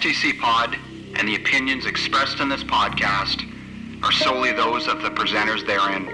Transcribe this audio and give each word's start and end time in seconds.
STC 0.00 0.38
Pod 0.38 0.78
and 1.16 1.28
the 1.28 1.36
opinions 1.36 1.84
expressed 1.84 2.40
in 2.40 2.48
this 2.48 2.64
podcast 2.64 3.44
are 4.02 4.10
solely 4.10 4.50
those 4.50 4.88
of 4.88 5.02
the 5.02 5.10
presenters 5.10 5.66
therein, 5.66 6.06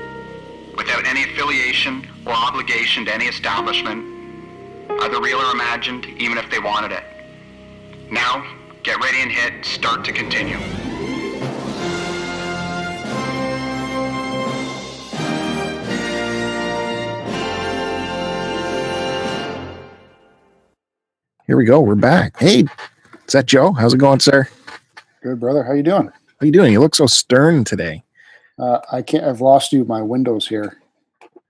without 0.77 1.07
any 1.07 1.23
affiliation 1.23 2.05
or 2.27 2.33
obligation 2.33 3.05
to 3.05 3.15
any 3.15 3.27
establishment, 3.27 4.05
either 5.03 5.21
real 5.21 5.39
or 5.39 5.53
imagined, 5.53 6.05
even 6.19 6.37
if 6.37 6.51
they 6.51 6.59
wanted 6.59 6.91
it. 6.91 7.05
Now, 8.11 8.45
get 8.83 9.01
ready 9.01 9.23
and 9.23 9.31
hit 9.31 9.65
start 9.65 10.05
to 10.07 10.13
continue. 10.13 10.59
Here 21.47 21.57
we 21.57 21.65
go. 21.65 21.79
We're 21.79 21.95
back. 21.95 22.37
Hey, 22.41 22.65
is 23.27 23.33
that 23.33 23.47
Joe? 23.47 23.73
How's 23.73 23.95
it 23.95 23.99
going, 23.99 24.21
sir? 24.21 24.49
Good 25.23 25.41
brother, 25.41 25.65
how 25.65 25.73
you 25.73 25.83
doing? 25.83 26.09
How 26.09 26.47
you 26.47 26.53
doing? 26.53 26.73
You 26.73 26.81
look 26.81 26.95
so 26.95 27.07
stern 27.07 27.65
today. 27.65 28.05
Uh, 28.59 28.79
I 28.93 29.03
can't. 29.03 29.25
I've 29.25 29.41
lost 29.41 29.73
you 29.73 29.85
my 29.85 30.01
windows 30.03 30.47
here. 30.47 30.81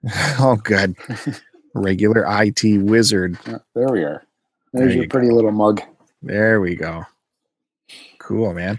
oh, 0.38 0.56
good. 0.62 0.96
Regular 1.74 2.24
IT 2.26 2.82
wizard. 2.82 3.38
Yeah, 3.46 3.58
there 3.74 3.88
we 3.88 4.02
are. 4.02 4.24
There 4.72 4.82
There's 4.82 4.94
you 4.94 5.02
your 5.02 5.08
pretty 5.08 5.30
little 5.30 5.52
mug. 5.52 5.82
There 6.22 6.60
we 6.60 6.74
go. 6.74 7.04
Cool, 8.18 8.54
man. 8.54 8.78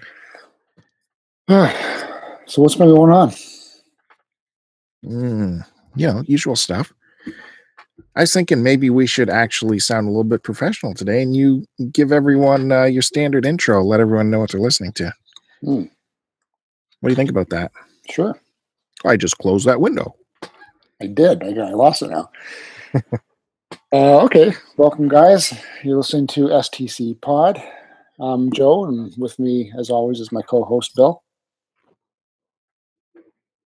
so 1.47 2.61
what's 2.61 2.75
been 2.75 2.87
going 2.89 3.11
on? 3.11 3.29
Mm, 5.05 5.65
you 5.95 6.07
know, 6.07 6.23
usual 6.25 6.55
stuff. 6.55 6.91
I 8.15 8.21
was 8.21 8.33
thinking 8.33 8.63
maybe 8.63 8.89
we 8.89 9.07
should 9.07 9.29
actually 9.29 9.79
sound 9.79 10.07
a 10.07 10.09
little 10.09 10.23
bit 10.23 10.43
professional 10.43 10.93
today, 10.93 11.21
and 11.21 11.35
you 11.35 11.65
give 11.91 12.11
everyone 12.11 12.71
uh, 12.71 12.83
your 12.83 13.01
standard 13.01 13.45
intro. 13.45 13.83
Let 13.83 13.99
everyone 13.99 14.29
know 14.29 14.39
what 14.39 14.51
they're 14.51 14.61
listening 14.61 14.93
to. 14.93 15.13
Hmm. 15.61 15.83
What 16.99 17.09
do 17.09 17.09
you 17.09 17.15
think 17.15 17.29
about 17.29 17.49
that? 17.49 17.71
Sure, 18.09 18.39
I 19.05 19.17
just 19.17 19.37
closed 19.37 19.67
that 19.67 19.81
window. 19.81 20.15
I 21.01 21.07
did. 21.07 21.43
I, 21.43 21.49
I 21.49 21.71
lost 21.71 22.01
it 22.01 22.09
now. 22.09 22.29
uh, 23.93 24.23
okay, 24.25 24.53
welcome 24.77 25.07
guys. 25.07 25.53
You're 25.83 25.97
listening 25.97 26.27
to 26.27 26.47
STC 26.47 27.19
Pod. 27.21 27.61
I'm 28.19 28.51
Joe, 28.51 28.85
and 28.85 29.13
with 29.17 29.37
me, 29.37 29.71
as 29.77 29.91
always, 29.91 30.19
is 30.19 30.31
my 30.31 30.41
co-host 30.41 30.95
Bill. 30.95 31.23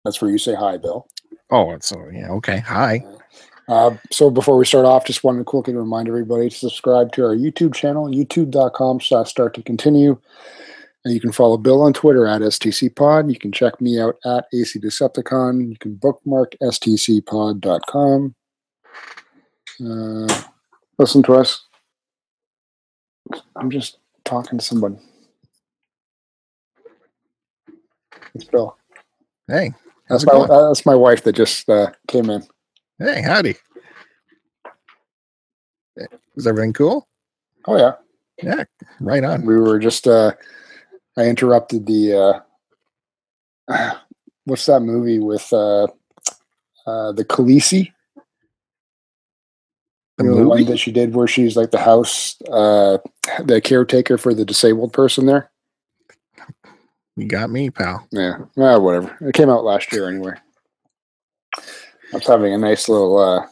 That's 0.04 0.20
where 0.20 0.30
you 0.30 0.38
say 0.38 0.54
hi, 0.54 0.76
Bill. 0.76 1.06
Oh, 1.50 1.72
it's 1.72 1.88
so 1.88 2.08
yeah. 2.12 2.30
Okay. 2.32 2.58
Hi. 2.58 3.04
Uh, 3.06 3.18
so 4.10 4.30
before 4.30 4.56
we 4.56 4.66
start 4.66 4.84
off, 4.84 5.06
just 5.06 5.24
wanted 5.24 5.38
to 5.38 5.44
quickly 5.44 5.74
remind 5.74 6.08
everybody 6.08 6.50
to 6.50 6.56
subscribe 6.56 7.12
to 7.12 7.24
our 7.24 7.34
YouTube 7.34 7.74
channel, 7.74 8.08
youtube.com 8.08 9.00
slash 9.00 9.30
start 9.30 9.54
to 9.54 9.62
continue. 9.62 10.18
And 11.04 11.12
you 11.12 11.20
can 11.20 11.32
follow 11.32 11.58
Bill 11.58 11.82
on 11.82 11.92
Twitter 11.92 12.26
at 12.26 12.40
STCPod. 12.40 13.30
You 13.30 13.38
can 13.38 13.52
check 13.52 13.78
me 13.80 14.00
out 14.00 14.16
at 14.24 14.46
AC 14.54 14.78
Decepticon. 14.78 15.68
You 15.68 15.76
can 15.76 15.94
bookmark 15.96 16.54
stcpod.com. 16.62 18.34
Uh, 19.84 20.42
listen 20.98 21.22
to 21.24 21.34
us. 21.34 21.66
I'm 23.56 23.70
just 23.70 23.98
talking 24.24 24.58
to 24.58 24.64
someone. 24.64 24.98
It's 28.34 28.44
Bill. 28.44 28.76
Hey. 29.46 29.72
That's 30.08 30.26
my, 30.26 30.32
going? 30.32 30.68
that's 30.68 30.86
my 30.86 30.94
wife 30.94 31.24
that 31.24 31.34
just 31.34 31.68
uh, 31.68 31.90
came 32.08 32.28
in. 32.28 32.42
Hey, 32.98 33.22
howdy. 33.22 33.56
Is 36.36 36.46
everything 36.46 36.72
cool? 36.72 37.08
Oh, 37.66 37.76
yeah. 37.76 37.92
Yeah, 38.42 38.64
right 39.00 39.22
on. 39.22 39.46
we 39.46 39.56
were 39.56 39.78
just 39.78 40.08
uh 40.08 40.32
i 41.16 41.22
interrupted 41.22 41.86
the 41.86 42.42
uh 43.68 43.94
what's 44.44 44.66
that 44.66 44.80
movie 44.80 45.20
with 45.20 45.50
uh 45.52 45.84
uh 46.84 47.12
the 47.12 47.24
Khaleesi? 47.24 47.92
The 50.18 50.24
You 50.24 50.30
know, 50.30 50.36
the 50.36 50.48
one 50.48 50.64
that 50.64 50.78
she 50.78 50.90
did 50.90 51.14
where 51.14 51.28
she's 51.28 51.56
like 51.56 51.70
the 51.70 51.78
house 51.78 52.34
uh 52.50 52.98
the 53.44 53.60
caretaker 53.60 54.18
for 54.18 54.34
the 54.34 54.44
disabled 54.44 54.92
person 54.92 55.26
there 55.26 55.48
You 57.16 57.28
got 57.28 57.50
me, 57.50 57.70
pal. 57.70 58.06
yeah 58.10 58.38
well, 58.56 58.82
whatever 58.82 59.16
it 59.20 59.34
came 59.34 59.48
out 59.48 59.64
last 59.64 59.92
year 59.92 60.08
anyway 60.08 60.34
i 62.14 62.16
was 62.16 62.26
having 62.26 62.54
a 62.54 62.58
nice 62.58 62.88
little 62.88 63.18
uh 63.18 63.46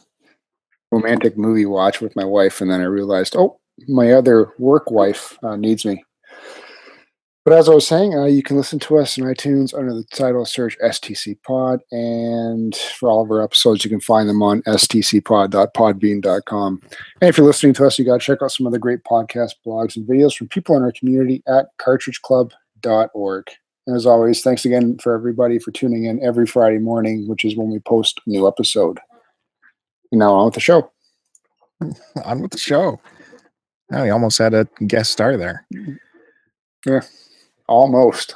romantic 0.91 1.37
movie 1.37 1.65
watch 1.65 2.01
with 2.01 2.15
my 2.15 2.25
wife 2.25 2.61
and 2.61 2.71
then 2.71 2.81
i 2.81 2.85
realized 2.85 3.35
oh 3.35 3.59
my 3.87 4.11
other 4.11 4.53
work 4.57 4.89
wife 4.91 5.37
uh, 5.43 5.55
needs 5.55 5.85
me 5.85 6.03
But 7.45 7.53
as 7.53 7.67
I 7.67 7.73
was 7.73 7.85
saying, 7.85 8.17
uh, 8.17 8.23
you 8.23 8.41
can 8.41 8.55
listen 8.55 8.79
to 8.79 8.97
us 8.99 9.19
on 9.19 9.25
iTunes 9.25 9.77
under 9.77 9.93
the 9.93 10.05
title 10.15 10.45
search 10.45 10.77
STC 10.81 11.35
Pod. 11.43 11.81
And 11.91 12.73
for 12.97 13.09
all 13.09 13.21
of 13.21 13.29
our 13.31 13.43
episodes, 13.43 13.83
you 13.83 13.89
can 13.89 13.99
find 13.99 14.29
them 14.29 14.41
on 14.41 14.61
stcpod.podbean.com. 14.61 16.81
And 17.19 17.29
if 17.29 17.37
you're 17.37 17.45
listening 17.45 17.73
to 17.73 17.85
us, 17.85 17.99
you 17.99 18.05
got 18.05 18.21
to 18.21 18.25
check 18.25 18.41
out 18.41 18.53
some 18.53 18.65
of 18.65 18.71
the 18.71 18.79
great 18.79 19.03
podcast 19.03 19.55
blogs 19.65 19.97
and 19.97 20.07
videos 20.07 20.37
from 20.37 20.47
people 20.47 20.77
in 20.77 20.83
our 20.83 20.93
community 20.93 21.43
at 21.45 21.65
cartridgeclub.org. 21.81 23.47
And 23.85 23.95
as 23.95 24.05
always, 24.05 24.41
thanks 24.41 24.65
again 24.65 24.97
for 24.97 25.13
everybody 25.13 25.59
for 25.59 25.71
tuning 25.71 26.05
in 26.05 26.23
every 26.23 26.47
Friday 26.47 26.79
morning, 26.79 27.27
which 27.27 27.43
is 27.43 27.57
when 27.57 27.69
we 27.69 27.79
post 27.79 28.21
a 28.25 28.29
new 28.29 28.47
episode. 28.47 28.99
And 30.11 30.19
now 30.19 30.33
on 30.33 30.45
with 30.45 30.53
the 30.53 30.59
show. 30.59 30.91
On 32.23 32.41
with 32.41 32.51
the 32.51 32.57
show. 32.57 33.01
Oh, 33.91 34.03
we 34.03 34.09
almost 34.09 34.37
had 34.37 34.53
a 34.53 34.65
guest 34.87 35.11
star 35.11 35.35
there. 35.35 35.67
Yeah, 36.85 37.01
almost. 37.67 38.35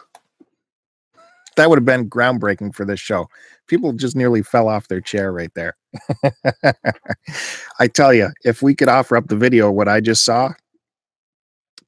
That 1.56 1.70
would 1.70 1.78
have 1.78 1.86
been 1.86 2.10
groundbreaking 2.10 2.76
for 2.76 2.84
this 2.84 3.00
show. 3.00 3.30
People 3.68 3.94
just 3.94 4.16
nearly 4.16 4.44
fell 4.44 4.68
off 4.68 4.90
their 4.90 5.00
chair 5.00 5.32
right 5.32 5.52
there. 5.56 5.78
I 7.80 7.88
tell 7.88 8.14
you, 8.14 8.30
if 8.44 8.62
we 8.62 8.76
could 8.76 8.90
offer 8.90 9.16
up 9.16 9.28
the 9.28 9.38
video 9.38 9.70
of 9.70 9.76
what 9.76 9.88
I 9.88 10.02
just 10.02 10.26
saw, 10.26 10.52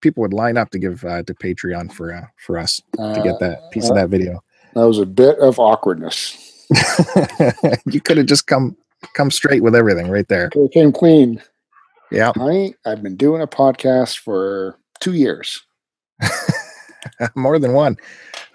people 0.01 0.21
would 0.21 0.33
line 0.33 0.57
up 0.57 0.69
to 0.71 0.79
give 0.79 1.03
uh, 1.05 1.23
to 1.23 1.33
Patreon 1.33 1.91
for 1.91 2.13
uh, 2.13 2.25
for 2.37 2.57
us 2.57 2.81
to 2.97 3.21
get 3.23 3.39
that 3.39 3.71
piece 3.71 3.89
of 3.89 3.95
that 3.95 4.09
video. 4.09 4.41
That 4.75 4.87
was 4.87 4.99
a 4.99 5.05
bit 5.05 5.39
of 5.39 5.59
awkwardness. 5.59 6.67
you 7.85 8.01
could 8.01 8.17
have 8.17 8.27
just 8.27 8.47
come 8.47 8.77
come 9.13 9.31
straight 9.31 9.63
with 9.63 9.75
everything 9.75 10.09
right 10.09 10.27
there. 10.27 10.49
Okay, 10.55 10.67
came 10.73 10.91
clean. 10.91 11.41
Yeah, 12.11 12.31
I 12.37 12.73
I've 12.85 13.03
been 13.03 13.15
doing 13.15 13.41
a 13.41 13.47
podcast 13.47 14.19
for 14.19 14.77
two 14.99 15.13
years. 15.13 15.61
more 17.35 17.59
than 17.59 17.73
one. 17.73 17.97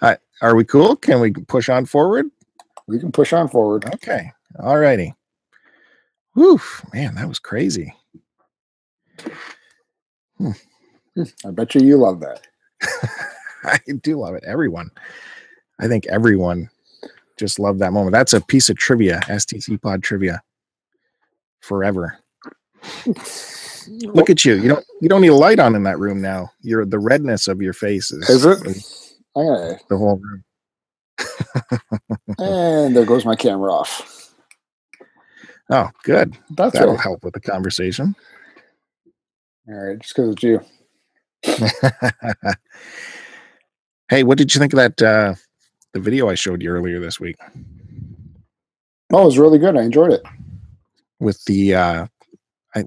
Uh, 0.01 0.15
are 0.41 0.55
we 0.55 0.63
cool? 0.63 0.95
Can 0.95 1.19
we 1.19 1.31
push 1.31 1.69
on 1.69 1.85
forward? 1.85 2.27
We 2.87 2.99
can 2.99 3.11
push 3.11 3.33
on 3.33 3.47
forward. 3.47 3.85
Okay. 3.95 4.31
All 4.59 4.77
righty. 4.77 5.13
Whew, 6.33 6.61
man, 6.93 7.15
that 7.15 7.27
was 7.27 7.39
crazy. 7.39 7.95
I 11.45 11.51
bet 11.51 11.75
you 11.75 11.81
you 11.81 11.97
love 11.97 12.19
that. 12.21 12.47
I 13.63 13.79
do 14.01 14.19
love 14.19 14.35
it. 14.35 14.43
Everyone. 14.45 14.91
I 15.79 15.87
think 15.87 16.05
everyone 16.07 16.69
just 17.37 17.59
loved 17.59 17.79
that 17.79 17.93
moment. 17.93 18.13
That's 18.13 18.33
a 18.33 18.41
piece 18.41 18.69
of 18.69 18.77
trivia, 18.77 19.19
STC 19.25 19.81
pod 19.81 20.03
trivia. 20.03 20.41
Forever. 21.61 22.17
Look 23.87 24.29
at 24.29 24.45
you. 24.45 24.55
You 24.55 24.69
don't 24.69 24.85
you 25.01 25.09
don't 25.09 25.21
need 25.21 25.27
a 25.29 25.35
light 25.35 25.59
on 25.59 25.75
in 25.75 25.83
that 25.83 25.99
room 25.99 26.21
now. 26.21 26.51
You're 26.61 26.85
the 26.85 26.99
redness 26.99 27.47
of 27.47 27.61
your 27.61 27.73
face 27.73 28.11
is, 28.11 28.29
Is 28.29 28.45
it? 28.45 28.59
in 28.65 28.73
the 29.89 29.97
whole 29.97 30.17
room. 30.17 30.43
and 32.39 32.95
there 32.95 33.05
goes 33.05 33.25
my 33.25 33.35
camera 33.35 33.71
off. 33.71 34.33
Oh, 35.69 35.89
good. 36.03 36.37
That's 36.51 36.73
That'll 36.73 36.93
right. 36.93 37.01
help 37.01 37.23
with 37.23 37.33
the 37.33 37.41
conversation. 37.41 38.15
All 39.67 39.75
right, 39.75 39.99
just 39.99 40.15
because 40.15 40.31
it's 40.33 40.43
you. 40.43 40.61
hey, 44.09 44.23
what 44.23 44.37
did 44.37 44.53
you 44.53 44.59
think 44.59 44.73
of 44.73 44.77
that 44.77 45.01
uh 45.01 45.35
the 45.93 45.99
video 45.99 46.27
I 46.29 46.35
showed 46.35 46.61
you 46.61 46.69
earlier 46.69 46.99
this 46.99 47.19
week 47.19 47.37
Oh, 49.13 49.21
it 49.21 49.25
was 49.25 49.37
really 49.37 49.59
good. 49.59 49.77
I 49.77 49.83
enjoyed 49.83 50.11
it. 50.11 50.23
with 51.19 51.43
the 51.45 51.75
uh 51.75 52.07
I, 52.75 52.83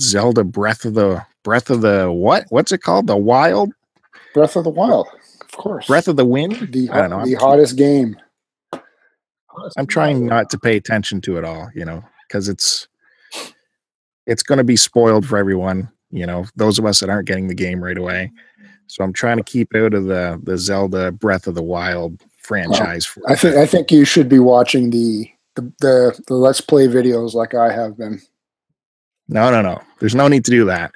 Zelda 0.00 0.44
Breath 0.44 0.84
of 0.84 0.94
the 0.94 1.24
Breath 1.42 1.68
of 1.70 1.80
the 1.80 2.10
what? 2.10 2.44
What's 2.50 2.72
it 2.72 2.78
called? 2.82 3.06
The 3.06 3.16
Wild 3.16 3.72
Breath 4.34 4.56
of 4.56 4.64
the 4.64 4.70
Wild, 4.70 5.08
of 5.40 5.50
course. 5.52 5.86
Breath 5.86 6.08
of 6.08 6.16
the 6.16 6.24
Wind? 6.24 6.68
the, 6.72 6.88
I 6.90 7.00
don't 7.02 7.10
know. 7.10 7.24
the 7.24 7.36
I'm- 7.36 7.40
hottest 7.40 7.76
game. 7.76 8.16
I'm 9.78 9.86
trying 9.86 10.26
not 10.26 10.50
to 10.50 10.58
pay 10.58 10.76
attention 10.76 11.22
to 11.22 11.38
it 11.38 11.44
all, 11.44 11.70
you 11.74 11.84
know, 11.86 12.04
because 12.28 12.48
it's 12.48 12.88
it's 14.26 14.42
going 14.42 14.58
to 14.58 14.64
be 14.64 14.76
spoiled 14.76 15.24
for 15.26 15.38
everyone, 15.38 15.90
you 16.10 16.26
know, 16.26 16.44
those 16.56 16.78
of 16.78 16.86
us 16.86 17.00
that 17.00 17.10
aren't 17.10 17.28
getting 17.28 17.48
the 17.48 17.54
game 17.54 17.82
right 17.82 17.98
away. 17.98 18.32
So 18.86 19.02
I'm 19.02 19.12
trying 19.12 19.36
to 19.38 19.42
keep 19.42 19.74
out 19.74 19.94
of 19.94 20.04
the 20.04 20.40
the 20.42 20.56
Zelda 20.56 21.12
Breath 21.12 21.46
of 21.46 21.54
the 21.54 21.62
Wild 21.62 22.20
franchise. 22.38 23.04
for 23.04 23.22
I 23.28 23.34
think 23.34 23.56
I 23.56 23.66
think 23.66 23.90
you 23.90 24.04
should 24.04 24.28
be 24.28 24.38
watching 24.38 24.90
the 24.90 25.30
the, 25.56 25.62
the 25.80 26.20
the 26.28 26.34
let's 26.34 26.60
play 26.60 26.86
videos 26.86 27.34
like 27.34 27.54
I 27.54 27.72
have 27.72 27.96
been. 27.96 28.20
no, 29.28 29.50
no, 29.50 29.62
no. 29.62 29.80
There's 29.98 30.14
no 30.14 30.28
need 30.28 30.44
to 30.44 30.50
do 30.50 30.66
that. 30.66 30.92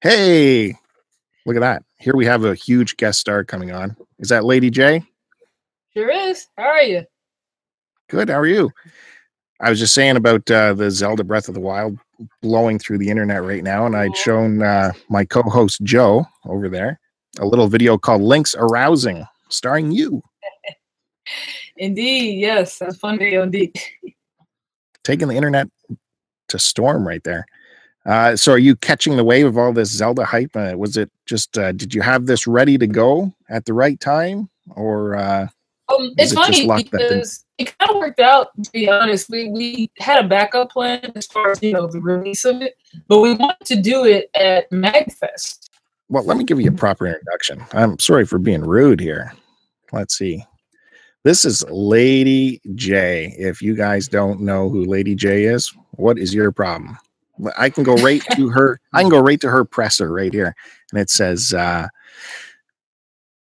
Hey, 0.00 0.76
Look 1.46 1.54
at 1.56 1.60
that. 1.60 1.84
Here 1.98 2.16
we 2.16 2.26
have 2.26 2.44
a 2.44 2.56
huge 2.56 2.96
guest 2.96 3.20
star 3.20 3.44
coming 3.44 3.70
on. 3.70 3.96
Is 4.18 4.28
that 4.30 4.44
Lady 4.44 4.68
J? 4.68 5.02
Sure 5.94 6.10
is. 6.10 6.48
How 6.58 6.64
are 6.64 6.82
you? 6.82 7.04
Good. 8.10 8.28
How 8.28 8.40
are 8.40 8.46
you? 8.46 8.72
I 9.60 9.70
was 9.70 9.78
just 9.78 9.94
saying 9.94 10.16
about 10.16 10.50
uh, 10.50 10.74
the 10.74 10.90
Zelda 10.90 11.22
Breath 11.22 11.46
of 11.46 11.54
the 11.54 11.60
Wild 11.60 11.98
blowing 12.42 12.78
through 12.78 12.98
the 12.98 13.10
internet 13.10 13.42
right 13.42 13.62
now, 13.62 13.86
and 13.86 13.96
I'd 13.96 14.16
shown 14.16 14.62
uh, 14.62 14.92
my 15.08 15.24
co-host 15.24 15.82
Joe 15.82 16.26
over 16.44 16.68
there 16.68 17.00
a 17.38 17.46
little 17.46 17.68
video 17.68 17.98
called 17.98 18.22
"Links 18.22 18.54
Arousing," 18.58 19.24
starring 19.48 19.92
you. 19.92 20.22
Indeed, 21.76 22.38
yes, 22.40 22.78
that's 22.78 22.96
fun 22.96 23.18
video 23.18 23.42
indeed. 23.42 23.78
Taking 25.04 25.28
the 25.28 25.34
internet 25.34 25.68
to 26.48 26.58
storm 26.58 27.06
right 27.06 27.22
there. 27.22 27.44
Uh, 28.06 28.34
so, 28.36 28.52
are 28.52 28.58
you 28.58 28.76
catching 28.76 29.16
the 29.16 29.24
wave 29.24 29.44
of 29.44 29.58
all 29.58 29.72
this 29.72 29.90
Zelda 29.90 30.24
hype? 30.24 30.54
Uh, 30.54 30.74
was 30.76 30.96
it 30.96 31.10
just? 31.26 31.58
Uh, 31.58 31.72
did 31.72 31.94
you 31.94 32.00
have 32.00 32.26
this 32.26 32.46
ready 32.46 32.78
to 32.78 32.86
go 32.86 33.34
at 33.48 33.64
the 33.64 33.74
right 33.74 34.00
time, 34.00 34.48
or? 34.70 35.50
Um, 35.88 36.12
it's 36.18 36.32
it 36.32 36.34
funny 36.34 36.66
luck 36.66 36.84
that 36.90 36.98
didn't- 36.98 37.18
because 37.18 37.44
it 37.58 37.78
kind 37.78 37.90
of 37.90 37.96
worked 37.96 38.20
out. 38.20 38.48
To 38.62 38.70
be 38.72 38.88
honest, 38.88 39.30
we 39.30 39.48
we 39.48 39.90
had 39.98 40.24
a 40.24 40.28
backup 40.28 40.70
plan 40.72 41.12
as 41.14 41.26
far 41.26 41.52
as 41.52 41.62
you 41.62 41.72
know 41.72 41.86
the 41.86 42.00
release 42.00 42.44
of 42.44 42.60
it, 42.62 42.76
but 43.08 43.20
we 43.20 43.34
wanted 43.34 43.64
to 43.66 43.76
do 43.80 44.04
it 44.04 44.30
at 44.34 44.68
Magfest. 44.70 45.70
Well, 46.08 46.24
let 46.24 46.36
me 46.36 46.44
give 46.44 46.60
you 46.60 46.68
a 46.68 46.72
proper 46.74 47.06
introduction. 47.06 47.64
I'm 47.72 47.98
sorry 47.98 48.26
for 48.26 48.38
being 48.38 48.62
rude 48.62 49.00
here. 49.00 49.32
Let's 49.92 50.16
see. 50.16 50.44
This 51.24 51.44
is 51.44 51.64
Lady 51.68 52.60
J. 52.76 53.34
If 53.38 53.60
you 53.60 53.74
guys 53.74 54.06
don't 54.06 54.40
know 54.40 54.68
who 54.68 54.84
Lady 54.84 55.14
J 55.16 55.44
is, 55.44 55.72
what 55.92 56.18
is 56.18 56.32
your 56.32 56.52
problem? 56.52 56.96
I 57.58 57.68
can 57.70 57.82
go 57.82 57.96
right 57.96 58.22
to 58.36 58.48
her. 58.50 58.80
I 58.92 59.02
can 59.02 59.10
go 59.10 59.18
right 59.20 59.40
to 59.40 59.50
her 59.50 59.64
presser 59.64 60.12
right 60.12 60.32
here, 60.32 60.54
and 60.92 61.00
it 61.00 61.10
says, 61.10 61.52
uh, 61.52 61.88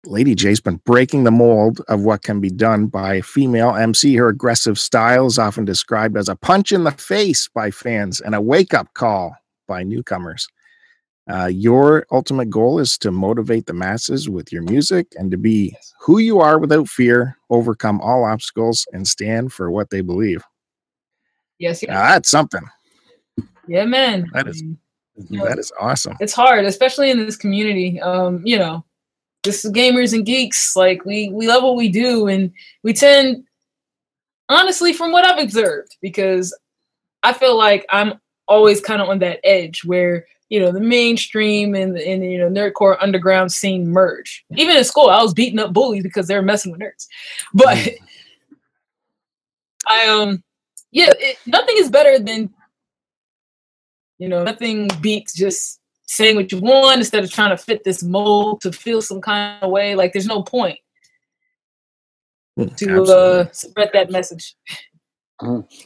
"Lady 0.05 0.35
J's 0.35 0.61
been 0.61 0.81
breaking 0.85 1.25
the 1.25 1.31
mold 1.31 1.81
of 1.89 2.03
what 2.03 2.23
can 2.23 2.41
be 2.41 2.51
done 2.51 2.87
by 2.87 3.15
a 3.15 3.23
female 3.23 3.75
MC. 3.75 4.15
Her 4.17 4.29
aggressive 4.29 4.79
style 4.79 5.27
is 5.27 5.39
often 5.39 5.65
described 5.65 6.17
as 6.17 6.29
a 6.29 6.37
punch 6.37 6.73
in 6.73 6.85
the 6.85 6.93
face 6.93 7.49
by 7.53 7.71
fans 7.71 8.21
and 8.21 8.35
a 8.35 8.41
wake-up 8.41 8.95
call 8.95 9.37
by 9.67 9.83
newcomers." 9.83 10.49
Uh, 11.31 11.45
your 11.45 12.07
ultimate 12.11 12.49
goal 12.49 12.79
is 12.79 12.97
to 12.97 13.11
motivate 13.11 13.67
the 13.67 13.75
masses 13.75 14.31
with 14.31 14.51
your 14.51 14.63
music 14.63 15.09
and 15.19 15.31
to 15.31 15.37
be 15.37 15.77
who 16.01 16.17
you 16.19 16.41
are 16.41 16.59
without 16.59 16.89
fear, 16.89 17.37
overcome 17.51 18.01
all 18.01 18.25
obstacles, 18.25 18.87
and 18.95 19.07
stand 19.07 19.53
for 19.53 19.71
what 19.71 19.91
they 19.91 20.01
believe. 20.01 20.43
Yes, 21.59 21.83
yes. 21.83 21.91
Now, 21.91 22.03
that's 22.13 22.31
something. 22.31 22.63
yeah, 23.67 23.85
man. 23.85 24.31
that 24.33 24.47
is- 24.49 24.63
Um, 24.63 24.79
That 25.45 25.59
is 25.59 25.71
awesome. 25.79 26.17
it's 26.21 26.33
hard, 26.33 26.65
especially 26.65 27.11
in 27.11 27.19
this 27.27 27.37
community. 27.37 28.01
Um, 28.01 28.41
you 28.47 28.57
know, 28.57 28.85
this 29.45 29.65
is 29.65 29.73
gamers 29.73 30.13
and 30.13 30.27
geeks. 30.27 30.77
Like 30.77 31.05
we 31.05 31.31
we 31.31 31.47
love 31.47 31.63
what 31.63 31.77
we 31.77 31.89
do, 31.89 32.27
and 32.29 32.53
we 32.83 32.93
tend, 32.93 33.45
honestly, 34.49 34.93
from 34.93 35.13
what 35.13 35.25
I've 35.25 35.43
observed, 35.43 35.97
because 36.01 36.57
I 37.23 37.33
feel 37.33 37.57
like 37.57 37.87
I'm 37.91 38.15
always 38.47 38.81
kind 38.81 39.03
of 39.03 39.09
on 39.09 39.19
that 39.21 39.41
edge 39.45 39.85
where 39.85 40.27
you 40.49 40.59
know 40.59 40.73
the 40.73 40.81
mainstream 40.81 41.75
and 41.75 41.95
the, 41.97 42.07
and 42.07 42.25
you 42.25 42.39
know 42.39 42.49
nerdcore 42.49 42.97
underground 43.01 43.53
scene 43.53 43.89
merge. 43.89 44.45
Even 44.57 44.77
in 44.77 44.85
school, 44.85 45.09
I 45.09 45.23
was 45.23 45.35
beating 45.35 45.59
up 45.59 45.73
bullies 45.73 46.03
because 46.03 46.27
they 46.27 46.35
were 46.35 46.43
messing 46.43 46.73
with 46.73 46.81
nerds. 46.81 47.07
But 47.55 47.79
I 49.87 50.07
um 50.09 50.43
yeah, 50.91 51.13
it, 51.19 51.39
nothing 51.47 51.77
is 51.79 51.91
better 51.91 52.19
than 52.19 52.51
you 54.19 54.29
know 54.29 54.43
nothing 54.43 54.89
beats 55.01 55.35
just 55.35 55.81
saying 56.09 56.35
what 56.35 56.51
you 56.51 56.59
want 56.59 56.99
instead 56.99 57.23
of 57.23 57.31
trying 57.31 57.51
to 57.51 57.63
fit 57.63 57.85
this 57.85 58.03
mold 58.03 58.61
to 58.63 58.73
feel 58.73 59.01
some 59.01 59.21
kind 59.21 59.63
of 59.63 59.71
way. 59.71 59.95
Like 59.95 60.13
there's 60.13 60.27
no 60.27 60.43
point 60.43 60.79
Mm, 62.59 62.77
to 62.77 63.03
uh, 63.05 63.53
spread 63.53 63.91
that 63.93 64.11
message. 64.11 64.57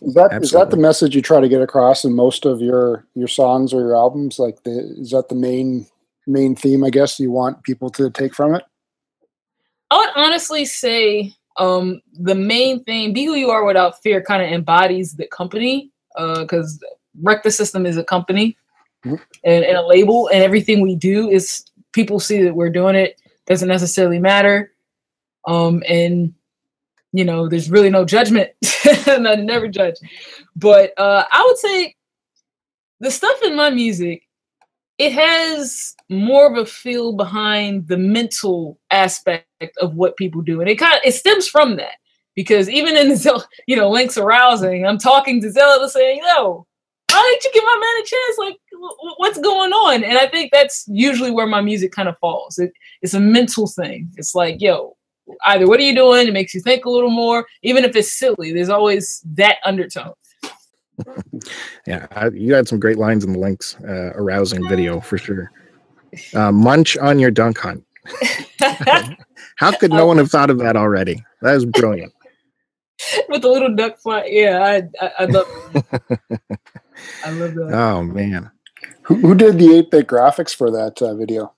Is 0.01 0.15
that 0.15 0.39
is 0.41 0.53
that 0.53 0.71
the 0.71 0.79
message 0.79 1.15
you 1.15 1.21
try 1.21 1.41
to 1.41 1.49
get 1.49 1.61
across 1.61 2.05
in 2.05 2.15
most 2.15 2.47
of 2.47 2.63
your 2.63 3.07
your 3.15 3.29
songs 3.29 3.75
or 3.75 3.81
your 3.81 3.95
albums? 3.95 4.39
Like, 4.39 4.63
the, 4.63 4.95
is 4.99 5.11
that 5.11 5.29
the 5.29 5.35
main 5.35 5.87
main 6.27 6.57
theme? 6.57 6.83
I 6.83 6.89
guess 6.89 7.21
you 7.21 7.31
want 7.31 7.63
people 7.63 7.91
to 7.91 8.09
take 8.09 8.35
from 8.35 8.55
it. 8.55 8.65
I 9.91 9.99
would 9.99 10.09
honestly 10.17 10.65
say 10.65 11.35
um, 11.59 12.01
the 12.15 12.35
main 12.35 12.83
thing, 12.85 13.13
be 13.13 13.27
who 13.27 13.35
you 13.35 13.51
are 13.51 13.67
without 13.67 14.03
fear, 14.03 14.23
kind 14.23 14.43
of 14.43 14.51
embodies 14.51 15.17
the 15.17 15.27
company 15.27 15.91
because 16.17 16.83
Wreck 17.21 17.43
the 17.43 17.51
System 17.51 17.85
is 17.85 17.99
a 17.99 18.05
company 18.05 18.57
And, 19.05 19.21
and 19.45 19.77
a 19.77 19.87
label, 19.87 20.29
and 20.29 20.43
everything 20.43 20.81
we 20.81 20.95
do 20.95 21.29
is 21.29 21.65
people 21.93 22.21
see 22.21 22.43
that 22.45 22.55
we're 22.55 22.71
doing 22.71 22.95
it 22.95 23.21
doesn't 23.47 23.69
necessarily 23.69 24.19
matter. 24.19 24.73
Um, 25.47 25.83
and 25.89 26.35
you 27.13 27.25
know, 27.25 27.49
there's 27.49 27.71
really 27.71 27.91
no 27.91 28.05
judgment. 28.05 28.51
and 29.07 29.29
I 29.29 29.35
never 29.35 29.69
judge. 29.69 29.97
But 30.57 30.99
uh, 30.99 31.25
I 31.31 31.45
would 31.47 31.59
say 31.59 31.95
the 33.01 33.11
stuff 33.11 33.43
in 33.43 33.55
my 33.55 33.71
music, 33.71 34.27
it 34.99 35.13
has 35.13 35.95
more 36.09 36.51
of 36.51 36.57
a 36.57 36.67
feel 36.67 37.13
behind 37.13 37.89
the 37.89 37.99
mental 37.99 38.79
aspect 38.91 39.47
of 39.79 39.95
what 39.95 40.17
people 40.17 40.41
do. 40.41 40.61
And 40.61 40.71
it 40.71 40.77
kind 40.77 40.95
of 40.95 41.01
it 41.05 41.13
stems 41.13 41.47
from 41.47 41.77
that. 41.77 41.97
Because 42.35 42.71
even 42.71 42.97
in 42.97 43.11
the 43.11 43.47
you 43.67 43.77
know, 43.77 43.91
links 43.91 44.17
arousing, 44.17 44.87
I'm 44.87 44.99
talking 44.99 45.41
to 45.43 45.51
Zelda 45.51 45.89
saying, 45.89 46.21
yo, 46.25 46.67
why 47.13 47.29
didn't 47.31 47.45
you 47.45 47.51
give 47.55 47.65
my 47.65 47.79
man 47.81 48.03
a 48.03 48.07
chance? 48.07 48.39
Like, 48.39 48.57
wh- 48.73 48.97
wh- 49.01 49.21
what's 49.21 49.39
going 49.39 49.73
on? 49.73 50.05
And 50.05 50.19
I 50.19 50.27
think 50.27 50.51
that's 50.53 50.85
usually 50.89 51.31
where 51.31 51.47
my 51.47 51.61
music 51.61 51.93
kind 51.93 52.09
of 52.09 52.19
falls. 52.19 52.59
It, 52.59 52.73
it's 53.03 53.15
a 53.15 53.21
mental 53.21 53.67
thing. 53.67 54.11
It's 54.17 54.35
like, 54.35 54.61
yo, 54.61 54.97
either 55.47 55.67
what 55.67 55.79
are 55.81 55.85
you 55.85 55.95
doing? 55.95 56.29
It 56.29 56.33
makes 56.35 56.55
you 56.55 56.61
think 56.61 56.85
a 56.85 56.91
little 56.91 57.11
more, 57.11 57.47
even 57.63 57.85
if 57.85 57.95
it's 57.97 58.13
silly. 58.19 58.53
There's 58.53 58.69
always 58.69 59.23
that 59.35 59.57
undertone. 59.65 60.15
Yeah, 61.87 62.07
I, 62.13 62.29
you 62.29 62.55
had 62.55 62.69
some 62.69 62.79
great 62.79 62.99
lines 62.99 63.25
in 63.25 63.33
the 63.33 63.39
links 63.39 63.77
uh, 63.81 64.13
arousing 64.15 64.69
video 64.69 65.01
for 65.01 65.19
sure. 65.19 65.51
Uh, 66.35 66.53
munch 66.53 66.97
on 66.99 67.19
your 67.19 67.31
dunk 67.33 67.59
hunt. 67.59 67.85
How 69.57 69.73
could 69.73 69.91
no 69.91 70.07
one 70.07 70.19
have 70.19 70.31
thought 70.31 70.51
of 70.51 70.59
that 70.59 70.77
already? 70.77 71.25
That 71.41 71.57
is 71.57 71.65
brilliant. 71.65 72.13
With 73.29 73.43
the 73.43 73.49
little 73.49 73.75
duck 73.75 73.99
fly. 73.99 74.27
Yeah, 74.31 74.63
I 74.63 75.05
I, 75.05 75.13
I 75.21 75.25
love 75.25 75.47
it. 75.75 76.41
I 77.25 77.31
love 77.31 77.55
that. 77.55 77.73
Oh 77.73 78.03
man, 78.03 78.51
Who, 79.03 79.17
who 79.17 79.35
did 79.35 79.59
the 79.59 79.77
eight 79.77 79.91
bit 79.91 80.07
graphics 80.07 80.55
for 80.55 80.71
that 80.71 81.01
uh, 81.03 81.15
video? 81.15 81.53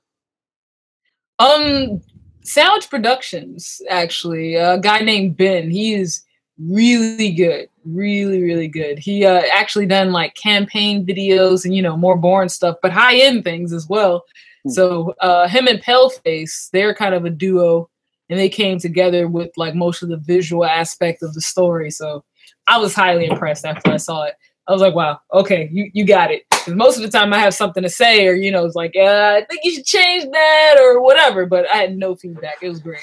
Um, 1.39 2.01
Sandwich 2.43 2.89
Productions, 2.91 3.81
actually, 3.89 4.55
a 4.55 4.79
guy 4.79 5.01
named 5.01 5.37
Ben. 5.37 5.71
He 5.71 5.95
is 5.95 6.23
really 6.59 7.33
good, 7.33 7.69
really, 7.85 8.43
really 8.43 8.69
good. 8.69 8.99
He 8.99 9.25
uh, 9.25 9.43
actually 9.53 9.87
done 9.87 10.13
like 10.13 10.35
campaign 10.35 11.07
videos 11.07 11.65
and 11.65 11.75
you 11.75 11.83
know 11.83 11.97
more 11.97 12.17
boring 12.17 12.49
stuff, 12.49 12.77
but 12.83 12.93
high 12.93 13.17
end 13.17 13.45
things 13.45 13.73
as 13.73 13.89
well. 13.89 14.25
Hmm. 14.65 14.71
So 14.71 15.15
uh, 15.21 15.49
him 15.49 15.67
and 15.67 15.83
Paleface, 15.83 16.71
they're 16.71 16.95
kind 16.95 17.15
of 17.15 17.25
a 17.25 17.31
duo, 17.31 17.89
and 18.31 18.39
they 18.39 18.49
came 18.49 18.79
together 18.79 19.29
with 19.29 19.51
like 19.57 19.75
most 19.75 20.03
of 20.03 20.09
the 20.09 20.19
visual 20.19 20.65
aspect 20.65 21.23
of 21.23 21.35
the 21.35 21.41
story. 21.41 21.91
So 21.91 22.25
I 22.67 22.79
was 22.79 22.95
highly 22.95 23.27
impressed 23.27 23.65
after 23.65 23.91
I 23.91 23.99
saw 23.99 24.25
it. 24.25 24.35
I 24.67 24.73
was 24.73 24.81
like, 24.81 24.95
wow, 24.95 25.21
okay, 25.33 25.69
you, 25.73 25.91
you 25.93 26.07
got 26.07 26.31
it. 26.31 26.45
'Cause 26.51 26.75
most 26.75 26.97
of 26.97 27.03
the 27.03 27.11
time 27.11 27.33
I 27.35 27.39
have 27.39 27.53
something 27.55 27.83
to 27.83 27.89
say, 27.91 28.27
or 28.27 28.33
you 28.35 28.51
know, 28.51 28.65
it's 28.65 28.75
like, 28.75 28.95
uh, 28.97 29.35
I 29.39 29.45
think 29.49 29.61
you 29.65 29.73
should 29.73 29.85
change 29.85 30.25
that 30.33 30.77
or 30.81 31.01
whatever. 31.03 31.45
But 31.45 31.69
I 31.69 31.77
had 31.77 31.97
no 31.97 32.15
feedback. 32.15 32.57
It 32.63 32.69
was 32.71 32.81
great. 32.81 33.01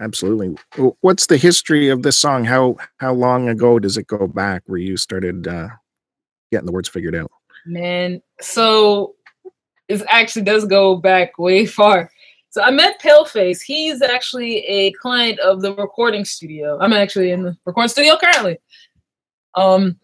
absolutely. 0.00 0.56
What's 1.00 1.26
the 1.26 1.36
history 1.36 1.88
of 1.88 2.02
this 2.02 2.16
song? 2.16 2.44
How 2.44 2.76
how 2.98 3.12
long 3.12 3.48
ago 3.48 3.78
does 3.78 3.96
it 3.96 4.06
go 4.06 4.26
back 4.28 4.62
where 4.66 4.78
you 4.78 4.96
started 4.96 5.48
uh, 5.48 5.68
getting 6.52 6.66
the 6.66 6.72
words 6.72 6.88
figured 6.88 7.16
out? 7.16 7.30
Man, 7.66 8.22
so 8.40 9.16
it 9.88 10.02
actually 10.08 10.42
does 10.42 10.64
go 10.66 10.96
back 10.96 11.38
way 11.38 11.66
far. 11.66 12.10
So 12.50 12.62
I 12.62 12.70
met 12.70 13.00
Paleface. 13.00 13.60
He's 13.60 14.00
actually 14.02 14.58
a 14.66 14.92
client 14.92 15.38
of 15.40 15.60
the 15.60 15.74
recording 15.74 16.24
studio. 16.24 16.78
I'm 16.80 16.92
actually 16.92 17.30
in 17.32 17.42
the 17.42 17.56
recording 17.64 17.88
studio 17.90 18.16
currently. 18.16 18.58
Um, 19.54 19.98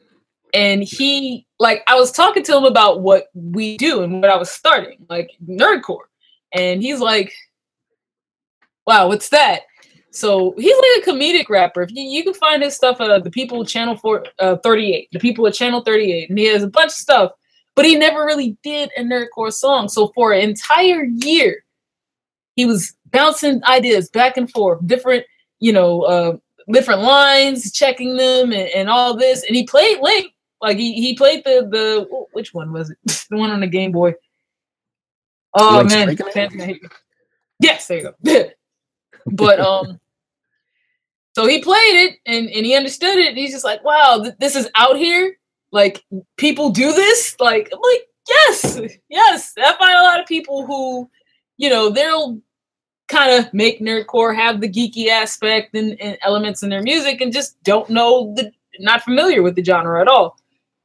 and 0.54 0.82
he 0.82 1.46
like 1.58 1.82
I 1.86 1.96
was 1.96 2.12
talking 2.12 2.42
to 2.44 2.56
him 2.56 2.64
about 2.64 3.00
what 3.00 3.26
we 3.34 3.76
do 3.76 4.02
and 4.02 4.22
what 4.22 4.30
I 4.30 4.36
was 4.36 4.50
starting, 4.50 5.04
like 5.10 5.30
nerdcore, 5.46 6.06
and 6.52 6.82
he's 6.82 7.00
like, 7.00 7.32
"Wow, 8.86 9.08
what's 9.08 9.28
that?" 9.30 9.62
So 10.10 10.54
he's 10.56 10.76
like 10.76 11.06
a 11.06 11.10
comedic 11.10 11.48
rapper. 11.48 11.82
If 11.82 11.90
you, 11.92 12.04
you 12.04 12.22
can 12.22 12.34
find 12.34 12.62
his 12.62 12.76
stuff 12.76 13.00
at 13.00 13.24
the 13.24 13.30
People 13.30 13.64
Channel 13.64 13.96
for 13.96 14.24
uh, 14.38 14.56
38, 14.58 15.08
the 15.10 15.18
People 15.18 15.46
at 15.48 15.54
Channel 15.54 15.82
38, 15.82 16.30
and 16.30 16.38
he 16.38 16.46
has 16.46 16.62
a 16.62 16.68
bunch 16.68 16.90
of 16.90 16.92
stuff 16.92 17.32
but 17.74 17.84
he 17.84 17.96
never 17.96 18.24
really 18.24 18.56
did 18.62 18.90
a 18.96 19.02
nerdcore 19.02 19.52
song. 19.52 19.88
So 19.88 20.08
for 20.14 20.32
an 20.32 20.42
entire 20.42 21.04
year, 21.04 21.64
he 22.56 22.66
was 22.66 22.94
bouncing 23.10 23.64
ideas 23.64 24.08
back 24.10 24.36
and 24.36 24.50
forth, 24.50 24.86
different, 24.86 25.24
you 25.58 25.72
know, 25.72 26.02
uh, 26.02 26.36
different 26.70 27.02
lines, 27.02 27.72
checking 27.72 28.16
them, 28.16 28.52
and, 28.52 28.68
and 28.68 28.88
all 28.88 29.16
this. 29.16 29.44
And 29.44 29.56
he 29.56 29.64
played 29.64 30.00
Link, 30.00 30.32
like 30.64 30.78
he 30.78 30.94
he 30.94 31.14
played 31.14 31.44
the 31.44 31.68
the 31.70 32.26
which 32.32 32.54
one 32.54 32.72
was 32.72 32.88
it? 32.90 32.96
the 33.30 33.36
one 33.36 33.50
on 33.50 33.60
the 33.60 33.66
Game 33.66 33.92
Boy. 33.92 34.14
Oh 35.52 35.76
Link's 35.76 35.92
man, 35.92 36.06
breaking 36.06 36.26
it? 36.26 36.32
Fans 36.32 36.52
gonna 36.52 36.64
hate 36.64 36.82
me. 36.82 36.88
Yes, 37.60 37.86
there 37.86 37.98
you 37.98 38.14
go. 38.24 38.44
but 39.26 39.60
um, 39.60 40.00
so 41.34 41.46
he 41.46 41.60
played 41.60 42.08
it 42.08 42.18
and 42.24 42.48
and 42.48 42.64
he 42.64 42.74
understood 42.74 43.18
it. 43.18 43.36
He's 43.36 43.52
just 43.52 43.64
like, 43.64 43.84
wow, 43.84 44.20
th- 44.22 44.36
this 44.38 44.56
is 44.56 44.70
out 44.74 44.96
here. 44.96 45.36
Like 45.70 46.02
people 46.38 46.70
do 46.70 46.94
this. 46.94 47.36
Like 47.38 47.68
I'm 47.70 47.80
like, 47.80 48.08
yes, 48.26 48.80
yes. 49.10 49.52
I 49.58 49.76
find 49.76 49.98
a 49.98 50.02
lot 50.02 50.18
of 50.18 50.26
people 50.26 50.64
who, 50.64 51.10
you 51.58 51.68
know, 51.68 51.90
they'll 51.90 52.40
kind 53.08 53.32
of 53.32 53.52
make 53.52 53.80
nerdcore 53.80 54.34
have 54.34 54.62
the 54.62 54.68
geeky 54.68 55.08
aspect 55.08 55.74
and, 55.74 56.00
and 56.00 56.16
elements 56.22 56.62
in 56.62 56.70
their 56.70 56.80
music 56.80 57.20
and 57.20 57.34
just 57.34 57.62
don't 57.64 57.90
know 57.90 58.32
the 58.34 58.50
not 58.78 59.02
familiar 59.02 59.42
with 59.42 59.56
the 59.56 59.62
genre 59.62 60.00
at 60.00 60.08
all. 60.08 60.38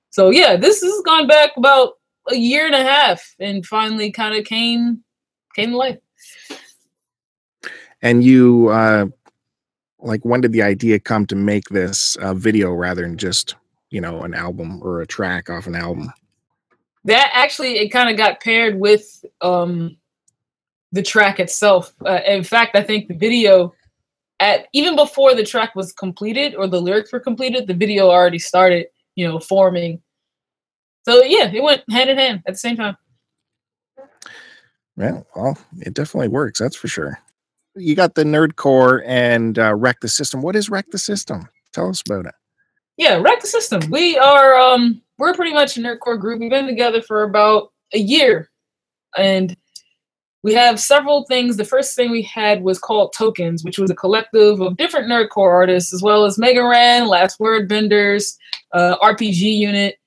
So 0.10 0.30
yeah, 0.30 0.56
this 0.56 0.82
has 0.82 1.01
gone 1.06 1.28
back 1.28 1.51
about 1.58 1.94
a 2.30 2.36
year 2.36 2.66
and 2.66 2.75
a 2.75 2.84
half 2.84 3.36
and 3.39 3.66
finally 3.66 4.12
kind 4.12 4.36
of 4.36 4.46
came 4.46 5.04
came 5.56 5.72
to 5.72 5.78
life. 5.78 5.98
And 8.01 8.24
you, 8.24 8.70
uh, 8.70 9.08
like, 10.00 10.24
when 10.24 10.42
did 10.42 10.54
the 10.54 10.62
idea 10.62 11.00
come 11.00 11.25
to 11.28 11.36
make 11.36 11.68
this 11.70 12.16
uh, 12.18 12.34
video 12.34 12.72
rather 12.72 13.01
than 13.01 13.18
just, 13.18 13.56
you 13.89 14.00
know, 14.00 14.22
an 14.22 14.34
album 14.34 14.80
or 14.82 15.01
a 15.01 15.08
track 15.08 15.50
off 15.50 15.68
an 15.68 15.75
album? 15.75 16.12
That 17.06 17.30
actually 17.34 17.78
it 17.78 17.89
kind 17.89 18.10
of 18.10 18.18
got 18.18 18.42
paired 18.42 18.80
with 18.80 19.25
um 19.42 19.98
the 20.92 21.04
track 21.04 21.39
itself. 21.39 21.94
Uh, 22.06 22.20
in 22.25 22.44
fact, 22.44 22.75
I 22.75 22.84
think 22.84 23.08
the 23.08 23.13
video 23.13 23.74
at 24.39 24.68
even 24.74 24.96
before 24.96 25.36
the 25.36 25.44
track 25.44 25.75
was 25.75 25.92
completed 25.92 26.56
or 26.56 26.68
the 26.68 26.82
lyrics 26.82 27.12
were 27.12 27.20
completed, 27.20 27.68
the 27.68 27.74
video 27.74 28.10
already 28.10 28.39
started, 28.39 28.88
you 29.20 29.28
know, 29.28 29.40
forming. 29.40 30.02
So 31.04 31.22
yeah, 31.24 31.52
it 31.52 31.62
went 31.62 31.84
hand 31.90 32.10
in 32.10 32.18
hand 32.18 32.42
at 32.48 32.54
the 32.54 32.58
same 32.58 32.78
time. 32.78 32.96
Yeah, 34.96 35.22
well, 35.36 35.58
it 35.80 35.94
definitely 35.94 36.30
works. 36.30 36.60
That's 36.60 36.76
for 36.76 36.88
sure. 36.88 37.20
You 37.76 37.96
got 37.96 38.16
the 38.16 38.24
Nerdcore 38.24 39.04
and 39.06 39.60
uh, 39.60 39.76
Wreck 39.76 40.00
the 40.02 40.08
System. 40.08 40.42
What 40.42 40.56
is 40.56 40.70
Wreck 40.70 40.86
the 40.92 40.98
System? 40.98 41.48
Tell 41.74 41.90
us 41.90 42.02
about 42.06 42.26
it. 42.26 42.36
Yeah, 42.98 43.16
wreck 43.16 43.40
the 43.40 43.48
system. 43.48 43.82
We 43.90 44.18
are 44.18 44.58
um 44.58 45.02
we're 45.18 45.34
pretty 45.34 45.54
much 45.54 45.78
a 45.78 45.80
nerdcore 45.80 46.20
group. 46.20 46.40
We've 46.40 46.50
been 46.50 46.68
together 46.68 47.02
for 47.02 47.24
about 47.24 47.72
a 47.94 48.00
year, 48.00 48.50
and 49.18 49.56
we 50.43 50.53
have 50.53 50.79
several 50.79 51.25
things. 51.25 51.58
The 51.58 51.65
first 51.65 51.96
thing 51.96 52.12
we 52.12 52.22
had 52.22 52.63
was 52.63 52.79
called 52.79 53.13
Tokens, 53.13 53.63
which 53.63 53.77
was 53.77 53.91
a 53.91 53.96
collective 53.96 54.62
of 54.62 54.77
different 54.77 55.08
nerdcore 55.08 55.51
artists, 55.51 55.93
as 55.93 56.01
well 56.01 56.25
as 56.25 56.38
Mega 56.38 56.63
Ran, 56.63 57.08
Last 57.08 57.39
Word 57.39 57.67
Benders, 57.67 58.38
uh, 58.74 58.98
RPG 59.01 59.41
Unit, 59.41 59.98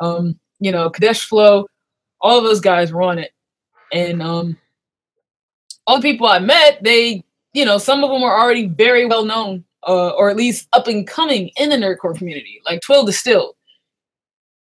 um, 0.00 0.38
you 0.58 0.72
know, 0.72 0.90
Kadesh 0.90 1.24
Flow. 1.26 1.66
All 2.20 2.38
of 2.38 2.44
those 2.44 2.60
guys 2.60 2.92
were 2.92 3.02
on 3.02 3.18
it, 3.18 3.32
and 3.92 4.22
um, 4.22 4.56
all 5.86 6.00
the 6.00 6.10
people 6.10 6.26
I 6.26 6.38
met, 6.38 6.82
they, 6.82 7.24
you 7.52 7.64
know, 7.64 7.78
some 7.78 8.02
of 8.02 8.10
them 8.10 8.22
were 8.22 8.36
already 8.36 8.66
very 8.66 9.06
well 9.06 9.24
known, 9.24 9.64
uh, 9.86 10.10
or 10.10 10.30
at 10.30 10.36
least 10.36 10.68
up 10.72 10.88
and 10.88 11.06
coming 11.06 11.50
in 11.56 11.68
the 11.68 11.76
nerdcore 11.76 12.16
community, 12.16 12.60
like 12.64 12.80
Twill 12.80 13.04
Distilled. 13.04 13.54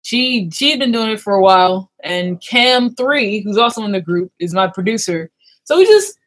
She 0.04 0.50
she 0.52 0.70
had 0.70 0.78
been 0.78 0.92
doing 0.92 1.11
it 1.11 1.20
for 1.20 1.34
a 1.34 1.42
while, 1.42 1.90
and 2.02 2.38
Cam 2.40 2.94
Three, 2.94 3.40
who's 3.40 3.56
also 3.56 3.84
in 3.84 3.92
the 3.92 4.02
group, 4.02 4.30
is 4.38 4.52
my 4.52 4.66
producer. 4.66 5.30
So 5.64 5.78
we 5.78 5.87
just 5.87 6.18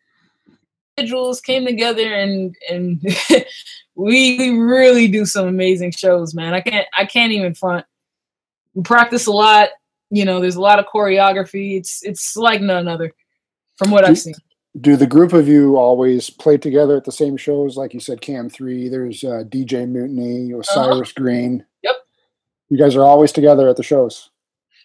individuals 0.98 1.40
came 1.40 1.64
together 1.64 2.12
and 2.12 2.56
and 2.72 3.00
we, 3.96 4.38
we 4.38 4.50
really 4.58 5.08
do 5.08 5.26
some 5.26 5.48
amazing 5.48 5.92
shows, 5.92 6.34
man. 6.34 6.56
I 6.56 6.62
can't 6.62 6.88
I 6.98 7.06
can't 7.06 7.32
even 7.32 7.54
front. 7.54 7.86
We 8.74 8.82
practice 8.82 9.28
a 9.28 9.32
lot. 9.32 9.70
You 10.10 10.26
know, 10.26 10.40
there's 10.40 10.56
a 10.56 10.62
lot 10.62 10.80
of 10.80 10.86
choreography. 10.86 11.78
It's 11.78 12.04
it's 12.04 12.36
like 12.36 12.62
none 12.62 12.88
other, 12.88 13.14
from 13.78 13.92
what 13.92 14.06
I've 14.06 14.18
seen. 14.18 14.34
Do 14.82 14.96
the 14.96 15.06
group 15.06 15.34
of 15.34 15.48
you 15.48 15.78
always 15.78 16.32
play 16.32 16.58
together 16.58 16.98
at 16.98 17.04
the 17.04 17.12
same 17.12 17.38
shows? 17.38 17.78
Like 17.78 17.94
you 17.94 18.00
said, 18.00 18.22
Cam 18.22 18.50
Three. 18.50 18.90
There's 18.90 19.24
uh, 19.24 19.44
DJ 19.48 19.88
Mutiny, 19.88 20.52
Osiris 20.52 21.12
Green. 21.12 21.64
You 22.70 22.78
guys 22.78 22.96
are 22.96 23.04
always 23.04 23.32
together 23.32 23.70
at 23.70 23.78
the 23.78 23.84
shows. 23.84 24.30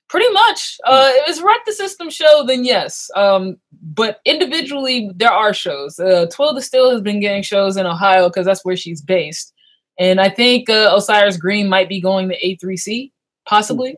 Pretty 0.08 0.30
much. 0.30 0.78
Uh, 0.84 1.10
if 1.14 1.28
it's 1.30 1.42
Wreck 1.42 1.64
the 1.64 1.72
System 1.72 2.10
show, 2.10 2.44
then 2.46 2.64
yes. 2.64 3.10
Um, 3.16 3.56
but 3.94 4.20
individually, 4.24 5.10
there 5.14 5.32
are 5.32 5.54
shows. 5.54 5.98
Uh, 5.98 6.26
Twill 6.30 6.54
Distill 6.54 6.90
has 6.90 7.00
been 7.00 7.20
getting 7.20 7.42
shows 7.42 7.76
in 7.76 7.86
Ohio 7.86 8.28
because 8.28 8.44
that's 8.44 8.64
where 8.64 8.76
she's 8.76 9.00
based. 9.00 9.54
And 9.98 10.20
I 10.20 10.28
think 10.28 10.68
uh, 10.68 10.92
Osiris 10.94 11.36
Green 11.36 11.68
might 11.68 11.88
be 11.88 12.00
going 12.00 12.28
to 12.28 12.38
A3C, 12.38 13.10
possibly. 13.46 13.96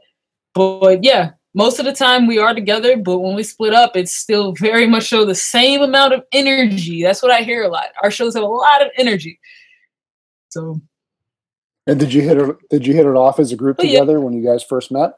But 0.54 1.02
yeah, 1.02 1.32
most 1.54 1.78
of 1.78 1.84
the 1.84 1.92
time 1.92 2.26
we 2.26 2.38
are 2.38 2.54
together. 2.54 2.96
But 2.96 3.18
when 3.18 3.34
we 3.34 3.42
split 3.42 3.74
up, 3.74 3.96
it's 3.96 4.14
still 4.14 4.52
very 4.52 4.86
much 4.86 5.04
show 5.04 5.24
the 5.24 5.34
same 5.34 5.82
amount 5.82 6.12
of 6.12 6.22
energy. 6.32 7.02
That's 7.02 7.22
what 7.22 7.32
I 7.32 7.42
hear 7.42 7.64
a 7.64 7.68
lot. 7.68 7.86
Our 8.02 8.10
shows 8.10 8.34
have 8.34 8.44
a 8.44 8.46
lot 8.46 8.82
of 8.82 8.88
energy. 8.96 9.40
So 10.50 10.80
And 11.86 12.00
did 12.00 12.12
you 12.14 12.22
hit 12.22 12.38
it? 12.38 12.56
Did 12.70 12.86
you 12.86 12.94
hit 12.94 13.06
it 13.06 13.14
off 13.16 13.38
as 13.38 13.52
a 13.52 13.56
group 13.56 13.76
Oh, 13.78 13.82
yeah. 13.82 14.00
together 14.00 14.20
when 14.20 14.32
you 14.34 14.44
guys 14.44 14.62
first 14.62 14.90
met? 14.92 15.12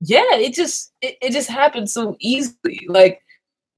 yeah 0.00 0.34
it 0.34 0.52
just 0.52 0.92
it, 1.00 1.16
it 1.22 1.30
just 1.32 1.48
happened 1.48 1.88
so 1.88 2.14
easily 2.20 2.84
like 2.88 3.22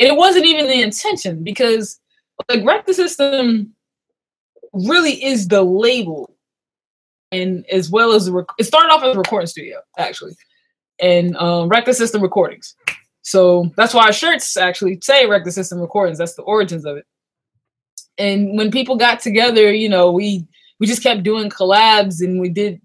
and 0.01 0.09
it 0.09 0.17
wasn't 0.17 0.45
even 0.45 0.67
the 0.67 0.83
intention 0.83 1.45
because 1.45 2.01
like 2.49 2.65
wreck 2.65 2.85
the 2.87 2.95
system 2.95 3.73
really 4.73 5.23
is 5.23 5.47
the 5.49 5.63
label 5.63 6.35
and 7.31 7.65
as 7.71 7.91
well 7.91 8.13
as 8.13 8.25
the 8.27 8.33
rec- 8.33 8.47
it 8.59 8.65
started 8.65 8.89
off 8.93 9.05
as 9.05 9.15
a 9.15 9.19
recording 9.19 9.47
studio 9.47 9.79
actually 9.99 10.35
and 10.99 11.37
um 11.37 11.69
wreck 11.69 11.85
the 11.85 11.95
system 11.95 12.23
recordings 12.23 12.75
so 13.23 13.71
that's 13.77 13.93
why 13.95 14.07
our 14.07 14.13
shirts 14.13 14.57
actually 14.57 14.99
say 15.03 15.27
wreck 15.27 15.45
the 15.45 15.53
system 15.53 15.79
recordings 15.79 16.19
that's 16.19 16.35
the 16.35 16.43
origins 16.43 16.85
of 16.87 16.97
it 16.97 17.05
and 18.19 18.57
when 18.57 18.71
people 18.71 18.97
got 18.97 19.21
together 19.21 19.73
you 19.73 19.89
know 19.89 20.11
we 20.11 20.45
we 20.79 20.87
just 20.87 21.03
kept 21.03 21.23
doing 21.23 21.51
collabs 21.51 22.21
and 22.21 22.41
we 22.41 22.49
did 22.49 22.81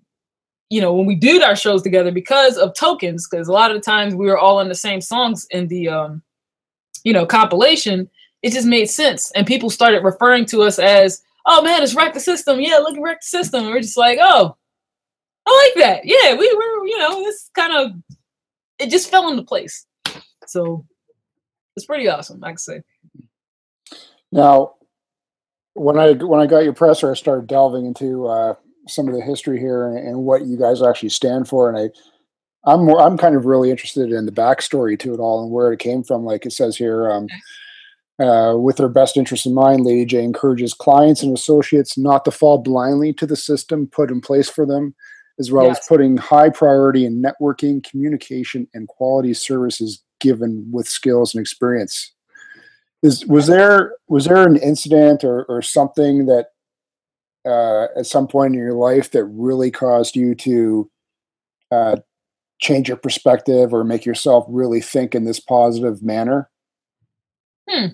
you 0.72 0.80
know, 0.80 0.94
when 0.94 1.06
we 1.06 1.16
did 1.16 1.44
our 1.44 1.56
shows 1.56 1.82
together 1.82 2.14
because 2.14 2.56
of 2.56 2.74
tokens, 2.74 3.28
because 3.28 3.50
a 3.50 3.52
lot 3.52 3.72
of 3.72 3.76
the 3.76 3.82
times 3.82 4.16
we 4.16 4.26
were 4.26 4.38
all 4.38 4.58
on 4.58 4.70
the 4.70 4.74
same 4.74 5.02
songs 5.02 5.46
in 5.52 5.68
the 5.68 5.90
um, 5.90 6.24
you 7.04 7.12
know, 7.12 7.26
compilation, 7.26 8.10
it 8.42 8.54
just 8.54 8.66
made 8.66 8.90
sense. 8.90 9.32
And 9.32 9.46
people 9.46 9.70
started 9.70 10.02
referring 10.02 10.46
to 10.46 10.62
us 10.62 10.80
as, 10.80 11.22
oh 11.46 11.62
man, 11.62 11.84
it's 11.84 11.94
Wreck 11.94 12.14
the 12.14 12.22
System. 12.22 12.62
Yeah, 12.62 12.78
look 12.78 12.96
at 12.96 13.02
Wreck 13.02 13.20
the 13.20 13.28
System. 13.28 13.66
And 13.66 13.74
we're 13.74 13.82
just 13.82 13.98
like, 13.98 14.18
oh, 14.22 14.56
I 15.46 15.72
like 15.76 15.84
that. 15.84 16.06
Yeah, 16.06 16.36
we 16.36 16.54
were, 16.56 16.86
you 16.86 16.98
know, 17.00 17.22
this 17.22 17.50
kind 17.54 17.76
of 17.76 18.18
it 18.80 18.90
just 18.90 19.12
fell 19.12 19.30
into 19.30 19.44
place. 19.44 19.86
So 20.48 20.86
it's 21.76 21.86
pretty 21.86 22.08
awesome, 22.08 22.42
I 22.44 22.50
can 22.50 22.58
say. 22.58 22.82
Now, 24.32 24.76
when 25.74 25.98
I 25.98 26.14
when 26.14 26.40
I 26.40 26.48
got 26.48 26.64
your 26.64 26.74
presser, 26.74 27.12
I 27.12 27.16
started 27.16 27.48
delving 27.48 27.86
into 27.86 28.28
uh, 28.28 28.56
some 28.88 29.08
of 29.08 29.14
the 29.14 29.22
history 29.22 29.60
here 29.60 29.88
and, 29.88 29.98
and 29.98 30.18
what 30.24 30.46
you 30.46 30.58
guys 30.58 30.82
actually 30.82 31.10
stand 31.10 31.48
for, 31.48 31.70
and 31.70 31.78
I 31.78 31.90
I'm 32.66 32.86
more, 32.86 33.02
I'm 33.02 33.18
kind 33.18 33.36
of 33.36 33.46
really 33.46 33.72
interested 33.72 34.12
in 34.12 34.26
the 34.26 34.32
backstory 34.32 34.98
to 35.00 35.14
it 35.14 35.20
all 35.20 35.44
and 35.44 35.52
where 35.52 35.72
it 35.72 35.80
came 35.80 36.04
from. 36.04 36.24
Like 36.24 36.46
it 36.46 36.52
says 36.52 36.78
here, 36.78 37.10
um, 37.10 37.28
uh, 38.20 38.56
with 38.56 38.78
their 38.78 38.90
best 38.90 39.18
interest 39.18 39.46
in 39.46 39.54
mind, 39.54 39.84
Lady 39.84 40.06
J 40.06 40.24
encourages 40.24 40.74
clients 40.74 41.24
and 41.24 41.36
associates 41.36 41.98
not 41.98 42.24
to 42.26 42.32
fall 42.32 42.60
blindly 42.60 43.14
to 43.14 43.26
the 43.26 43.36
system 43.36 43.88
put 43.88 44.12
in 44.12 44.22
place 44.22 44.50
for 44.50 44.66
them, 44.66 44.94
as 45.40 45.52
well 45.52 45.72
as 45.72 45.80
putting 45.88 46.18
high 46.18 46.50
priority 46.50 47.06
in 47.06 47.22
networking, 47.22 47.84
communication, 47.84 48.68
and 48.76 48.88
quality 48.88 49.34
services 49.34 50.04
given 50.20 50.70
with 50.72 50.88
skills 50.88 51.34
and 51.34 51.42
experience. 51.42 52.14
Is 53.04 53.26
was 53.26 53.48
there 53.48 53.96
was 54.08 54.26
there 54.26 54.46
an 54.46 54.58
incident 54.58 55.24
or, 55.24 55.44
or 55.46 55.62
something 55.62 56.28
that 56.28 56.48
uh, 57.46 57.88
at 57.98 58.06
some 58.06 58.28
point 58.28 58.54
in 58.54 58.60
your 58.60 58.74
life 58.74 59.12
that 59.12 59.26
really 59.26 59.72
caused 59.72 60.16
you 60.16 60.36
to 60.36 60.90
uh, 61.72 61.96
change 62.60 62.88
your 62.88 62.98
perspective 62.98 63.74
or 63.74 63.84
make 63.84 64.06
yourself 64.06 64.46
really 64.48 64.82
think 64.82 65.16
in 65.16 65.26
this 65.26 65.40
positive 65.40 66.04
manner? 66.04 66.50
Hmm. 67.70 67.88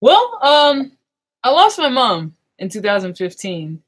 Well, 0.00 0.38
um, 0.42 0.92
I 1.42 1.50
lost 1.50 1.78
my 1.78 1.88
mom 1.88 2.34
in 2.58 2.68
2015. 2.68 3.82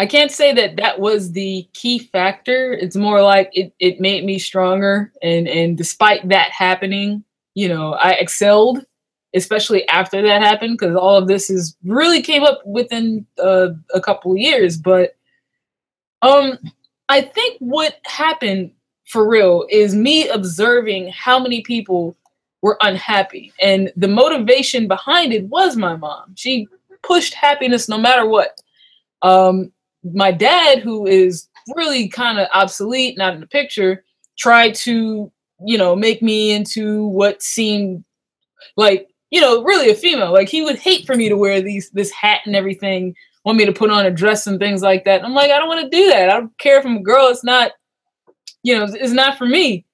I 0.00 0.06
can't 0.06 0.30
say 0.30 0.52
that 0.52 0.76
that 0.76 1.00
was 1.00 1.32
the 1.32 1.68
key 1.72 1.98
factor. 1.98 2.72
It's 2.72 2.94
more 2.94 3.20
like 3.20 3.50
it, 3.52 3.72
it 3.80 4.00
made 4.00 4.24
me 4.24 4.38
stronger. 4.38 5.12
And, 5.22 5.48
and 5.48 5.76
despite 5.76 6.28
that 6.28 6.52
happening, 6.52 7.24
you 7.54 7.68
know, 7.68 7.94
I 7.94 8.12
excelled, 8.12 8.84
especially 9.34 9.86
after 9.88 10.22
that 10.22 10.42
happened, 10.42 10.78
because 10.78 10.96
all 10.96 11.16
of 11.16 11.28
this 11.28 11.50
is 11.50 11.76
really 11.84 12.22
came 12.22 12.42
up 12.42 12.60
within 12.64 13.26
uh, 13.42 13.68
a 13.94 14.00
couple 14.00 14.32
of 14.32 14.38
years. 14.38 14.76
But 14.76 15.16
um, 16.22 16.58
I 17.08 17.20
think 17.20 17.58
what 17.60 17.96
happened 18.04 18.72
for 19.06 19.28
real 19.28 19.66
is 19.70 19.94
me 19.94 20.28
observing 20.28 21.08
how 21.08 21.38
many 21.38 21.62
people 21.62 22.16
were 22.62 22.76
unhappy. 22.80 23.52
And 23.60 23.92
the 23.96 24.08
motivation 24.08 24.88
behind 24.88 25.32
it 25.32 25.44
was 25.44 25.76
my 25.76 25.96
mom. 25.96 26.34
She 26.36 26.66
pushed 27.02 27.34
happiness 27.34 27.88
no 27.88 27.98
matter 27.98 28.26
what. 28.26 28.60
Um, 29.22 29.72
my 30.02 30.32
dad, 30.32 30.80
who 30.80 31.06
is 31.06 31.48
really 31.76 32.08
kind 32.08 32.38
of 32.38 32.48
obsolete, 32.52 33.16
not 33.16 33.34
in 33.34 33.40
the 33.40 33.46
picture, 33.46 34.04
tried 34.36 34.74
to 34.74 35.30
you 35.64 35.78
know, 35.78 35.96
make 35.96 36.22
me 36.22 36.52
into 36.52 37.06
what 37.06 37.42
seemed 37.42 38.04
like, 38.76 39.08
you 39.30 39.40
know, 39.40 39.62
really 39.62 39.90
a 39.90 39.94
female. 39.94 40.32
Like 40.32 40.48
he 40.48 40.62
would 40.62 40.78
hate 40.78 41.06
for 41.06 41.14
me 41.14 41.28
to 41.28 41.36
wear 41.36 41.60
these 41.60 41.90
this 41.90 42.10
hat 42.10 42.40
and 42.46 42.56
everything, 42.56 43.14
want 43.44 43.58
me 43.58 43.64
to 43.64 43.72
put 43.72 43.90
on 43.90 44.06
a 44.06 44.10
dress 44.10 44.46
and 44.46 44.58
things 44.58 44.82
like 44.82 45.04
that. 45.04 45.18
And 45.18 45.26
I'm 45.26 45.34
like, 45.34 45.50
I 45.50 45.58
don't 45.58 45.68
want 45.68 45.80
to 45.80 45.96
do 45.96 46.08
that. 46.08 46.30
I 46.30 46.34
don't 46.34 46.56
care 46.58 46.78
if 46.78 46.84
I'm 46.84 46.98
a 46.98 47.02
girl. 47.02 47.28
It's 47.28 47.44
not, 47.44 47.72
you 48.62 48.76
know, 48.76 48.86
it's 48.88 49.12
not 49.12 49.38
for 49.38 49.46
me. 49.46 49.86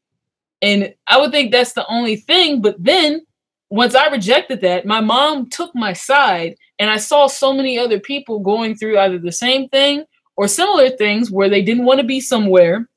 And 0.63 0.95
I 1.07 1.21
would 1.21 1.31
think 1.31 1.53
that's 1.53 1.73
the 1.73 1.87
only 1.87 2.17
thing. 2.17 2.63
But 2.63 2.77
then 2.83 3.25
once 3.71 3.95
I 3.95 4.09
rejected 4.09 4.61
that, 4.63 4.87
my 4.87 5.01
mom 5.01 5.49
took 5.51 5.75
my 5.75 5.93
side, 5.93 6.57
and 6.79 6.91
I 6.91 6.97
saw 6.97 7.27
so 7.27 7.53
many 7.53 7.79
other 7.79 8.01
people 8.01 8.41
going 8.41 8.75
through 8.75 8.99
either 8.99 9.19
the 9.19 9.33
same 9.33 9.69
thing 9.69 10.05
or 10.37 10.49
similar 10.49 10.91
things 10.91 11.31
where 11.31 11.49
they 11.49 11.63
didn't 11.63 11.85
want 11.85 12.01
to 12.01 12.07
be 12.07 12.21
somewhere. 12.21 12.89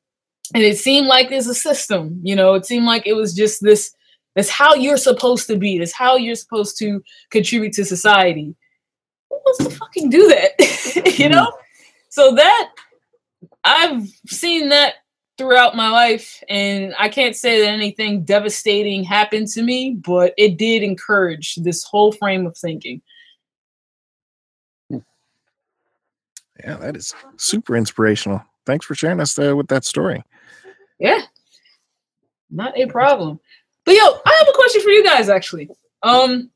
And 0.54 0.64
it 0.64 0.78
seemed 0.78 1.08
like 1.08 1.30
there's 1.30 1.48
a 1.48 1.54
system, 1.54 2.20
you 2.24 2.36
know, 2.36 2.54
it 2.56 2.66
seemed 2.66 2.86
like 2.86 3.06
it 3.06 3.14
was 3.14 3.36
just 3.36 3.62
this 3.62 3.94
that's 4.38 4.50
how 4.50 4.76
you're 4.76 4.98
supposed 4.98 5.48
to 5.48 5.58
be, 5.58 5.80
that's 5.80 5.92
how 5.92 6.16
you're 6.16 6.36
supposed 6.36 6.78
to 6.78 7.04
contribute 7.32 7.74
to 7.74 7.84
society. 7.84 8.56
Who 9.32 9.36
wants 9.36 9.64
to 9.64 9.72
fucking 9.72 10.12
do 10.12 10.28
that? 10.28 11.16
you 11.18 11.28
know? 11.28 11.52
So 12.10 12.36
that 12.36 12.70
I've 13.64 14.08
seen 14.28 14.70
that 14.70 14.94
throughout 15.38 15.76
my 15.76 15.90
life 15.90 16.44
and 16.50 16.96
i 16.98 17.08
can't 17.08 17.36
say 17.36 17.62
that 17.62 17.68
anything 17.68 18.24
devastating 18.24 19.04
happened 19.04 19.48
to 19.48 19.62
me 19.62 19.94
but 20.04 20.34
it 20.36 20.58
did 20.58 20.82
encourage 20.82 21.54
this 21.58 21.84
whole 21.84 22.12
frame 22.12 22.48
of 22.48 22.58
thinking 22.58 23.00
yeah 24.90 25.00
that 26.78 26.96
is 26.96 27.14
super 27.36 27.76
inspirational 27.76 28.44
thanks 28.66 28.84
for 28.84 28.96
sharing 28.96 29.20
us 29.20 29.38
uh, 29.38 29.56
with 29.56 29.68
that 29.68 29.86
story 29.86 30.24
yeah 30.98 31.22
not 32.50 32.76
a 32.76 32.88
problem 32.88 33.40
but 33.88 33.96
yo 33.96 34.04
i 34.04 34.36
have 34.38 34.48
a 34.48 34.56
question 34.56 34.84
for 34.84 34.90
you 34.90 35.04
guys 35.04 35.30
actually 35.30 35.68
um 36.04 36.52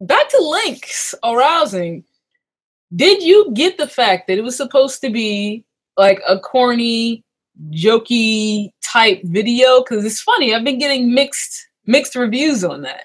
back 0.00 0.28
to 0.30 0.38
links 0.40 1.14
arousing 1.22 2.02
did 2.94 3.22
you 3.22 3.50
get 3.52 3.76
the 3.76 3.86
fact 3.86 4.26
that 4.26 4.38
it 4.38 4.42
was 4.42 4.56
supposed 4.56 5.02
to 5.02 5.10
be 5.10 5.64
like 5.98 6.22
a 6.26 6.38
corny 6.38 7.22
jokey 7.70 8.70
type 8.82 9.20
video 9.24 9.82
because 9.82 10.04
it's 10.04 10.20
funny. 10.20 10.54
I've 10.54 10.64
been 10.64 10.78
getting 10.78 11.12
mixed 11.12 11.68
mixed 11.86 12.14
reviews 12.14 12.64
on 12.64 12.82
that. 12.82 13.04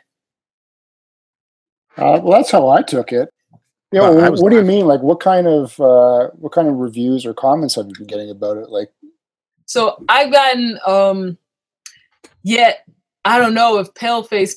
Uh, 1.98 2.20
well, 2.22 2.38
that's 2.38 2.52
how 2.52 2.70
I 2.70 2.82
took 2.82 3.12
it. 3.12 3.30
Yeah, 3.92 4.02
Well, 4.02 4.16
what, 4.16 4.32
was 4.32 4.42
what 4.42 4.50
do 4.52 4.56
you 4.56 4.64
mean? 4.64 4.86
Like, 4.86 5.02
what 5.02 5.20
kind 5.20 5.48
of 5.48 5.80
uh, 5.80 6.30
what 6.36 6.54
kind 6.54 6.68
of 6.68 6.76
reviews 6.76 7.26
or 7.26 7.34
comments 7.34 7.76
have 7.76 7.88
you 7.88 7.94
been 7.98 8.08
getting 8.08 8.30
about 8.30 8.58
it? 8.58 8.70
Like, 8.70 8.92
So 9.66 10.04
I've 10.08 10.32
gotten 10.32 10.80
um 10.86 11.38
yet 12.44 12.86
I 13.24 13.38
don't 13.38 13.54
know 13.54 13.78
if 13.78 13.94
Paleface 13.94 14.56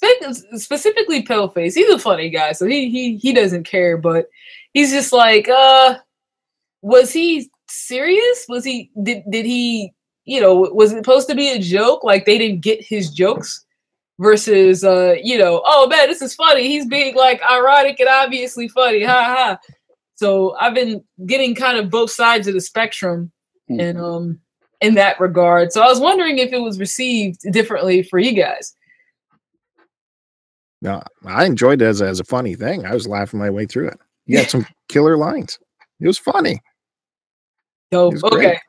specifically 0.58 1.22
Paleface, 1.22 1.74
he's 1.74 1.88
a 1.90 1.98
funny 1.98 2.30
guy, 2.30 2.52
so 2.52 2.66
he 2.66 2.88
he 2.90 3.16
he 3.16 3.32
doesn't 3.32 3.64
care, 3.64 3.96
but 3.98 4.28
he's 4.72 4.90
just 4.90 5.12
like, 5.12 5.48
uh 5.48 5.98
was 6.82 7.12
he 7.12 7.50
serious? 7.68 8.46
Was 8.48 8.64
he 8.64 8.90
did 9.02 9.22
did 9.30 9.44
he 9.44 9.92
you 10.24 10.40
know 10.40 10.54
was 10.54 10.92
it 10.92 10.96
supposed 10.96 11.28
to 11.28 11.34
be 11.34 11.48
a 11.50 11.58
joke? 11.58 12.04
Like 12.04 12.24
they 12.24 12.38
didn't 12.38 12.62
get 12.62 12.82
his 12.84 13.10
jokes 13.10 13.64
versus 14.18 14.84
uh, 14.84 15.16
you 15.22 15.36
know, 15.38 15.62
oh 15.66 15.88
man, 15.88 16.08
this 16.08 16.22
is 16.22 16.34
funny. 16.34 16.68
He's 16.68 16.86
being 16.86 17.14
like 17.16 17.42
ironic 17.42 18.00
and 18.00 18.08
obviously 18.08 18.68
funny. 18.68 19.02
Ha 19.04 19.12
ha. 19.24 19.58
So 20.14 20.54
I've 20.60 20.74
been 20.74 21.02
getting 21.26 21.54
kind 21.54 21.76
of 21.78 21.90
both 21.90 22.10
sides 22.10 22.46
of 22.46 22.54
the 22.54 22.60
spectrum 22.60 23.32
Hmm. 23.68 23.80
and 23.80 23.98
um 23.98 24.40
in 24.84 24.94
that 24.94 25.18
regard. 25.18 25.72
So 25.72 25.82
I 25.82 25.86
was 25.88 26.00
wondering 26.00 26.38
if 26.38 26.52
it 26.52 26.58
was 26.60 26.78
received 26.78 27.40
differently 27.52 28.02
for 28.02 28.18
you 28.18 28.32
guys. 28.32 28.74
no 30.82 31.00
i 31.24 31.44
enjoyed 31.46 31.80
it 31.80 31.86
as, 31.86 32.02
as 32.02 32.20
a 32.20 32.24
funny 32.24 32.54
thing 32.54 32.84
i 32.84 32.92
was 32.92 33.06
laughing 33.08 33.40
my 33.40 33.48
way 33.48 33.64
through 33.64 33.88
it 33.88 33.98
you 34.26 34.36
had 34.36 34.50
some 34.54 34.66
killer 34.88 35.16
lines 35.16 35.58
it 36.00 36.06
was 36.06 36.18
funny 36.18 36.60
It 37.90 37.96
was 37.96 38.22
great. 38.22 38.34
okay. 38.48 38.60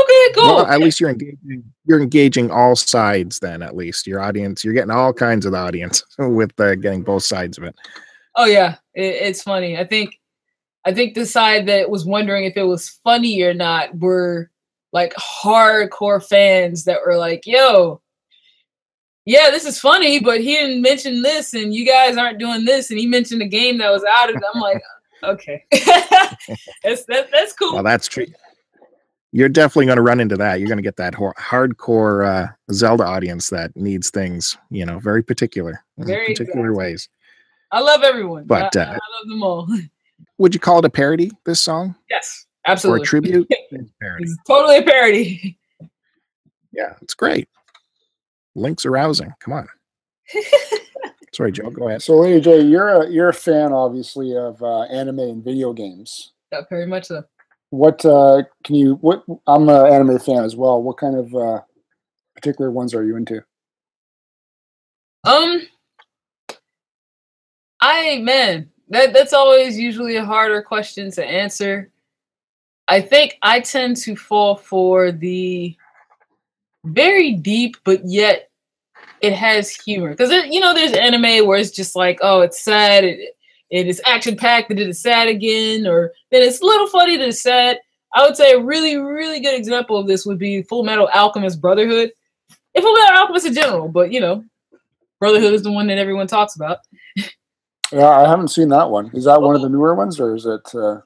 Okay, 0.00 0.32
cool. 0.34 0.44
Well, 0.56 0.66
at 0.66 0.80
least 0.80 1.00
you're 1.00 1.10
engaging 1.10 1.62
you're 1.84 2.00
engaging 2.00 2.50
all 2.50 2.74
sides 2.76 3.38
then 3.40 3.60
at 3.62 3.76
least 3.76 4.06
your 4.06 4.20
audience 4.20 4.64
you're 4.64 4.72
getting 4.74 4.90
all 4.90 5.12
kinds 5.12 5.44
of 5.44 5.52
the 5.52 5.58
audience 5.58 6.02
with 6.18 6.58
uh, 6.58 6.76
getting 6.76 7.02
both 7.02 7.24
sides 7.24 7.58
of 7.58 7.64
it 7.64 7.74
Oh 8.34 8.46
yeah, 8.46 8.76
it, 8.94 9.02
it's 9.28 9.42
funny. 9.42 9.76
I 9.76 9.84
think, 9.84 10.18
I 10.84 10.92
think 10.92 11.14
the 11.14 11.26
side 11.26 11.66
that 11.66 11.90
was 11.90 12.04
wondering 12.04 12.44
if 12.44 12.56
it 12.56 12.64
was 12.64 12.88
funny 12.88 13.40
or 13.42 13.54
not 13.54 13.96
were 13.98 14.50
like 14.92 15.14
hardcore 15.14 16.22
fans 16.26 16.84
that 16.84 17.00
were 17.06 17.16
like, 17.16 17.46
"Yo, 17.46 18.00
yeah, 19.24 19.50
this 19.50 19.64
is 19.64 19.78
funny, 19.80 20.18
but 20.20 20.40
he 20.40 20.54
didn't 20.54 20.82
mention 20.82 21.22
this, 21.22 21.54
and 21.54 21.72
you 21.74 21.86
guys 21.86 22.16
aren't 22.16 22.38
doing 22.38 22.64
this, 22.64 22.90
and 22.90 22.98
he 22.98 23.06
mentioned 23.06 23.42
a 23.42 23.46
game 23.48 23.78
that 23.78 23.90
was 23.90 24.04
out 24.04 24.30
of." 24.30 24.36
it." 24.36 24.42
I'm 24.54 24.60
like, 24.60 24.82
okay, 25.22 25.64
that's 26.82 27.04
that, 27.06 27.28
that's 27.30 27.52
cool. 27.52 27.74
well 27.74 27.82
that's 27.84 28.08
true 28.08 28.26
you're 29.34 29.48
definitely 29.48 29.86
going 29.86 29.96
to 29.96 30.02
run 30.02 30.20
into 30.20 30.36
that 30.36 30.58
you're 30.58 30.68
going 30.68 30.76
to 30.76 30.82
get 30.82 30.96
that 30.96 31.14
hor- 31.14 31.34
hardcore 31.38 32.26
uh, 32.26 32.48
zelda 32.72 33.04
audience 33.04 33.48
that 33.48 33.74
needs 33.76 34.10
things 34.10 34.58
you 34.70 34.84
know 34.84 34.98
very 34.98 35.22
particular 35.22 35.82
in 35.96 36.06
Very 36.06 36.26
particular 36.34 36.66
exact. 36.70 36.76
ways 36.78 37.08
I 37.70 37.80
love 37.80 38.02
everyone, 38.02 38.44
But, 38.44 38.76
I, 38.76 38.80
uh, 38.82 38.86
I 38.90 38.90
love 38.90 39.28
them 39.28 39.42
all. 39.42 39.66
would 40.42 40.54
you 40.54 40.60
call 40.60 40.78
it 40.80 40.84
a 40.84 40.90
parody 40.90 41.30
this 41.44 41.60
song 41.60 41.94
yes, 42.10 42.46
absolutely. 42.66 43.00
or 43.00 43.02
a 43.02 43.06
tribute 43.06 43.46
It's 43.70 43.92
parody. 44.00 44.24
It's 44.24 44.36
totally 44.46 44.78
a 44.78 44.82
parody. 44.82 45.58
yeah 46.72 46.94
it's 47.00 47.14
great 47.14 47.48
links 48.54 48.84
arousing 48.84 49.32
come 49.40 49.54
on 49.54 49.68
sorry 51.32 51.52
joe 51.52 51.70
go 51.70 51.88
ahead 51.88 52.02
so 52.02 52.18
Lady 52.18 52.40
J, 52.40 52.60
you're 52.60 52.88
a 52.88 53.08
you're 53.08 53.28
a 53.28 53.34
fan, 53.34 53.72
obviously, 53.72 54.36
of 54.36 54.62
uh, 54.62 54.82
anime 54.82 55.20
and 55.20 55.44
video 55.44 55.72
games. 55.72 56.32
Yeah, 56.50 56.62
very 56.68 56.86
much 56.86 57.06
so. 57.06 57.24
What 57.70 58.04
uh, 58.04 58.42
can 58.64 58.74
you? 58.74 58.94
What 58.96 59.24
I'm 59.46 59.68
an 59.68 59.92
anime 59.92 60.18
fan 60.18 60.44
as 60.44 60.56
well. 60.56 60.82
What 60.82 60.98
kind 60.98 61.16
of 61.16 61.34
uh, 61.34 61.60
particular 62.34 62.70
ones 62.70 62.94
are 62.94 63.04
you 63.04 63.16
into? 63.16 63.42
Um, 65.24 65.62
I 67.80 68.18
man, 68.18 68.70
that 68.88 69.12
that's 69.12 69.32
always 69.32 69.78
usually 69.78 70.16
a 70.16 70.24
harder 70.24 70.62
question 70.62 71.10
to 71.12 71.24
answer. 71.24 71.90
I 72.88 73.00
think 73.00 73.38
I 73.42 73.60
tend 73.60 73.96
to 73.98 74.16
fall 74.16 74.56
for 74.56 75.12
the 75.12 75.76
very 76.84 77.32
deep, 77.32 77.76
but 77.84 78.04
yet 78.04 78.50
it 79.20 79.32
has 79.32 79.70
humor. 79.70 80.10
Because 80.10 80.30
you 80.50 80.60
know, 80.60 80.74
there's 80.74 80.92
anime 80.92 81.46
where 81.46 81.58
it's 81.58 81.70
just 81.70 81.96
like, 81.96 82.18
oh, 82.22 82.40
it's 82.40 82.60
sad. 82.60 83.04
It, 83.04 83.36
it 83.70 83.86
is 83.86 84.02
action 84.04 84.36
packed. 84.36 84.68
That 84.68 84.78
it 84.78 84.88
is 84.88 85.00
sad 85.00 85.28
again, 85.28 85.86
or 85.86 86.12
then 86.30 86.42
it's 86.42 86.60
a 86.60 86.66
little 86.66 86.88
funny 86.88 87.16
that 87.16 87.28
it's 87.28 87.42
sad. 87.42 87.78
I 88.14 88.26
would 88.26 88.36
say 88.36 88.52
a 88.52 88.60
really, 88.60 88.96
really 88.96 89.40
good 89.40 89.58
example 89.58 89.96
of 89.96 90.06
this 90.06 90.26
would 90.26 90.38
be 90.38 90.62
Full 90.62 90.82
Metal 90.82 91.08
Alchemist 91.14 91.60
Brotherhood. 91.60 92.12
And 92.74 92.82
Full 92.82 92.92
Metal 92.92 93.16
Alchemist 93.16 93.46
in 93.46 93.54
general, 93.54 93.88
but 93.88 94.12
you 94.12 94.20
know, 94.20 94.44
Brotherhood 95.18 95.54
is 95.54 95.62
the 95.62 95.72
one 95.72 95.86
that 95.86 95.98
everyone 95.98 96.26
talks 96.26 96.56
about. 96.56 96.78
Yeah, 97.92 98.08
I 98.08 98.28
haven't 98.28 98.48
seen 98.48 98.68
that 98.70 98.90
one. 98.90 99.10
Is 99.14 99.24
that 99.24 99.42
one 99.42 99.54
of 99.54 99.62
the 99.62 99.68
newer 99.68 99.94
ones, 99.94 100.18
or 100.18 100.34
is 100.34 100.46
it? 100.46 100.74
Uh, 100.74 101.00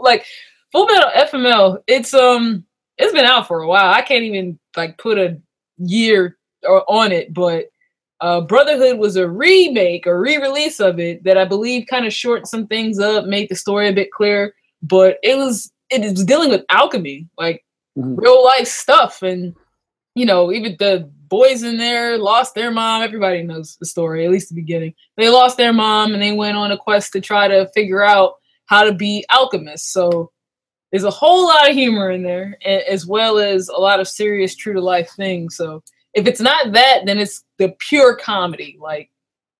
Like 0.00 0.24
Full 0.72 0.86
Metal 0.86 1.10
FMA, 1.14 1.82
it's 1.86 2.14
um 2.14 2.64
it's 2.98 3.12
been 3.12 3.24
out 3.24 3.46
for 3.46 3.60
a 3.62 3.68
while. 3.68 3.92
I 3.92 4.02
can't 4.02 4.24
even 4.24 4.58
like 4.76 4.98
put 4.98 5.18
a 5.18 5.38
year 5.78 6.36
or 6.66 6.90
on 6.90 7.12
it, 7.12 7.34
but 7.34 7.66
uh 8.20 8.40
Brotherhood 8.42 8.98
was 8.98 9.16
a 9.16 9.28
remake 9.28 10.06
or 10.06 10.20
re-release 10.20 10.80
of 10.80 10.98
it 11.00 11.22
that 11.24 11.36
I 11.36 11.44
believe 11.44 11.86
kind 11.88 12.06
of 12.06 12.12
shortened 12.12 12.48
some 12.48 12.66
things 12.66 12.98
up, 12.98 13.26
made 13.26 13.48
the 13.48 13.56
story 13.56 13.88
a 13.88 13.92
bit 13.92 14.10
clearer, 14.10 14.54
but 14.82 15.18
it 15.22 15.36
was 15.36 15.70
it 15.90 16.00
was 16.02 16.24
dealing 16.24 16.50
with 16.50 16.64
alchemy, 16.70 17.28
like 17.36 17.64
Mhm. 17.98 18.16
real 18.18 18.42
life 18.44 18.66
stuff 18.66 19.22
and 19.22 19.54
you 20.14 20.24
know, 20.26 20.52
even 20.52 20.76
the 20.78 21.10
boys 21.28 21.62
in 21.62 21.76
there 21.78 22.18
lost 22.18 22.54
their 22.54 22.70
mom. 22.70 23.02
Everybody 23.02 23.42
knows 23.42 23.76
the 23.76 23.86
story, 23.86 24.24
at 24.24 24.30
least 24.30 24.48
the 24.48 24.54
beginning. 24.54 24.94
They 25.16 25.28
lost 25.28 25.56
their 25.56 25.72
mom 25.72 26.12
and 26.14 26.22
they 26.22 26.32
went 26.32 26.56
on 26.56 26.72
a 26.72 26.78
quest 26.78 27.12
to 27.12 27.20
try 27.20 27.48
to 27.48 27.68
figure 27.74 28.02
out 28.02 28.34
how 28.66 28.84
to 28.84 28.92
be 28.92 29.24
alchemists. 29.30 29.92
So 29.92 30.30
there's 30.90 31.04
a 31.04 31.10
whole 31.10 31.46
lot 31.46 31.68
of 31.68 31.74
humor 31.74 32.10
in 32.10 32.22
there, 32.22 32.56
as 32.64 33.06
well 33.06 33.38
as 33.38 33.68
a 33.68 33.76
lot 33.76 34.00
of 34.00 34.06
serious, 34.08 34.54
true 34.54 34.72
to 34.74 34.80
life 34.80 35.10
things. 35.16 35.56
So 35.56 35.82
if 36.14 36.26
it's 36.26 36.40
not 36.40 36.72
that, 36.72 37.00
then 37.04 37.18
it's 37.18 37.44
the 37.58 37.74
pure 37.80 38.16
comedy, 38.16 38.78
like 38.80 39.10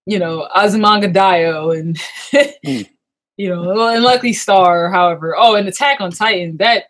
you 0.07 0.18
know 0.18 0.48
Azumanga 0.55 1.12
Daioh 1.12 1.79
and 1.79 1.98
Mm. 2.64 2.88
you 3.37 3.48
know 3.48 3.88
and 3.88 4.05
Lucky 4.05 4.33
Star, 4.33 4.87
or 4.87 4.90
however. 4.90 5.35
Oh, 5.37 5.57
and 5.57 5.66
Attack 5.68 6.00
on 6.00 6.12
Titan. 6.12 6.57
That 6.59 6.85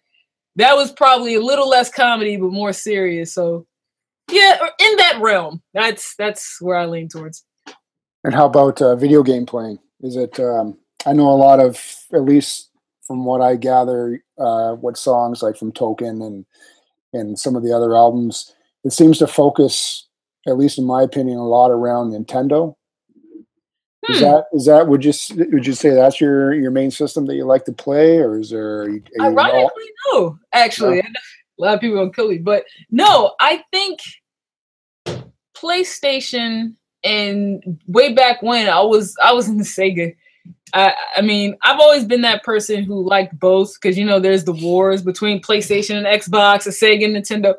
that 0.57 0.77
was 0.77 0.93
probably 0.93 1.35
a 1.37 1.41
little 1.41 1.69
less 1.69 1.91
comedy, 1.91 2.37
but 2.37 2.53
more 2.53 2.73
serious. 2.73 3.33
So 3.33 3.67
yeah, 4.31 4.59
in 4.79 4.97
that 4.97 5.19
realm, 5.21 5.63
that's 5.73 6.15
that's 6.17 6.61
where 6.61 6.77
I 6.77 6.87
lean 6.87 7.09
towards. 7.09 7.45
and 8.25 8.35
how 8.35 8.47
about 8.47 8.81
uh, 8.83 8.97
video 8.97 9.23
game 9.23 9.47
playing? 9.47 9.79
Is 10.01 10.17
it? 10.17 10.39
Um, 10.41 10.79
I 11.07 11.13
know 11.13 11.29
a 11.31 11.37
lot 11.37 11.61
of, 11.61 11.79
at 12.13 12.23
least 12.25 12.71
from 13.07 13.25
what 13.25 13.41
I 13.43 13.57
gather, 13.57 14.23
uh, 14.39 14.73
what 14.75 14.97
songs 14.97 15.43
like 15.43 15.57
from 15.57 15.73
Token 15.73 16.23
and 16.23 16.47
and 17.13 17.39
some 17.39 17.55
of 17.55 17.63
the 17.63 17.73
other 17.73 17.95
albums, 17.95 18.55
it 18.83 18.93
seems 18.93 19.19
to 19.19 19.27
focus, 19.27 20.09
at 20.49 20.57
least 20.59 20.79
in 20.79 20.85
my 20.85 21.03
opinion, 21.03 21.39
a 21.39 21.47
lot 21.47 21.71
around 21.71 22.11
Nintendo. 22.13 22.75
Is 24.09 24.19
Hmm. 24.19 24.25
that 24.25 24.45
is 24.53 24.67
that 24.67 24.89
would 24.89 25.05
you 25.05 25.13
would 25.53 25.67
you 25.67 25.73
say 25.73 25.91
that's 25.91 26.21
your 26.21 26.53
your 26.55 26.71
main 26.71 26.91
system 26.91 27.25
that 27.27 27.37
you 27.37 27.45
like 27.45 27.65
to 27.67 27.73
play, 27.73 28.19
or 28.19 28.39
is 28.39 28.51
there? 28.51 28.83
Are 28.83 28.89
you, 28.91 29.03
are 29.21 29.31
you 29.31 29.39
all- 29.39 29.39
Ironically, 29.39 29.91
no. 30.13 30.39
Actually, 30.53 31.03
a 31.59 31.63
lot 31.63 31.75
of 31.75 31.81
people 31.81 31.97
gonna 31.97 32.11
kill 32.13 32.29
me, 32.29 32.39
but 32.39 32.65
no. 32.91 33.35
I 33.41 33.63
think 33.73 34.01
PlayStation 35.57 36.75
and 37.05 37.81
way 37.87 38.13
back 38.13 38.43
when 38.43 38.69
I 38.69 38.81
was 38.81 39.15
I 39.23 39.33
was 39.33 39.49
in 39.49 39.59
Sega. 39.61 40.15
I, 40.73 40.93
I 41.17 41.21
mean, 41.21 41.57
I've 41.63 41.79
always 41.79 42.05
been 42.05 42.23
that 42.23 42.43
person 42.43 42.83
who 42.83 43.07
liked 43.07 43.39
both 43.39 43.75
because 43.81 43.97
you 43.97 44.05
know 44.05 44.19
there's 44.19 44.45
the 44.45 44.53
wars 44.53 45.03
between 45.03 45.41
PlayStation 45.41 45.97
and 45.97 46.07
Xbox, 46.07 46.67
a 46.67 46.71
Sega 46.71 47.05
and 47.05 47.17
Nintendo. 47.17 47.55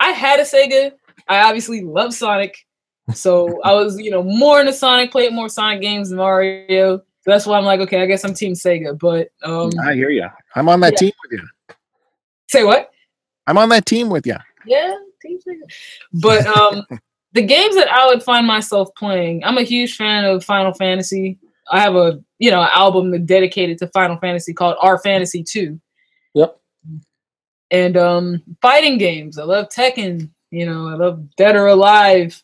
I 0.00 0.10
had 0.10 0.40
a 0.40 0.42
Sega. 0.42 0.92
I 1.28 1.42
obviously 1.42 1.82
love 1.82 2.12
Sonic, 2.14 2.56
so 3.14 3.60
I 3.62 3.72
was 3.72 3.98
you 4.00 4.10
know 4.10 4.22
more 4.22 4.60
into 4.60 4.72
Sonic, 4.72 5.12
played 5.12 5.32
more 5.32 5.48
Sonic 5.48 5.80
games 5.80 6.08
than 6.08 6.18
Mario. 6.18 6.98
So 6.98 7.30
that's 7.32 7.46
why 7.46 7.58
I'm 7.58 7.64
like, 7.64 7.80
okay, 7.80 8.02
I 8.02 8.06
guess 8.06 8.24
I'm 8.24 8.34
Team 8.34 8.52
Sega. 8.54 8.98
But 8.98 9.28
um, 9.42 9.70
I 9.80 9.94
hear 9.94 10.10
you. 10.10 10.26
I'm 10.54 10.68
on 10.68 10.80
that 10.80 10.92
Yeah. 10.94 10.98
team 10.98 11.12
with 11.22 11.40
you. 11.40 11.48
say 12.48 12.64
what? 12.64 12.90
I'm 13.46 13.58
on 13.58 13.68
that 13.70 13.86
team 13.86 14.08
with 14.08 14.26
you. 14.26 14.36
Yeah, 14.66 14.96
Team 15.22 15.38
But 16.12 16.46
um, 16.46 16.84
the 17.32 17.42
games 17.42 17.74
that 17.76 17.88
I 17.88 18.06
would 18.06 18.22
find 18.22 18.46
myself 18.46 18.90
playing, 18.96 19.44
I'm 19.44 19.58
a 19.58 19.62
huge 19.62 19.96
fan 19.96 20.24
of 20.24 20.44
Final 20.44 20.72
Fantasy. 20.74 21.38
I 21.70 21.80
have 21.80 21.96
a 21.96 22.22
you 22.38 22.50
know 22.50 22.62
album 22.74 23.24
dedicated 23.24 23.78
to 23.78 23.88
Final 23.88 24.18
Fantasy 24.18 24.52
called 24.52 24.76
Our 24.80 24.98
Fantasy 24.98 25.42
Two. 25.42 25.80
Yep. 26.34 26.60
And 27.70 27.96
um, 27.96 28.42
fighting 28.62 28.98
games. 28.98 29.38
I 29.38 29.44
love 29.44 29.68
Tekken. 29.68 30.30
You 30.50 30.66
know, 30.66 30.88
I 30.88 30.94
love 30.94 31.34
Dead 31.36 31.56
or 31.56 31.66
Alive. 31.66 32.40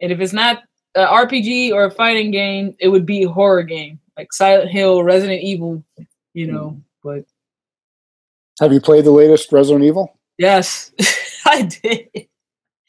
And 0.00 0.10
if 0.10 0.20
it's 0.20 0.32
not 0.32 0.64
an 0.96 1.06
RPG 1.06 1.72
or 1.72 1.84
a 1.84 1.90
fighting 1.90 2.32
game, 2.32 2.74
it 2.80 2.88
would 2.88 3.06
be 3.06 3.22
a 3.22 3.28
horror 3.28 3.62
game 3.62 4.00
like 4.16 4.32
Silent 4.32 4.70
Hill, 4.70 5.02
Resident 5.02 5.42
Evil. 5.42 5.84
You 6.34 6.48
know, 6.48 6.80
but 7.02 7.24
Have 8.60 8.72
you 8.72 8.80
played 8.80 9.04
the 9.04 9.10
latest 9.10 9.52
Resident 9.52 9.84
Evil? 9.84 10.15
Yes, 10.38 10.92
I 11.46 11.62
did. 11.62 12.08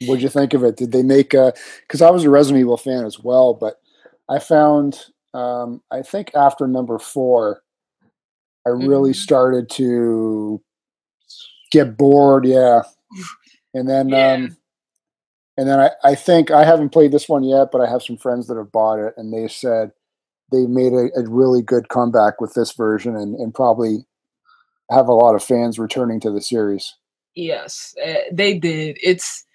What'd 0.06 0.22
you 0.22 0.30
think 0.30 0.54
of 0.54 0.64
it? 0.64 0.78
Did 0.78 0.92
they 0.92 1.04
make 1.04 1.34
a? 1.34 1.54
Because 1.82 2.02
I 2.02 2.10
was 2.12 2.24
a 2.24 2.30
Resident 2.30 2.62
Evil 2.62 2.78
fan 2.78 3.06
as 3.06 3.20
well, 3.20 3.54
but 3.54 3.80
I 4.30 4.40
found 4.40 5.06
um, 5.34 5.82
I 5.92 6.02
think 6.02 6.32
after 6.36 6.68
number 6.68 7.00
four, 7.00 7.62
I 8.66 8.70
really 8.70 9.12
Mhm. 9.12 9.16
started 9.16 9.70
to 9.72 10.62
get 11.72 11.98
bored. 11.98 12.46
Yeah, 12.46 12.84
and 13.74 13.90
then 13.90 14.10
Yeah. 14.10 14.34
um, 14.34 14.58
and 15.58 15.68
then 15.68 15.80
I, 15.80 15.92
I 16.04 16.16
think 16.16 16.52
I 16.52 16.64
haven't 16.64 16.90
played 16.90 17.12
this 17.12 17.28
one 17.28 17.44
yet, 17.44 17.70
but 17.72 17.82
I 17.82 17.90
have 17.90 18.04
some 18.04 18.18
friends 18.18 18.48
that 18.48 18.58
have 18.58 18.72
bought 18.72 19.00
it, 19.00 19.14
and 19.18 19.34
they 19.34 19.48
said 19.48 19.92
they 20.52 20.68
made 20.68 20.94
a, 20.94 21.10
a 21.20 21.24
really 21.28 21.62
good 21.64 21.90
comeback 21.90 22.40
with 22.40 22.54
this 22.54 22.74
version, 22.74 23.16
and, 23.16 23.36
and 23.36 23.54
probably 23.54 24.06
have 24.92 25.08
a 25.08 25.14
lot 25.14 25.36
of 25.36 25.44
fans 25.44 25.80
returning 25.80 26.20
to 26.22 26.32
the 26.32 26.42
series. 26.42 26.96
Yes, 27.38 27.94
uh, 28.04 28.16
they 28.32 28.58
did. 28.58 28.98
It's 29.04 29.46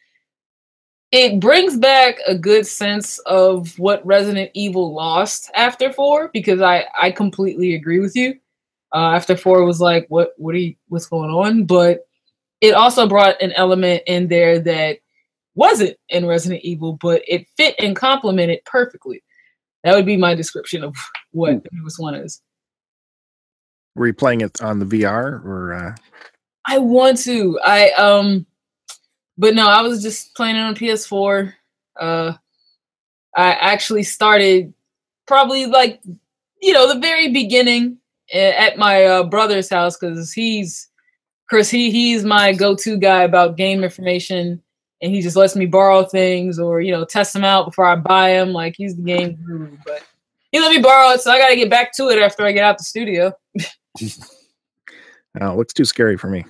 it 1.10 1.40
brings 1.40 1.76
back 1.76 2.14
a 2.28 2.38
good 2.38 2.64
sense 2.64 3.18
of 3.26 3.76
what 3.76 4.06
Resident 4.06 4.52
Evil 4.54 4.94
lost 4.94 5.50
after 5.56 5.92
4 5.92 6.30
because 6.32 6.60
I 6.60 6.86
I 7.00 7.10
completely 7.10 7.74
agree 7.74 7.98
with 7.98 8.14
you. 8.14 8.38
Uh, 8.94 9.16
after 9.16 9.36
4 9.36 9.64
was 9.64 9.80
like 9.80 10.06
what 10.10 10.30
what 10.36 10.54
are 10.54 10.58
you 10.58 10.76
what's 10.90 11.06
going 11.06 11.30
on, 11.30 11.64
but 11.64 12.06
it 12.60 12.74
also 12.74 13.08
brought 13.08 13.42
an 13.42 13.50
element 13.54 14.04
in 14.06 14.28
there 14.28 14.60
that 14.60 14.98
wasn't 15.56 15.96
in 16.08 16.24
Resident 16.24 16.62
Evil, 16.62 16.98
but 17.02 17.22
it 17.26 17.48
fit 17.56 17.74
and 17.80 17.96
complemented 17.96 18.60
perfectly. 18.64 19.24
That 19.82 19.96
would 19.96 20.06
be 20.06 20.16
my 20.16 20.36
description 20.36 20.84
of 20.84 20.94
what 21.32 21.64
the 21.64 21.70
newest 21.72 21.98
one 21.98 22.14
is. 22.14 22.40
Were 23.96 24.06
you 24.06 24.14
playing 24.14 24.42
it 24.42 24.62
on 24.62 24.78
the 24.78 24.86
VR 24.86 25.44
or? 25.44 25.74
Uh, 25.74 25.96
I 26.66 26.78
want 26.78 27.18
to. 27.18 27.58
I 27.64 27.90
um 27.92 28.46
but 29.38 29.54
no, 29.54 29.68
I 29.68 29.82
was 29.82 30.02
just 30.02 30.34
playing 30.34 30.56
it 30.56 30.60
on 30.60 30.74
PS4. 30.74 31.52
Uh 31.98 32.32
I 33.34 33.52
actually 33.52 34.02
started 34.02 34.72
probably 35.26 35.66
like 35.66 36.00
you 36.60 36.72
know, 36.72 36.92
the 36.92 37.00
very 37.00 37.32
beginning 37.32 37.98
at 38.32 38.78
my 38.78 39.04
uh, 39.04 39.24
brother's 39.24 39.68
house 39.68 39.96
cuz 39.96 40.32
he's 40.32 40.88
Chris 41.48 41.68
he 41.68 41.90
he's 41.90 42.24
my 42.24 42.52
go-to 42.52 42.96
guy 42.96 43.24
about 43.24 43.56
game 43.56 43.84
information 43.84 44.62
and 45.02 45.12
he 45.12 45.20
just 45.20 45.36
lets 45.36 45.56
me 45.56 45.66
borrow 45.66 46.04
things 46.04 46.58
or 46.58 46.80
you 46.80 46.92
know 46.92 47.04
test 47.04 47.32
them 47.32 47.44
out 47.44 47.66
before 47.66 47.84
I 47.84 47.96
buy 47.96 48.30
them 48.30 48.52
like 48.52 48.74
he's 48.76 48.96
the 48.96 49.02
game 49.02 49.34
guru 49.44 49.76
but 49.84 50.02
he 50.52 50.60
let 50.60 50.70
me 50.70 50.80
borrow 50.80 51.10
it 51.10 51.20
so 51.20 51.30
I 51.30 51.38
got 51.38 51.48
to 51.48 51.56
get 51.56 51.68
back 51.68 51.94
to 51.96 52.08
it 52.08 52.18
after 52.18 52.44
I 52.44 52.52
get 52.52 52.64
out 52.64 52.78
the 52.78 52.84
studio. 52.84 53.32
oh, 55.40 55.52
it 55.52 55.56
looks 55.56 55.72
too 55.72 55.84
scary 55.84 56.16
for 56.16 56.28
me. 56.28 56.44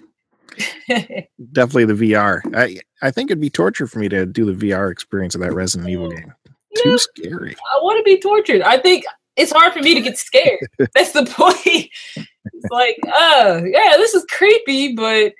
Definitely 1.52 1.86
the 1.86 2.12
VR. 2.12 2.40
I 2.54 2.78
I 3.00 3.10
think 3.10 3.30
it'd 3.30 3.40
be 3.40 3.50
torture 3.50 3.86
for 3.86 3.98
me 3.98 4.08
to 4.08 4.26
do 4.26 4.52
the 4.52 4.66
VR 4.66 4.90
experience 4.90 5.34
of 5.34 5.40
that 5.40 5.54
Resident 5.54 5.88
Evil 5.90 6.10
game. 6.10 6.32
Yeah, 6.76 6.82
Too 6.82 6.98
scary. 6.98 7.56
I 7.74 7.82
want 7.82 7.98
to 7.98 8.04
be 8.04 8.20
tortured. 8.20 8.62
I 8.62 8.78
think 8.78 9.04
it's 9.36 9.52
hard 9.52 9.72
for 9.72 9.80
me 9.80 9.94
to 9.94 10.00
get 10.00 10.18
scared. 10.18 10.60
That's 10.94 11.12
the 11.12 11.24
point. 11.24 11.88
It's 12.16 12.70
like, 12.70 12.98
uh, 13.06 13.62
yeah, 13.64 13.94
this 13.96 14.14
is 14.14 14.24
creepy, 14.30 14.94
but 14.94 15.32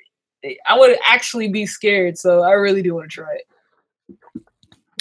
I 0.67 0.79
would 0.79 0.97
actually 1.07 1.49
be 1.49 1.67
scared. 1.67 2.19
So 2.19 2.43
I 2.43 2.53
really 2.53 2.83
do 2.83 2.95
want 2.95 3.11
to 3.11 3.15
try 3.15 3.35
it. 3.35 3.47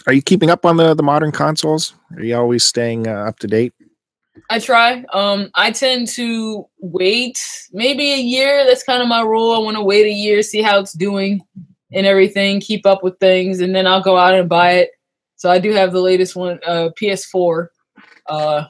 Are 0.08 0.14
you 0.14 0.22
keeping 0.22 0.50
up 0.50 0.66
on 0.66 0.78
the 0.78 0.94
the 0.94 1.04
modern 1.04 1.32
consoles? 1.32 1.94
Are 2.16 2.24
you 2.24 2.36
always 2.36 2.64
staying 2.64 3.08
uh, 3.08 3.26
up 3.26 3.40
to 3.40 3.48
date? 3.48 3.74
I 4.50 4.60
try. 4.60 5.04
Um, 5.14 5.50
I 5.56 5.72
tend 5.72 6.08
to 6.10 6.68
wait 6.80 7.44
maybe 7.72 8.14
a 8.14 8.18
year. 8.18 8.66
That's 8.66 8.84
kind 8.84 9.02
of 9.02 9.08
my 9.08 9.22
rule. 9.22 9.54
I 9.54 9.60
want 9.60 9.78
to 9.78 9.84
wait 9.84 10.06
a 10.06 10.12
year, 10.12 10.42
see 10.42 10.62
how 10.62 10.80
it's 10.80 10.94
doing 10.94 11.42
and 11.94 12.06
everything, 12.06 12.62
keep 12.62 12.86
up 12.86 13.04
with 13.04 13.20
things, 13.20 13.60
and 13.60 13.76
then 13.76 13.86
I'll 13.86 14.02
go 14.02 14.18
out 14.18 14.34
and 14.34 14.48
buy 14.48 14.74
it. 14.74 14.92
So 15.36 15.50
I 15.50 15.60
do 15.60 15.72
have 15.72 15.92
the 15.92 16.00
latest 16.00 16.36
one, 16.36 16.60
uh, 16.66 16.90
PS4. 17.00 17.68
Uh, 18.28 18.66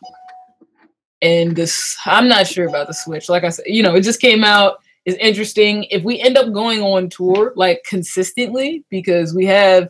and 1.22 1.56
this, 1.56 1.98
I'm 2.06 2.28
not 2.28 2.48
sure 2.48 2.68
about 2.68 2.88
the 2.88 2.94
Switch. 2.94 3.30
Like 3.30 3.44
I 3.44 3.50
said, 3.50 3.66
you 3.68 3.84
know, 3.84 3.96
it 3.96 4.02
just 4.02 4.22
came 4.22 4.44
out. 4.44 4.78
It's 5.06 5.18
interesting. 5.18 5.86
If 5.86 6.04
we 6.04 6.20
end 6.20 6.38
up 6.38 6.52
going 6.54 6.82
on 6.82 7.10
tour 7.10 7.54
like 7.56 7.84
consistently, 7.88 8.84
because 8.90 9.36
we 9.36 9.46
have, 9.46 9.90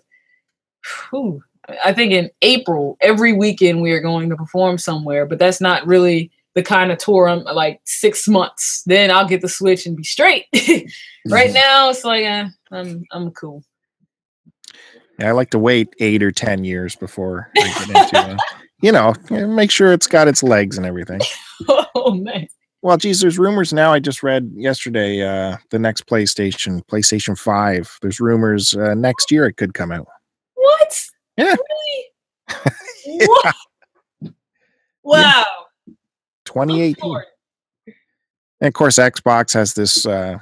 whew, 1.10 1.42
I 1.84 1.94
think 1.94 2.14
in 2.14 2.30
April, 2.42 2.98
every 3.02 3.34
weekend 3.34 3.82
we 3.82 3.92
are 3.92 4.02
going 4.02 4.30
to 4.30 4.36
perform 4.36 4.78
somewhere, 4.78 5.26
but 5.26 5.40
that's 5.40 5.62
not 5.62 5.86
really 5.86 6.32
the 6.54 6.64
kind 6.64 6.92
of 6.92 6.98
tour 6.98 7.30
I'm 7.30 7.44
like 7.44 7.82
six 7.86 8.28
months. 8.28 8.84
Then 8.86 9.12
I'll 9.12 9.28
get 9.28 9.42
the 9.42 9.50
switch 9.50 9.86
and 9.86 9.96
be 9.96 10.04
straight. 10.04 10.46
right 11.30 11.52
now, 11.54 11.90
it's 11.90 12.04
like 12.04 12.26
uh, 12.26 12.46
I'm 12.72 13.06
I'm 13.12 13.32
cool. 13.32 13.64
Yeah, 15.20 15.30
I 15.30 15.32
like 15.32 15.52
to 15.52 15.60
wait 15.60 15.90
eight 16.00 16.24
or 16.24 16.32
ten 16.32 16.64
years 16.64 16.96
before 16.96 17.50
I 17.58 17.86
get 17.86 17.90
into, 17.90 18.20
uh, 18.20 18.38
you 18.82 18.92
know, 18.92 19.14
make 19.30 19.72
sure 19.72 19.94
it's 19.94 20.08
got 20.08 20.28
its 20.28 20.44
legs 20.44 20.78
and 20.78 20.86
everything. 20.86 21.22
oh 21.96 22.16
man, 22.16 22.48
Well, 22.82 22.98
geez, 22.98 23.22
there's 23.22 23.38
rumors 23.38 23.72
now. 23.72 23.94
I 23.94 24.00
just 24.00 24.24
read 24.24 24.52
yesterday 24.56 25.22
uh, 25.22 25.58
the 25.70 25.80
next 25.80 26.08
PlayStation, 26.08 26.82
PlayStation 26.88 27.38
Five. 27.38 27.98
There's 28.02 28.20
rumors 28.20 28.76
uh, 28.76 28.94
next 28.96 29.32
year 29.32 29.46
it 29.46 29.58
could 29.58 29.74
come 29.74 29.92
out. 29.92 30.08
what? 30.56 30.98
Yeah. 31.46 31.56
Really? 31.56 32.68
What? 33.34 33.56
Wow. 35.04 35.46
2018. 36.46 36.96
Lord. 37.04 37.26
And 37.88 38.68
of 38.68 38.74
course, 38.74 38.98
Xbox 38.98 39.54
has 39.54 39.74
this. 39.74 40.06
Uh, 40.06 40.38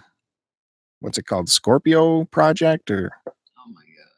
what's 0.99 1.17
it 1.17 1.25
called? 1.25 1.49
Scorpio 1.49 2.25
project, 2.25 2.91
or 2.91 3.11
Oh 3.25 3.31
my 3.71 3.81
god. 3.81 4.11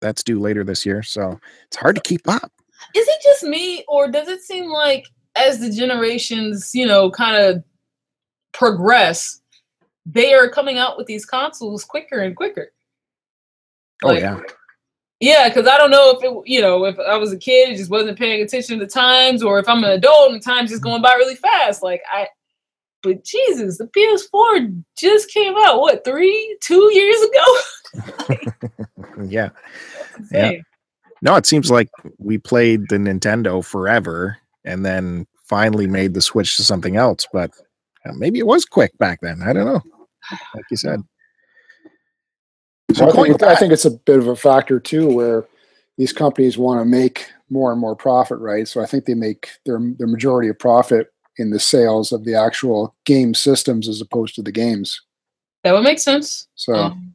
that's 0.00 0.24
due 0.24 0.40
later 0.40 0.64
this 0.64 0.84
year. 0.84 1.02
So 1.04 1.38
it's 1.66 1.76
hard 1.76 1.94
to 1.94 2.02
keep 2.02 2.28
up. 2.28 2.50
Is 2.96 3.06
it 3.06 3.20
just 3.22 3.44
me, 3.44 3.84
or 3.86 4.10
does 4.10 4.26
it 4.28 4.42
seem 4.42 4.66
like 4.66 5.06
as 5.36 5.60
the 5.60 5.70
generations, 5.70 6.72
you 6.74 6.86
know, 6.86 7.10
kind 7.10 7.36
of 7.36 7.62
progress, 8.52 9.40
they 10.04 10.34
are 10.34 10.48
coming 10.50 10.78
out 10.78 10.96
with 10.96 11.06
these 11.06 11.24
consoles 11.24 11.84
quicker 11.84 12.18
and 12.18 12.34
quicker? 12.34 12.72
Oh 14.02 14.08
Like, 14.08 14.20
yeah, 14.20 14.40
Yeah, 15.24 15.48
because 15.48 15.66
I 15.66 15.78
don't 15.78 15.90
know 15.90 16.10
if 16.10 16.22
it, 16.22 16.42
you 16.44 16.60
know, 16.60 16.84
if 16.84 16.98
I 16.98 17.16
was 17.16 17.32
a 17.32 17.38
kid, 17.38 17.70
it 17.70 17.78
just 17.78 17.90
wasn't 17.90 18.18
paying 18.18 18.42
attention 18.42 18.78
to 18.78 18.86
times, 18.86 19.42
or 19.42 19.58
if 19.58 19.66
I'm 19.66 19.82
an 19.82 19.92
adult 19.92 20.32
and 20.32 20.42
time's 20.42 20.68
just 20.68 20.82
going 20.82 21.00
by 21.00 21.14
really 21.14 21.34
fast. 21.34 21.82
Like 21.82 22.02
I, 22.12 22.28
but 23.02 23.24
Jesus, 23.24 23.78
the 23.78 23.86
PS4 23.86 24.84
just 24.98 25.30
came 25.30 25.54
out. 25.56 25.80
What 25.80 26.04
three, 26.04 26.58
two 26.60 26.90
years 26.92 27.22
ago? 27.22 28.50
yeah. 29.26 29.48
Insane. 30.18 30.62
No, 31.22 31.36
it 31.36 31.46
seems 31.46 31.70
like 31.70 31.88
we 32.18 32.36
played 32.36 32.82
the 32.90 32.96
Nintendo 32.96 33.64
forever, 33.64 34.36
and 34.66 34.84
then 34.84 35.26
finally 35.44 35.86
made 35.86 36.12
the 36.12 36.20
switch 36.20 36.58
to 36.58 36.62
something 36.62 36.96
else. 36.96 37.26
But 37.32 37.50
uh, 38.04 38.12
maybe 38.12 38.40
it 38.40 38.46
was 38.46 38.66
quick 38.66 38.96
back 38.98 39.20
then. 39.22 39.40
I 39.42 39.54
don't 39.54 39.64
know. 39.64 39.82
Like 40.54 40.64
you 40.70 40.76
said. 40.76 41.00
So 42.94 43.08
I, 43.08 43.12
think, 43.12 43.42
I 43.42 43.56
think 43.56 43.72
it's 43.72 43.84
a 43.84 43.90
bit 43.90 44.18
of 44.18 44.28
a 44.28 44.36
factor 44.36 44.78
too, 44.78 45.08
where 45.08 45.44
these 45.98 46.12
companies 46.12 46.56
want 46.56 46.80
to 46.80 46.84
make 46.84 47.26
more 47.50 47.72
and 47.72 47.80
more 47.80 47.96
profit, 47.96 48.38
right? 48.38 48.66
So 48.66 48.80
I 48.80 48.86
think 48.86 49.04
they 49.04 49.14
make 49.14 49.48
their 49.64 49.78
their 49.98 50.06
majority 50.06 50.48
of 50.48 50.58
profit 50.58 51.12
in 51.36 51.50
the 51.50 51.60
sales 51.60 52.12
of 52.12 52.24
the 52.24 52.34
actual 52.34 52.94
game 53.04 53.34
systems 53.34 53.88
as 53.88 54.00
opposed 54.00 54.34
to 54.36 54.42
the 54.42 54.52
games. 54.52 55.00
That 55.62 55.72
would 55.72 55.84
make 55.84 55.98
sense. 55.98 56.46
So 56.54 56.74
Um, 56.74 57.14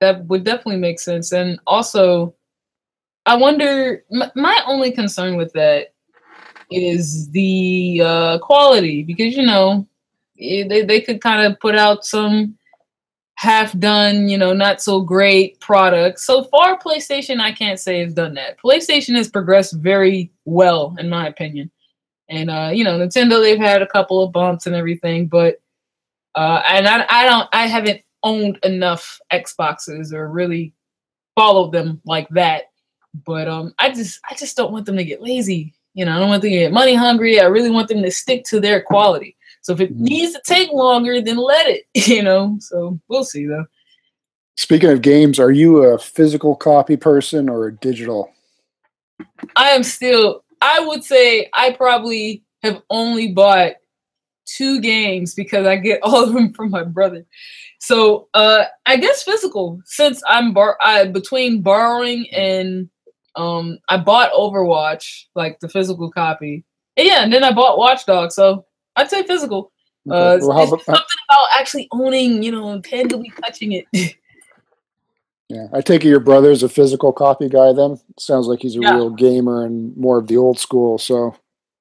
that 0.00 0.26
would 0.26 0.44
definitely 0.44 0.76
make 0.80 1.00
sense. 1.00 1.32
And 1.32 1.58
also, 1.66 2.34
I 3.24 3.36
wonder. 3.36 4.04
M- 4.12 4.32
my 4.34 4.60
only 4.66 4.92
concern 4.92 5.36
with 5.36 5.52
that 5.54 5.94
is 6.70 7.30
the 7.30 8.02
uh, 8.04 8.38
quality, 8.38 9.02
because 9.02 9.36
you 9.36 9.46
know 9.46 9.86
eh, 10.40 10.66
they 10.68 10.82
they 10.84 11.00
could 11.00 11.20
kind 11.20 11.46
of 11.46 11.58
put 11.60 11.76
out 11.76 12.04
some 12.04 12.58
half 13.36 13.78
done, 13.78 14.28
you 14.28 14.38
know, 14.38 14.52
not 14.52 14.82
so 14.82 15.00
great 15.00 15.60
products. 15.60 16.24
So 16.24 16.44
far, 16.44 16.78
PlayStation, 16.78 17.40
I 17.40 17.52
can't 17.52 17.78
say 17.78 18.00
has 18.00 18.14
done 18.14 18.34
that. 18.34 18.58
PlayStation 18.58 19.14
has 19.16 19.28
progressed 19.28 19.74
very 19.76 20.32
well, 20.44 20.94
in 20.98 21.08
my 21.08 21.28
opinion. 21.28 21.70
And 22.28 22.50
uh, 22.50 22.70
you 22.72 22.82
know, 22.82 22.98
Nintendo, 22.98 23.40
they've 23.40 23.58
had 23.58 23.82
a 23.82 23.86
couple 23.86 24.22
of 24.22 24.32
bumps 24.32 24.66
and 24.66 24.74
everything, 24.74 25.28
but 25.28 25.60
uh, 26.34 26.62
and 26.68 26.86
I, 26.88 27.06
I 27.08 27.24
don't, 27.24 27.48
I 27.52 27.66
haven't 27.66 28.02
owned 28.22 28.58
enough 28.62 29.20
Xboxes 29.32 30.12
or 30.12 30.28
really 30.28 30.74
followed 31.34 31.72
them 31.72 32.00
like 32.04 32.28
that. 32.30 32.64
But 33.24 33.48
um, 33.48 33.74
I 33.78 33.90
just, 33.90 34.20
I 34.28 34.34
just 34.34 34.56
don't 34.56 34.72
want 34.72 34.86
them 34.86 34.96
to 34.96 35.04
get 35.04 35.22
lazy. 35.22 35.74
You 35.94 36.04
know, 36.04 36.14
I 36.14 36.18
don't 36.18 36.28
want 36.28 36.42
them 36.42 36.50
to 36.50 36.58
get 36.58 36.72
money 36.72 36.94
hungry. 36.94 37.40
I 37.40 37.44
really 37.44 37.70
want 37.70 37.88
them 37.88 38.02
to 38.02 38.10
stick 38.10 38.44
to 38.46 38.60
their 38.60 38.82
quality. 38.82 39.35
So 39.66 39.72
if 39.72 39.80
it 39.80 39.96
Mhm. 39.96 40.02
needs 40.02 40.32
to 40.32 40.40
take 40.46 40.70
longer, 40.70 41.20
then 41.20 41.38
let 41.38 41.66
it. 41.66 41.82
You 42.08 42.22
know, 42.22 42.56
so 42.60 43.00
we'll 43.08 43.24
see 43.24 43.46
though. 43.46 43.64
speaking 44.56 44.90
of 44.90 45.02
games, 45.02 45.38
are 45.40 45.50
you 45.50 45.82
a 45.82 45.98
physical 45.98 46.54
copy 46.54 46.96
person 46.96 47.48
or 47.48 47.66
a 47.66 47.74
digital? 47.74 48.30
I 49.56 49.70
am 49.70 49.82
still, 49.82 50.44
I 50.62 50.78
would 50.80 51.02
say 51.04 51.50
I 51.52 51.72
probably 51.72 52.44
have 52.62 52.80
only 52.90 53.32
bought 53.32 53.72
two 54.46 54.80
games 54.80 55.34
because 55.34 55.66
I 55.66 55.76
get 55.76 56.00
all 56.04 56.22
of 56.22 56.32
them 56.32 56.52
from 56.54 56.70
my 56.70 56.84
brother. 56.84 57.26
So 57.80 58.28
uh 58.34 58.64
I 58.86 58.96
guess 58.98 59.24
physical 59.24 59.80
since 59.84 60.22
I'm 60.28 60.52
bar 60.54 60.78
I 60.80 61.06
between 61.06 61.60
borrowing 61.62 62.26
and 62.30 62.88
um 63.34 63.78
I 63.88 63.96
bought 63.98 64.32
Overwatch, 64.32 65.24
like 65.34 65.58
the 65.58 65.68
physical 65.68 66.10
copy. 66.12 66.64
And 66.96 67.06
yeah, 67.08 67.24
and 67.24 67.32
then 67.32 67.42
I 67.44 67.52
bought 67.52 67.78
Watch 67.78 68.06
Dogs, 68.06 68.34
so 68.36 68.64
I'd 68.96 69.10
say 69.10 69.22
physical. 69.24 69.72
Uh, 70.10 70.38
Well, 70.40 70.52
how 70.52 70.62
it's 70.62 70.72
about- 70.72 70.84
something 70.84 71.16
about 71.28 71.48
actually 71.54 71.88
owning, 71.92 72.42
you 72.42 72.52
know, 72.52 72.70
and 72.70 72.82
tangibly 72.84 73.32
touching 73.42 73.72
it. 73.72 73.86
yeah, 75.48 75.66
I 75.72 75.80
take 75.80 76.04
it 76.04 76.08
your 76.08 76.20
brother's 76.20 76.62
a 76.62 76.68
physical 76.68 77.12
copy 77.12 77.48
guy. 77.48 77.72
Then 77.72 77.98
sounds 78.18 78.46
like 78.46 78.60
he's 78.62 78.76
a 78.76 78.80
Yeah. 78.80 78.94
real 78.94 79.10
gamer 79.10 79.64
and 79.64 79.96
more 79.96 80.18
of 80.18 80.26
the 80.28 80.36
old 80.36 80.58
school. 80.58 80.98
So 80.98 81.34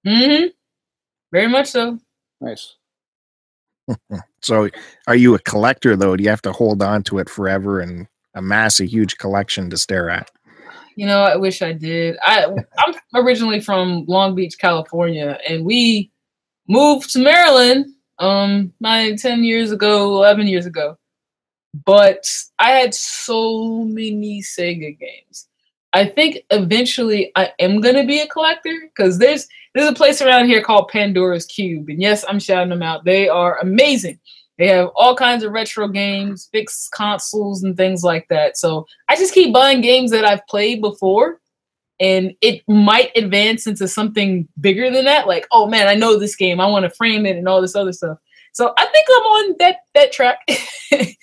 mm-hmm. 0.05 0.47
Very 1.31 1.47
much 1.47 1.67
so. 1.67 1.99
nice. 2.41 2.75
So, 4.41 4.69
are 5.07 5.15
you 5.15 5.33
a 5.33 5.39
collector 5.39 5.95
though? 5.95 6.15
Do 6.15 6.23
you 6.23 6.29
have 6.29 6.41
to 6.43 6.51
hold 6.51 6.83
on 6.83 7.01
to 7.05 7.17
it 7.17 7.27
forever 7.29 7.79
and 7.79 8.07
amass 8.35 8.79
a 8.79 8.85
huge 8.85 9.17
collection 9.17 9.71
to 9.71 9.77
stare 9.77 10.07
at? 10.07 10.29
You 10.95 11.07
know, 11.07 11.21
I 11.23 11.35
wish 11.35 11.63
I 11.63 11.73
did. 11.73 12.15
I 12.23 12.45
I'm 12.77 12.93
originally 13.15 13.59
from 13.59 14.05
Long 14.07 14.35
Beach, 14.35 14.59
California, 14.59 15.39
and 15.49 15.65
we 15.65 16.11
moved 16.67 17.11
to 17.11 17.19
Maryland 17.19 17.85
um 18.19 18.71
my 18.79 19.15
10 19.15 19.43
years 19.43 19.71
ago, 19.71 20.15
11 20.15 20.47
years 20.47 20.65
ago. 20.65 20.97
But 21.85 22.25
I 22.59 22.71
had 22.71 22.93
so 22.93 23.83
many 23.83 24.41
Sega 24.41 24.97
games. 24.97 25.47
I 25.91 26.05
think 26.05 26.39
eventually 26.49 27.31
I 27.35 27.51
am 27.59 27.81
going 27.81 27.95
to 27.95 28.05
be 28.05 28.19
a 28.19 28.27
collector 28.27 28.91
cuz 28.97 29.17
there's 29.17 29.47
there's 29.73 29.89
a 29.89 29.93
place 29.93 30.21
around 30.21 30.47
here 30.47 30.61
called 30.61 30.89
Pandora's 30.89 31.45
Cube 31.45 31.89
and 31.89 32.01
yes, 32.01 32.23
I'm 32.27 32.39
shouting 32.39 32.69
them 32.69 32.83
out. 32.83 33.03
They 33.03 33.27
are 33.27 33.59
amazing. 33.59 34.19
They 34.57 34.67
have 34.67 34.89
all 34.95 35.15
kinds 35.15 35.43
of 35.43 35.51
retro 35.51 35.87
games, 35.87 36.47
fixed 36.51 36.91
consoles, 36.91 37.63
and 37.63 37.75
things 37.75 38.03
like 38.03 38.27
that. 38.29 38.57
So 38.57 38.87
I 39.09 39.15
just 39.15 39.33
keep 39.33 39.53
buying 39.53 39.81
games 39.81 40.11
that 40.11 40.23
I've 40.23 40.47
played 40.47 40.81
before, 40.81 41.41
and 41.99 42.33
it 42.41 42.61
might 42.67 43.11
advance 43.15 43.67
into 43.67 43.87
something 43.87 44.47
bigger 44.59 44.91
than 44.91 45.05
that. 45.05 45.27
Like, 45.27 45.47
oh 45.51 45.67
man, 45.67 45.87
I 45.87 45.93
know 45.95 46.17
this 46.19 46.35
game. 46.35 46.59
I 46.59 46.65
want 46.67 46.83
to 46.83 46.89
frame 46.89 47.25
it 47.25 47.37
and 47.37 47.47
all 47.47 47.61
this 47.61 47.75
other 47.75 47.93
stuff. 47.93 48.17
So 48.53 48.73
I 48.77 48.85
think 48.85 49.07
I'm 49.09 49.23
on 49.23 49.55
that 49.59 49.77
that 49.93 50.11
track. 50.11 50.39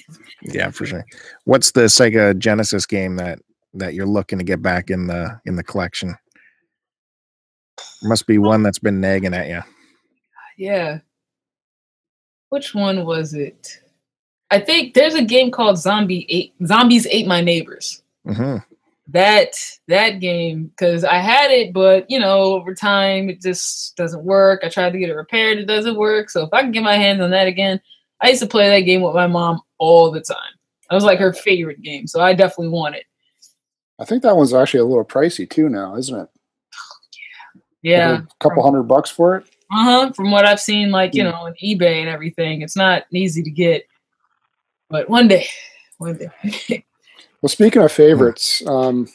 Yeah, 0.44 0.70
for 0.70 0.87
sure. 0.87 1.04
What's 1.44 1.70
the 1.70 1.82
Sega 1.82 2.37
Genesis 2.37 2.85
game 2.85 3.16
that 3.16 3.38
that 3.74 3.94
you're 3.94 4.06
looking 4.06 4.38
to 4.38 4.44
get 4.44 4.61
back 4.61 4.90
in 4.90 5.06
the 5.06 5.40
in 5.46 5.56
the 5.56 5.62
collection? 5.62 6.16
Must 8.02 8.26
be 8.26 8.38
one 8.38 8.62
that's 8.62 8.80
been 8.80 9.00
nagging 9.00 9.35
at 9.35 9.48
you. 9.48 9.62
yeah. 10.58 10.98
Which 12.48 12.74
one 12.74 13.04
was 13.04 13.35
it? 13.35 13.80
I 14.50 14.58
think 14.58 14.94
there's 14.94 15.14
a 15.14 15.22
game 15.24 15.50
called 15.50 15.78
Zombie 15.78 16.26
Eight. 16.28 16.52
Zombies 16.66 17.06
Ate 17.06 17.26
My 17.26 17.40
Neighbors. 17.40 18.02
hmm 18.26 18.56
that 19.08 19.50
that 19.88 20.20
game 20.20 20.66
because 20.66 21.04
I 21.04 21.16
had 21.18 21.50
it, 21.50 21.72
but 21.72 22.08
you 22.10 22.18
know, 22.20 22.54
over 22.54 22.74
time 22.74 23.28
it 23.30 23.40
just 23.42 23.96
doesn't 23.96 24.24
work. 24.24 24.60
I 24.64 24.68
tried 24.68 24.92
to 24.92 24.98
get 24.98 25.10
it 25.10 25.14
repaired, 25.14 25.58
it 25.58 25.66
doesn't 25.66 25.96
work. 25.96 26.30
So 26.30 26.44
if 26.44 26.50
I 26.52 26.62
can 26.62 26.70
get 26.72 26.82
my 26.82 26.96
hands 26.96 27.20
on 27.20 27.30
that 27.30 27.46
again, 27.48 27.80
I 28.20 28.28
used 28.28 28.42
to 28.42 28.48
play 28.48 28.68
that 28.70 28.86
game 28.86 29.02
with 29.02 29.14
my 29.14 29.26
mom 29.26 29.60
all 29.78 30.10
the 30.10 30.20
time. 30.20 30.36
That 30.88 30.94
was 30.94 31.04
like 31.04 31.18
her 31.18 31.32
favorite 31.32 31.82
game, 31.82 32.06
so 32.06 32.20
I 32.20 32.32
definitely 32.34 32.68
want 32.68 32.94
it. 32.94 33.04
I 33.98 34.04
think 34.04 34.22
that 34.22 34.36
one's 34.36 34.54
actually 34.54 34.80
a 34.80 34.84
little 34.84 35.04
pricey 35.04 35.48
too 35.48 35.68
now, 35.68 35.96
isn't 35.96 36.18
it? 36.18 36.28
Yeah, 37.84 37.98
yeah. 38.12 38.18
a 38.18 38.26
couple 38.38 38.62
hundred 38.62 38.84
bucks 38.84 39.10
for 39.10 39.36
it. 39.36 39.44
uh 39.72 39.84
huh. 39.84 40.12
From 40.12 40.30
what 40.30 40.44
I've 40.44 40.60
seen, 40.60 40.92
like 40.92 41.14
you 41.14 41.24
Mm. 41.24 41.32
know, 41.32 41.36
on 41.46 41.54
eBay 41.62 42.00
and 42.00 42.08
everything, 42.08 42.62
it's 42.62 42.76
not 42.76 43.02
easy 43.12 43.42
to 43.42 43.50
get. 43.50 43.82
But 44.88 45.10
one 45.10 45.26
day, 45.26 45.46
one 45.98 46.16
day. 46.16 46.84
Well, 47.42 47.48
speaking 47.50 47.83
of 47.83 47.90
favorites, 47.90 48.62
um, 48.66 49.09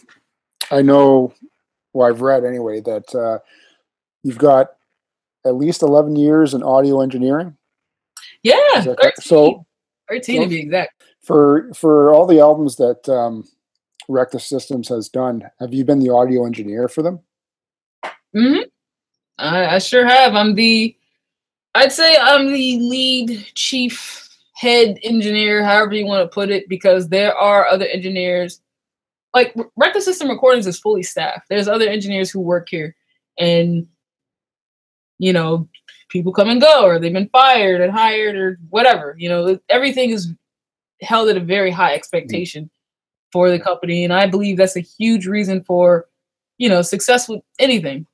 I 0.69 0.81
know, 0.81 1.33
well, 1.93 2.09
I've 2.09 2.21
read 2.21 2.43
anyway 2.43 2.81
that 2.81 3.15
uh, 3.15 3.39
you've 4.23 4.37
got 4.37 4.71
at 5.45 5.55
least 5.55 5.81
11 5.81 6.17
years 6.17 6.53
in 6.53 6.61
audio 6.61 6.99
engineering. 7.01 7.55
yeah, 8.43 8.79
Is 8.79 8.85
that 8.85 8.99
13. 9.01 9.13
So 9.21 9.65
13 10.09 10.41
to 10.41 10.47
be 10.49 10.59
exact. 10.59 11.03
for 11.21 11.73
for 11.73 12.13
all 12.13 12.25
the 12.25 12.39
albums 12.39 12.75
that 12.75 13.07
um, 13.07 13.47
Wreck 14.09 14.31
the 14.31 14.39
Systems 14.41 14.89
has 14.89 15.07
done, 15.07 15.49
have 15.61 15.73
you 15.73 15.85
been 15.85 15.99
the 15.99 16.09
audio 16.09 16.45
engineer 16.45 16.89
for 16.89 17.01
them? 17.01 17.19
hmm 18.33 18.59
I, 19.39 19.75
I 19.75 19.77
sure 19.77 20.05
have. 20.05 20.35
I'm 20.35 20.55
the, 20.55 20.97
I'd 21.75 21.91
say 21.93 22.17
I'm 22.17 22.47
the 22.47 22.79
lead 22.79 23.45
chief 23.53 24.26
head 24.57 24.97
engineer, 25.03 25.63
however 25.63 25.93
you 25.93 26.05
want 26.05 26.23
to 26.23 26.33
put 26.33 26.49
it, 26.49 26.67
because 26.67 27.09
there 27.09 27.35
are 27.35 27.67
other 27.67 27.85
engineers. 27.85 28.59
Like 29.33 29.55
Wreck 29.75 29.93
the 29.93 30.01
System 30.01 30.29
Recordings 30.29 30.65
is 30.65 30.79
fully 30.79 31.03
staffed. 31.03 31.47
There's 31.47 31.67
other 31.67 31.87
engineers 31.87 32.31
who 32.31 32.39
work 32.39 32.67
here, 32.69 32.95
and 33.37 33.87
you 35.19 35.31
know, 35.31 35.67
people 36.09 36.33
come 36.33 36.49
and 36.49 36.61
go, 36.61 36.85
or 36.85 36.97
they've 36.97 37.13
been 37.13 37.29
fired 37.29 37.81
and 37.81 37.91
hired, 37.91 38.35
or 38.35 38.57
whatever. 38.69 39.15
You 39.17 39.29
know, 39.29 39.59
everything 39.69 40.09
is 40.09 40.33
held 41.01 41.29
at 41.29 41.37
a 41.37 41.41
very 41.41 41.69
high 41.69 41.93
expectation 41.93 42.69
for 43.31 43.51
the 43.51 43.59
company, 43.59 44.03
and 44.03 44.13
I 44.13 44.25
believe 44.25 44.57
that's 44.57 44.75
a 44.75 44.81
huge 44.81 45.27
reason 45.27 45.63
for 45.63 46.07
you 46.57 46.67
know 46.67 46.81
success 46.81 47.29
with 47.29 47.41
anything 47.59 48.05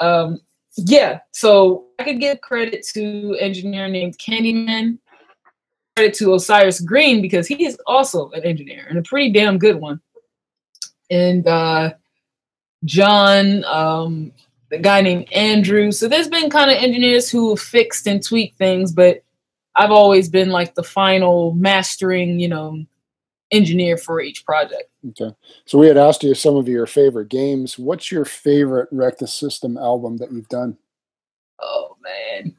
um 0.00 0.38
yeah 0.76 1.20
so 1.32 1.86
i 1.98 2.04
could 2.04 2.20
give 2.20 2.40
credit 2.40 2.86
to 2.86 3.36
engineer 3.40 3.88
named 3.88 4.18
candyman 4.18 4.98
credit 6.00 6.14
to 6.14 6.34
osiris 6.34 6.80
green 6.80 7.20
because 7.20 7.46
he 7.46 7.64
is 7.64 7.78
also 7.86 8.30
an 8.30 8.42
engineer 8.42 8.86
and 8.88 8.98
a 8.98 9.02
pretty 9.02 9.30
damn 9.30 9.58
good 9.58 9.76
one 9.76 10.00
and 11.10 11.46
uh 11.46 11.92
john 12.84 13.64
um 13.64 14.32
the 14.70 14.78
guy 14.78 15.00
named 15.00 15.30
andrew 15.32 15.92
so 15.92 16.08
there's 16.08 16.28
been 16.28 16.48
kind 16.48 16.70
of 16.70 16.76
engineers 16.76 17.30
who 17.30 17.50
have 17.50 17.60
fixed 17.60 18.06
and 18.06 18.24
tweaked 18.24 18.56
things 18.56 18.92
but 18.92 19.22
i've 19.76 19.90
always 19.90 20.28
been 20.28 20.48
like 20.50 20.74
the 20.74 20.82
final 20.82 21.52
mastering 21.54 22.40
you 22.40 22.48
know 22.48 22.82
engineer 23.50 23.96
for 23.96 24.20
each 24.20 24.44
project 24.44 24.84
Okay. 25.08 25.34
So 25.64 25.78
we 25.78 25.86
had 25.86 25.96
asked 25.96 26.22
you 26.22 26.34
some 26.34 26.56
of 26.56 26.68
your 26.68 26.84
favorite 26.86 27.30
games. 27.30 27.78
What's 27.78 28.12
your 28.12 28.26
favorite 28.26 28.86
Wreck 28.92 29.16
the 29.16 29.26
System 29.26 29.78
album 29.78 30.18
that 30.18 30.30
you've 30.30 30.50
done? 30.50 30.76
oh 31.60 31.96
man 32.02 32.54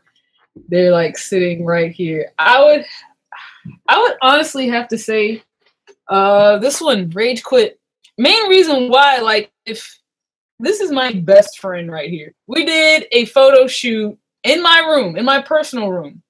they're 0.67 0.91
like 0.91 1.17
sitting 1.17 1.65
right 1.65 1.91
here 1.91 2.31
i 2.39 2.63
would 2.63 2.85
i 3.87 3.99
would 4.01 4.15
honestly 4.21 4.67
have 4.67 4.87
to 4.87 4.97
say 4.97 5.41
uh 6.07 6.57
this 6.59 6.81
one 6.81 7.09
rage 7.11 7.43
quit. 7.43 7.79
Main 8.17 8.49
reason 8.49 8.89
why 8.89 9.19
like 9.19 9.51
if 9.65 9.99
this 10.59 10.79
is 10.79 10.91
my 10.91 11.11
best 11.11 11.59
friend 11.59 11.91
right 11.91 12.09
here. 12.09 12.35
We 12.45 12.65
did 12.65 13.07
a 13.11 13.25
photo 13.25 13.65
shoot 13.65 14.17
in 14.43 14.61
my 14.61 14.79
room 14.79 15.17
in 15.17 15.25
my 15.25 15.41
personal 15.41 15.89
room. 15.89 16.21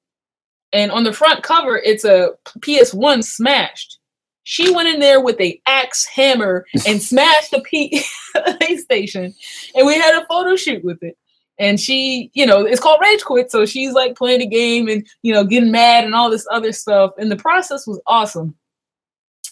And 0.72 0.92
on 0.92 1.04
the 1.04 1.12
front 1.12 1.44
cover 1.44 1.78
it's 1.78 2.06
a 2.06 2.32
ps1 2.60 3.24
smashed. 3.24 3.98
She 4.44 4.74
went 4.74 4.90
in 4.90 5.00
there 5.00 5.22
with 5.22 5.40
a 5.42 5.62
axe 5.66 6.06
hammer 6.06 6.66
and 6.88 7.02
smashed 7.12 7.54
a 7.54 7.62
P- 7.62 8.04
PlayStation, 8.36 9.36
and 9.76 9.86
we 9.86 9.96
had 9.96 10.22
a 10.22 10.26
photo 10.26 10.56
shoot 10.56 10.84
with 10.84 11.02
it. 11.04 11.16
And 11.62 11.80
she, 11.80 12.32
you 12.34 12.44
know, 12.44 12.66
it's 12.66 12.82
called 12.82 12.98
Rage 13.04 13.24
Quit. 13.24 13.52
So 13.52 13.68
she's 13.68 13.94
like 13.94 14.18
playing 14.18 14.40
the 14.40 14.48
game 14.48 14.88
and, 14.90 15.08
you 15.22 15.32
know, 15.32 15.46
getting 15.46 15.72
mad 15.72 16.04
and 16.04 16.16
all 16.16 16.28
this 16.28 16.48
other 16.50 16.72
stuff. 16.72 17.12
And 17.20 17.32
the 17.32 17.36
process 17.36 17.86
was 17.86 18.02
awesome. 18.08 18.56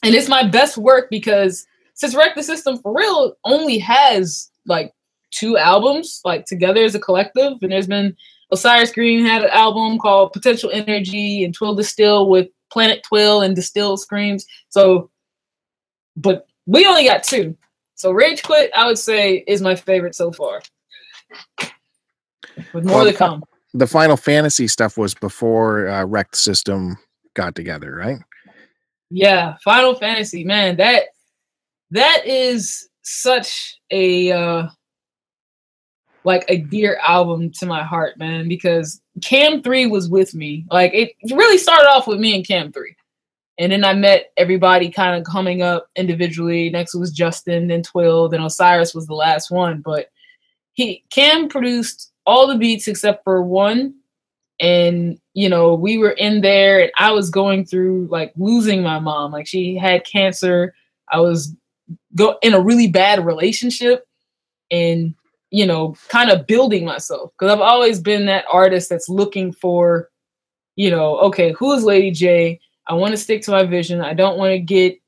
And 0.02 0.16
it's 0.16 0.28
my 0.28 0.42
best 0.42 0.76
work 0.76 1.12
because 1.12 1.68
since 1.94 2.16
Wreck 2.16 2.34
the 2.34 2.42
System 2.42 2.80
for 2.80 2.98
real 2.98 3.38
only 3.46 3.78
has 3.78 4.50
like 4.66 4.92
two 5.30 5.56
albums, 5.56 6.20
like 6.26 6.46
together 6.46 6.84
as 6.84 6.96
a 6.96 7.00
collective, 7.00 7.54
and 7.62 7.72
there's 7.72 7.86
been 7.86 8.18
Osiris 8.52 8.92
Green 8.92 9.24
had 9.24 9.44
an 9.44 9.52
album 9.52 10.00
called 10.00 10.34
Potential 10.34 10.72
Energy 10.74 11.44
and 11.44 11.54
Twill 11.54 11.76
Distill 11.76 12.28
with 12.28 12.48
Planet 12.72 13.04
Twill 13.04 13.42
and 13.42 13.56
Distill 13.56 13.98
Screams. 13.98 14.48
So, 14.70 15.12
but 16.18 16.48
we 16.66 16.88
only 16.88 17.06
got 17.06 17.24
two. 17.24 17.56
So 17.94 18.12
Rage 18.12 18.42
Quit, 18.42 18.72
I 18.76 18.88
would 18.88 18.98
say, 18.98 19.44
is 19.46 19.62
my 19.62 19.76
favorite 19.76 20.16
so 20.16 20.32
far. 20.32 20.62
With 22.74 22.86
more 22.86 22.98
Well, 22.98 23.06
to 23.06 23.14
come. 23.14 23.44
The 23.74 23.88
Final 23.88 24.18
Fantasy 24.18 24.68
stuff 24.68 24.98
was 24.98 25.14
before 25.14 25.88
uh, 25.88 26.06
Wreck 26.06 26.32
the 26.32 26.38
System 26.38 26.98
got 27.36 27.56
together, 27.56 27.96
right? 27.96 28.20
Yeah, 29.12 29.56
Final 29.64 29.96
Fantasy, 29.96 30.44
man, 30.44 30.78
that 30.78 31.04
that 31.92 32.26
is 32.26 32.90
such 33.02 33.80
a 33.92 34.32
uh 34.32 34.68
like 36.26 36.46
a 36.50 36.58
dear 36.58 37.00
album 37.02 37.50
to 37.52 37.66
my 37.66 37.84
heart, 37.84 38.18
man, 38.18 38.48
because 38.48 39.02
Cam 39.24 39.64
3 39.64 39.88
was 39.88 40.10
with 40.10 40.36
me. 40.36 40.66
Like 40.70 40.92
it 40.94 41.14
really 41.32 41.58
started 41.58 41.88
off 41.88 42.08
with 42.08 42.20
me 42.20 42.36
and 42.36 42.46
Cam 42.46 42.72
3. 42.72 42.96
And 43.58 43.72
then 43.72 43.84
I 43.84 43.94
met 43.94 44.32
everybody 44.38 44.90
kind 44.90 45.18
of 45.18 45.26
coming 45.26 45.62
up 45.62 45.88
individually. 45.96 46.70
Next 46.70 46.96
was 46.96 47.12
Justin, 47.12 47.68
then 47.68 47.84
Twill, 47.84 48.30
then 48.30 48.42
Osiris 48.42 48.94
was 48.94 49.08
the 49.08 49.16
last 49.16 49.50
one. 49.52 49.82
But 49.82 50.08
he 50.74 51.04
Cam 51.10 51.50
produced 51.50 52.09
all 52.26 52.48
the 52.48 52.58
beats 52.58 52.88
except 52.88 53.24
for 53.24 53.42
one. 53.44 53.96
And 54.62 55.20
you 55.34 55.50
know, 55.50 55.74
we 55.74 55.98
were 55.98 56.12
in 56.12 56.42
there 56.42 56.82
and 56.82 56.92
I 56.98 57.12
was 57.12 57.30
going 57.30 57.66
through 57.66 58.08
like 58.12 58.34
losing 58.36 58.84
my 58.84 59.00
mom. 59.00 59.32
Like 59.32 59.48
she 59.48 59.76
had 59.76 60.06
cancer. 60.06 60.74
I 61.12 61.20
was 61.22 61.56
go 62.16 62.38
in 62.42 62.54
a 62.54 62.62
really 62.62 62.88
bad 62.88 63.26
relationship 63.26 64.06
and 64.70 65.16
you 65.52 65.66
know, 65.66 65.96
kind 66.10 66.30
of 66.30 66.46
building 66.46 66.86
myself 66.86 67.32
because 67.32 67.52
I've 67.52 67.62
always 67.62 68.00
been 68.00 68.28
that 68.28 68.46
artist 68.52 68.90
that's 68.90 69.10
looking 69.10 69.52
for, 69.52 70.10
you 70.76 70.92
know, 70.92 71.18
okay, 71.20 71.54
who 71.54 71.74
is 71.74 71.84
Lady 71.84 72.12
J? 72.12 72.60
I 72.88 72.94
want 72.94 73.12
to 73.12 73.18
stick 73.18 73.42
to 73.44 73.52
my 73.52 73.64
vision. 73.64 74.02
I 74.02 74.14
don't 74.14 74.38
want 74.38 74.52
to 74.52 74.60
get 74.60 75.00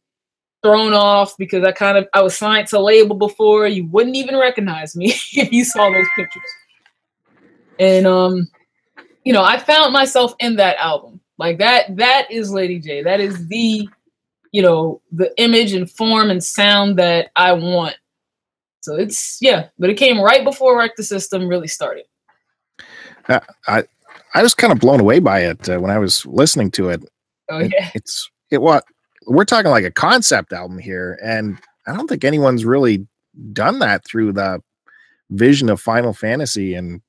thrown 0.64 0.94
off 0.94 1.36
because 1.38 1.64
I 1.64 1.72
kind 1.72 1.98
of 1.98 2.08
I 2.14 2.22
was 2.22 2.38
signed 2.38 2.68
to 2.70 2.80
label 2.80 3.16
before. 3.16 3.68
You 3.68 3.86
wouldn't 3.88 4.16
even 4.16 4.38
recognize 4.38 4.96
me 4.96 5.14
if 5.34 5.52
you 5.52 5.64
saw 5.64 5.92
those 5.92 6.08
pictures. 6.16 6.42
And 7.82 8.06
um, 8.08 8.48
you 9.26 9.34
know, 9.34 9.44
I 9.44 9.58
found 9.58 9.92
myself 9.92 10.34
in 10.40 10.56
that 10.58 10.78
album. 10.78 11.20
Like 11.38 11.58
that, 11.58 11.98
that 11.98 12.30
is 12.32 12.52
Lady 12.52 12.80
J. 12.80 13.02
That 13.02 13.20
is 13.20 13.48
the, 13.48 13.90
you 14.52 14.62
know, 14.62 15.02
the 15.12 15.34
image 15.38 15.74
and 15.74 15.90
form 15.90 16.30
and 16.30 16.44
sound 16.44 17.00
that 17.00 17.32
I 17.36 17.54
want. 17.54 17.96
So 18.82 18.96
it's 18.96 19.40
yeah, 19.42 19.70
but 19.80 19.90
it 19.90 19.96
came 19.96 20.20
right 20.22 20.44
before 20.44 20.78
Wreck 20.78 20.96
the 20.96 21.04
System 21.04 21.48
really 21.48 21.68
started. 21.68 22.06
I 23.28 23.84
I 24.34 24.44
was 24.44 24.54
kind 24.54 24.72
of 24.74 24.80
blown 24.80 25.00
away 25.00 25.20
by 25.20 25.42
it 25.42 25.70
uh, 25.70 25.80
when 25.80 25.92
I 25.92 26.00
was 26.00 26.26
listening 26.26 26.72
to 26.72 26.90
it. 26.90 27.04
Oh 27.50 27.60
It- 27.60 27.72
yeah. 27.74 27.90
It's 27.96 28.30
it 28.52 28.62
what 28.62 28.84
we're 29.28 29.46
talking 29.46 29.72
like 29.72 29.84
a 29.84 29.92
concept 29.92 30.52
album 30.54 30.78
here, 30.78 31.18
and 31.24 31.58
I 31.88 31.96
don't 31.96 32.08
think 32.08 32.24
anyone's 32.24 32.66
really 32.66 33.08
done 33.54 33.80
that 33.80 34.06
through 34.06 34.34
the 34.34 34.62
vision 35.30 35.70
of 35.70 35.80
Final 35.80 36.14
Fantasy, 36.14 36.74
and 36.74 36.98
uh, 36.98 37.00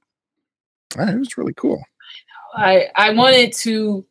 it 0.99 1.19
was 1.19 1.37
really 1.37 1.55
cool. 1.55 1.83
I 2.55 2.89
I 2.97 3.11
wanted 3.11 3.53
to 3.55 4.05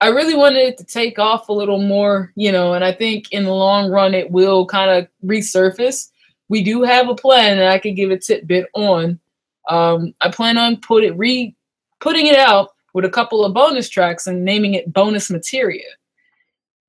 I 0.00 0.08
really 0.08 0.34
wanted 0.34 0.58
it 0.58 0.78
to 0.78 0.84
take 0.84 1.18
off 1.18 1.48
a 1.48 1.52
little 1.52 1.80
more, 1.80 2.32
you 2.36 2.52
know, 2.52 2.74
and 2.74 2.84
I 2.84 2.92
think 2.92 3.32
in 3.32 3.44
the 3.44 3.54
long 3.54 3.90
run 3.90 4.12
it 4.14 4.30
will 4.30 4.66
kind 4.66 4.90
of 4.90 5.08
resurface. 5.24 6.10
We 6.48 6.62
do 6.62 6.82
have 6.82 7.08
a 7.08 7.14
plan 7.14 7.58
and 7.58 7.68
I 7.68 7.78
could 7.78 7.96
give 7.96 8.10
a 8.10 8.18
tidbit 8.18 8.66
on. 8.74 9.18
Um, 9.70 10.14
I 10.20 10.30
plan 10.30 10.58
on 10.58 10.76
put 10.76 11.02
it 11.02 11.16
re 11.16 11.54
putting 12.00 12.26
it 12.26 12.36
out 12.36 12.70
with 12.92 13.04
a 13.04 13.10
couple 13.10 13.44
of 13.44 13.54
bonus 13.54 13.88
tracks 13.88 14.26
and 14.26 14.44
naming 14.44 14.74
it 14.74 14.92
bonus 14.92 15.30
materia. 15.30 15.88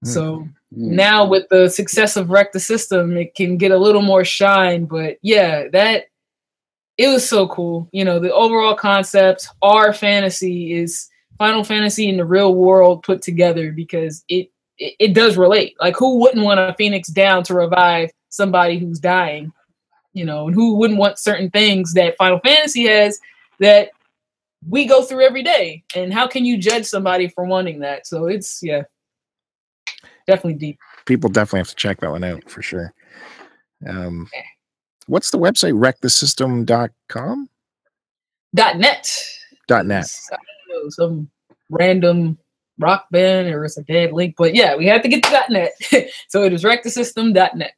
Hmm. 0.04 0.10
So 0.10 0.48
Mm. 0.76 0.92
now 0.92 1.26
with 1.26 1.48
the 1.48 1.70
success 1.70 2.18
of 2.18 2.30
Wreck 2.30 2.52
the 2.52 2.60
System, 2.60 3.16
it 3.16 3.36
can 3.36 3.56
get 3.56 3.72
a 3.72 3.78
little 3.78 4.02
more 4.02 4.26
shine. 4.26 4.84
But 4.84 5.18
yeah, 5.22 5.70
that 5.70 6.08
it 6.98 7.08
was 7.08 7.28
so 7.28 7.48
cool. 7.48 7.88
You 7.92 8.06
know, 8.06 8.20
the 8.20 8.34
overall 8.34 8.76
concept, 8.76 9.48
our 9.62 9.94
fantasy 9.94 10.74
is 10.74 11.10
Final 11.38 11.64
Fantasy 11.64 12.10
in 12.10 12.18
the 12.18 12.26
real 12.26 12.56
world 12.56 13.04
put 13.04 13.22
together 13.22 13.72
because 13.72 14.24
it 14.28 14.52
it, 14.80 14.96
it 15.00 15.14
does 15.14 15.38
relate. 15.38 15.76
Like 15.80 15.96
who 15.96 16.20
wouldn't 16.20 16.44
want 16.44 16.60
a 16.60 16.76
Phoenix 16.78 17.08
down 17.10 17.44
to 17.44 17.54
revive 17.54 18.10
somebody 18.30 18.80
who's 18.80 19.00
dying? 19.00 19.52
You 20.14 20.26
know, 20.26 20.48
and 20.48 20.56
who 20.56 20.76
wouldn't 20.76 21.00
want 21.00 21.20
certain 21.20 21.52
things 21.52 21.94
that 21.94 22.18
Final 22.18 22.40
Fantasy 22.40 22.86
has 22.88 23.20
that 23.60 23.90
we 24.68 24.86
go 24.86 25.04
through 25.04 25.26
every 25.26 25.44
day? 25.44 25.84
And 25.96 26.14
how 26.14 26.28
can 26.28 26.46
you 26.46 26.58
judge 26.58 26.86
somebody 26.86 27.28
for 27.28 27.46
wanting 27.46 27.80
that? 27.80 28.08
So 28.08 28.26
it's 28.26 28.60
yeah. 28.64 28.84
Definitely 30.28 30.56
deep. 30.56 30.80
People 31.06 31.30
definitely 31.30 31.60
have 31.60 31.70
to 31.70 31.76
check 31.76 32.02
that 32.02 32.12
one 32.12 32.24
out 32.24 32.50
for 32.50 32.62
sure. 32.62 32.94
Um, 33.88 34.30
what's 35.08 35.32
the 35.32 35.40
website? 35.40 35.74
Wreckthesystem.com? 35.74 37.50
Dot 38.56 38.78
net. 38.78 39.12
Dot 39.68 39.86
net. 39.86 40.10
I 40.32 40.36
uh, 40.36 40.90
some 40.90 41.30
random 41.70 42.38
rock 42.80 43.08
band 43.12 43.54
or 43.54 43.66
it's 43.66 43.78
a 43.78 43.84
dead 43.84 44.14
link. 44.14 44.36
But 44.38 44.56
yeah, 44.56 44.76
we 44.76 44.86
had 44.86 45.04
to 45.04 45.10
get 45.10 45.24
to 45.24 45.32
dot 45.32 45.50
net. 45.50 45.72
so 46.30 46.44
it 46.44 46.54
is 46.54 46.64
wreckthesystem.net. 46.64 47.74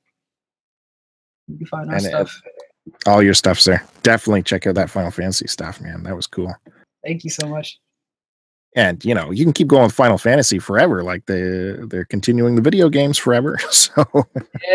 You 1.48 1.58
can 1.58 1.68
find 1.68 1.90
our 1.90 1.96
And 1.96 2.06
it- 2.06 2.10
stuff. 2.10 2.42
All 3.06 3.22
your 3.22 3.36
stuff's 3.36 3.66
there. 3.66 3.84
Definitely 4.02 4.42
check 4.44 4.66
out 4.66 4.74
that 4.76 4.90
Final 4.90 5.12
Fantasy 5.12 5.46
stuff, 5.48 5.80
man. 5.80 6.02
That 6.04 6.16
was 6.16 6.26
cool. 6.26 6.56
Thank 7.06 7.24
you 7.24 7.30
so 7.30 7.48
much. 7.48 7.80
And 8.76 9.04
you 9.04 9.16
know 9.16 9.32
you 9.32 9.44
can 9.44 9.54
keep 9.54 9.68
going 9.68 9.84
with 9.84 9.94
final 9.94 10.18
fantasy 10.18 10.60
forever 10.60 11.04
like 11.04 11.26
they 11.26 11.74
they're 11.88 12.06
continuing 12.06 12.56
the 12.56 12.62
video 12.62 12.88
games 12.88 13.18
forever 13.18 13.58
so 13.72 14.06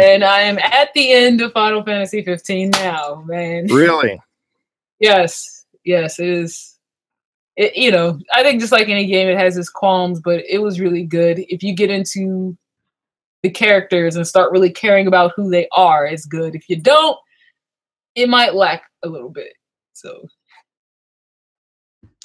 And 0.00 0.24
I 0.24 0.40
am 0.40 0.58
at 0.58 0.92
the 0.94 1.12
end 1.12 1.40
of 1.40 1.52
Final 1.52 1.82
Fantasy 1.84 2.22
15 2.22 2.70
now, 2.70 3.22
man. 3.26 3.66
really 3.66 4.20
Yes, 5.00 5.66
yes, 5.84 6.18
it 6.18 6.28
is. 6.28 6.78
It, 7.56 7.76
you 7.76 7.90
know, 7.90 8.18
I 8.32 8.42
think 8.42 8.60
just 8.60 8.72
like 8.72 8.88
any 8.88 9.06
game, 9.06 9.28
it 9.28 9.38
has 9.38 9.56
its 9.56 9.68
qualms, 9.68 10.20
but 10.20 10.42
it 10.48 10.58
was 10.58 10.80
really 10.80 11.04
good. 11.04 11.38
If 11.48 11.62
you 11.62 11.74
get 11.74 11.90
into 11.90 12.56
the 13.42 13.50
characters 13.50 14.16
and 14.16 14.26
start 14.26 14.50
really 14.50 14.70
caring 14.70 15.06
about 15.06 15.32
who 15.36 15.50
they 15.50 15.68
are, 15.72 16.06
it's 16.06 16.26
good. 16.26 16.54
If 16.54 16.68
you 16.68 16.80
don't, 16.80 17.16
it 18.14 18.28
might 18.28 18.54
lack 18.54 18.84
a 19.02 19.08
little 19.08 19.30
bit. 19.30 19.52
So 19.92 20.26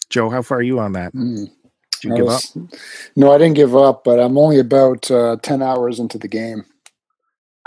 joe 0.09 0.27
how 0.27 0.41
far 0.41 0.57
are 0.57 0.63
you 0.63 0.79
on 0.79 0.93
that 0.93 1.13
Mm. 1.13 1.51
Did 2.01 2.09
you 2.09 2.13
I 2.13 2.17
give 2.17 2.29
up 2.29 2.41
No, 3.15 3.31
I 3.31 3.37
didn't 3.37 3.55
give 3.55 3.75
up, 3.75 4.03
but 4.03 4.19
I'm 4.19 4.37
only 4.37 4.59
about 4.59 5.09
uh, 5.09 5.37
10 5.41 5.61
hours 5.61 5.99
into 5.99 6.17
the 6.17 6.27
game. 6.27 6.65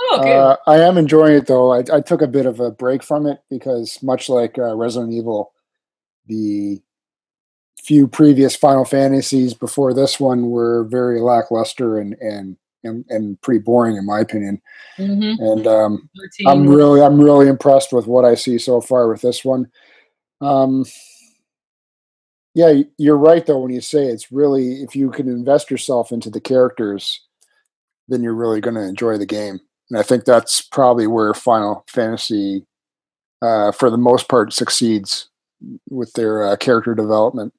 oh, 0.01 0.18
okay. 0.21 0.35
Uh, 0.35 0.57
I 0.66 0.79
am 0.79 0.99
enjoying 0.99 1.35
it 1.35 1.47
though. 1.47 1.73
I, 1.73 1.85
I 1.92 2.01
took 2.01 2.23
a 2.23 2.27
bit 2.27 2.47
of 2.47 2.61
a 2.61 2.71
break 2.71 3.03
from 3.03 3.27
it 3.27 3.40
because, 3.51 4.03
much 4.03 4.29
like 4.29 4.59
uh, 4.59 4.75
Resident 4.77 5.12
Evil, 5.12 5.53
the 6.27 6.81
few 7.83 8.07
previous 8.07 8.55
Final 8.55 8.85
Fantasies 8.85 9.55
before 9.55 9.92
this 9.92 10.21
one 10.21 10.50
were 10.50 10.85
very 10.85 11.21
lackluster 11.21 11.98
and 11.98 12.15
and 12.21 12.56
and, 12.85 13.04
and 13.09 13.40
pretty 13.42 13.61
boring 13.61 13.96
in 13.96 14.06
my 14.06 14.21
opinion. 14.21 14.61
hmm 14.96 15.35
And 15.38 15.67
um, 15.67 16.11
I'm 16.46 16.69
really 16.69 17.00
I'm 17.00 17.21
really 17.21 17.48
impressed 17.48 17.92
with 17.92 18.06
what 18.06 18.25
I 18.25 18.35
see 18.35 18.59
so 18.59 18.81
far 18.81 19.09
with 19.09 19.21
this 19.21 19.44
one. 19.44 19.71
Um, 20.40 20.85
yeah, 22.55 22.83
you're 22.98 23.17
right 23.17 23.44
though 23.44 23.61
when 23.61 23.73
you 23.73 23.81
say 23.81 24.07
it's 24.07 24.31
really 24.31 24.83
if 24.83 24.94
you 24.94 25.11
can 25.11 25.29
invest 25.29 25.71
yourself 25.71 26.13
into 26.13 26.31
the 26.31 26.40
characters, 26.40 27.21
then 28.09 28.23
you're 28.23 28.35
really 28.35 28.61
going 28.61 28.75
to 28.75 28.83
enjoy 28.83 29.17
the 29.17 29.27
game. 29.27 29.61
And 29.90 29.98
I 29.98 30.03
think 30.03 30.25
that's 30.25 30.61
probably 30.61 31.07
where 31.07 31.35
Final 31.35 31.85
Fantasy, 31.88 32.67
uh, 33.40 33.73
for 33.73 33.90
the 33.90 33.98
most 33.98 34.29
part, 34.29 34.53
succeeds 34.53 35.29
with 35.90 36.13
their 36.15 36.44
uh, 36.44 36.57
character 36.57 36.94
development. 36.94 37.55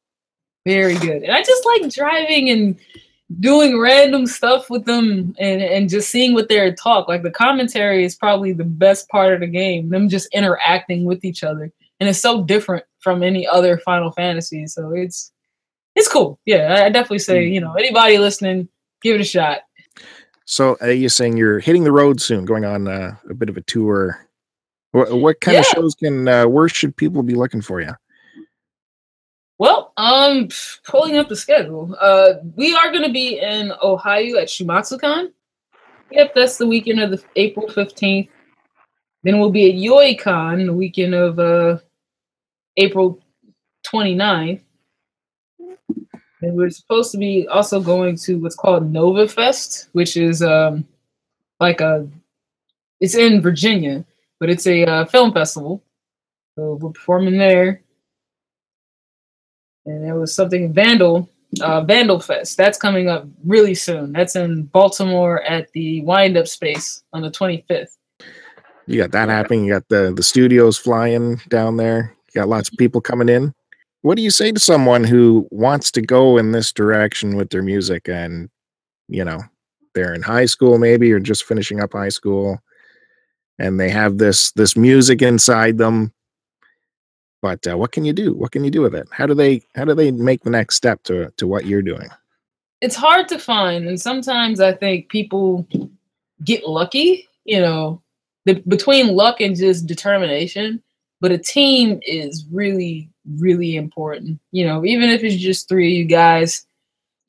Very 0.65 0.95
good. 0.95 1.23
And 1.23 1.31
I 1.31 1.41
just 1.41 1.65
like 1.65 1.91
driving 1.93 2.49
and 2.49 2.75
doing 3.39 3.79
random 3.79 4.25
stuff 4.25 4.69
with 4.69 4.85
them 4.85 5.35
and, 5.39 5.61
and 5.61 5.89
just 5.89 6.09
seeing 6.09 6.33
what 6.33 6.49
they're 6.49 6.73
talk. 6.73 7.07
Like 7.07 7.23
the 7.23 7.31
commentary 7.31 8.05
is 8.05 8.15
probably 8.15 8.53
the 8.53 8.63
best 8.63 9.09
part 9.09 9.33
of 9.33 9.39
the 9.39 9.47
game. 9.47 9.89
Them 9.89 10.09
just 10.09 10.27
interacting 10.33 11.05
with 11.05 11.25
each 11.25 11.43
other. 11.43 11.71
And 11.99 12.09
it's 12.09 12.19
so 12.19 12.43
different 12.43 12.85
from 13.03 13.21
any 13.21 13.45
other 13.45 13.77
Final 13.77 14.11
Fantasy. 14.11 14.65
So 14.67 14.91
it's 14.91 15.31
it's 15.95 16.07
cool. 16.07 16.39
Yeah, 16.45 16.83
I 16.85 16.89
definitely 16.89 17.19
say, 17.19 17.45
you 17.45 17.61
know, 17.61 17.73
anybody 17.73 18.17
listening, 18.17 18.69
give 19.01 19.15
it 19.15 19.21
a 19.21 19.25
shot. 19.25 19.61
So 20.45 20.77
uh, 20.81 20.87
you're 20.87 21.09
saying 21.09 21.37
you're 21.37 21.59
hitting 21.59 21.83
the 21.83 21.91
road 21.91 22.19
soon, 22.19 22.45
going 22.45 22.65
on 22.65 22.87
uh, 22.87 23.15
a 23.29 23.33
bit 23.33 23.49
of 23.49 23.57
a 23.57 23.61
tour. 23.61 24.27
What, 24.91 25.13
what 25.13 25.41
kind 25.41 25.57
of 25.57 25.65
shows 25.65 25.95
can? 25.95 26.27
Uh, 26.27 26.47
where 26.47 26.69
should 26.69 26.95
people 26.95 27.23
be 27.23 27.35
looking 27.35 27.61
for 27.61 27.81
you? 27.81 27.91
Well, 29.59 29.93
um, 29.97 30.49
pulling 30.85 31.17
up 31.17 31.29
the 31.29 31.35
schedule. 31.35 31.95
Uh, 31.99 32.33
we 32.55 32.75
are 32.75 32.91
going 32.91 33.03
to 33.03 33.13
be 33.13 33.39
in 33.39 33.71
Ohio 33.81 34.37
at 34.37 34.47
ShuumatsuCon. 34.47 35.31
Yep, 36.11 36.35
that's 36.35 36.57
the 36.57 36.67
weekend 36.67 36.99
of 36.99 37.11
the 37.11 37.23
April 37.35 37.67
fifteenth. 37.69 38.29
Then 39.23 39.39
we'll 39.39 39.51
be 39.51 39.69
at 39.69 39.77
YoiCon 39.77 40.65
the 40.65 40.73
weekend 40.73 41.15
of 41.15 41.39
uh 41.39 41.77
April 42.77 43.19
29th. 43.85 44.61
And 45.59 46.57
we're 46.57 46.69
supposed 46.69 47.11
to 47.13 47.17
be 47.17 47.47
also 47.47 47.79
going 47.79 48.17
to 48.17 48.39
what's 48.39 48.55
called 48.55 48.91
Nova 48.91 49.27
Fest, 49.27 49.89
which 49.93 50.17
is 50.17 50.41
um 50.41 50.85
like 51.59 51.81
a 51.81 52.07
it's 52.99 53.15
in 53.15 53.41
Virginia, 53.41 54.05
but 54.39 54.49
it's 54.49 54.67
a 54.67 54.85
uh, 54.85 55.05
film 55.05 55.33
festival. 55.33 55.81
So 56.55 56.77
we're 56.81 56.91
performing 56.91 57.37
there 57.37 57.81
and 59.85 60.03
there 60.03 60.15
was 60.15 60.33
something 60.33 60.73
Vandal, 60.73 61.29
uh, 61.61 61.81
Vandal 61.81 62.19
Fest. 62.19 62.57
That's 62.57 62.77
coming 62.77 63.09
up 63.09 63.25
really 63.45 63.75
soon. 63.75 64.13
That's 64.13 64.35
in 64.35 64.63
Baltimore 64.63 65.41
at 65.43 65.71
the 65.73 66.01
Wind 66.01 66.37
Up 66.37 66.47
Space 66.47 67.03
on 67.13 67.21
the 67.21 67.31
25th. 67.31 67.97
You 68.85 69.01
got 69.01 69.11
that 69.11 69.29
happening. 69.29 69.65
You 69.65 69.73
got 69.73 69.87
the 69.87 70.13
the 70.13 70.23
studios 70.23 70.77
flying 70.77 71.39
down 71.47 71.77
there. 71.77 72.13
You 72.33 72.41
got 72.41 72.49
lots 72.49 72.69
of 72.69 72.77
people 72.77 73.01
coming 73.01 73.29
in. 73.29 73.53
What 74.01 74.15
do 74.15 74.23
you 74.23 74.31
say 74.31 74.51
to 74.51 74.59
someone 74.59 75.03
who 75.03 75.47
wants 75.51 75.91
to 75.91 76.01
go 76.01 76.37
in 76.37 76.51
this 76.51 76.73
direction 76.73 77.35
with 77.35 77.49
their 77.49 77.63
music 77.63 78.09
and 78.09 78.49
you 79.07 79.23
know 79.23 79.41
they're 79.93 80.13
in 80.13 80.21
high 80.21 80.45
school 80.45 80.77
maybe 80.77 81.11
or 81.11 81.19
just 81.19 81.43
finishing 81.43 81.81
up 81.81 81.93
high 81.93 82.09
school 82.09 82.59
and 83.59 83.79
they 83.79 83.89
have 83.89 84.17
this 84.17 84.51
this 84.53 84.75
music 84.75 85.21
inside 85.21 85.77
them 85.77 86.11
but 87.41 87.65
uh, 87.67 87.77
what 87.77 87.91
can 87.91 88.05
you 88.05 88.13
do 88.13 88.33
what 88.33 88.51
can 88.51 88.63
you 88.63 88.71
do 88.71 88.81
with 88.81 88.95
it 88.95 89.07
how 89.11 89.25
do 89.25 89.33
they 89.33 89.61
how 89.75 89.83
do 89.83 89.93
they 89.93 90.09
make 90.09 90.41
the 90.43 90.49
next 90.49 90.75
step 90.75 91.03
to 91.03 91.29
to 91.35 91.45
what 91.45 91.65
you're 91.65 91.81
doing 91.81 92.09
It's 92.81 92.95
hard 92.97 93.29
to 93.29 93.39
find, 93.39 93.87
and 93.87 93.99
sometimes 93.99 94.59
I 94.59 94.73
think 94.73 95.07
people 95.07 95.65
get 96.43 96.67
lucky, 96.67 97.29
you 97.45 97.61
know, 97.61 98.01
the, 98.43 98.55
between 98.67 99.15
luck 99.15 99.39
and 99.39 99.55
just 99.55 99.87
determination. 99.87 100.83
But 101.23 101.31
a 101.31 101.37
team 101.37 102.01
is 102.05 102.45
really, 102.51 103.09
really 103.37 103.77
important. 103.77 104.41
You 104.51 104.67
know, 104.67 104.83
even 104.83 105.09
if 105.09 105.23
it's 105.23 105.41
just 105.41 105.69
three 105.69 105.87
of 105.87 105.97
you 105.97 106.03
guys, 106.03 106.65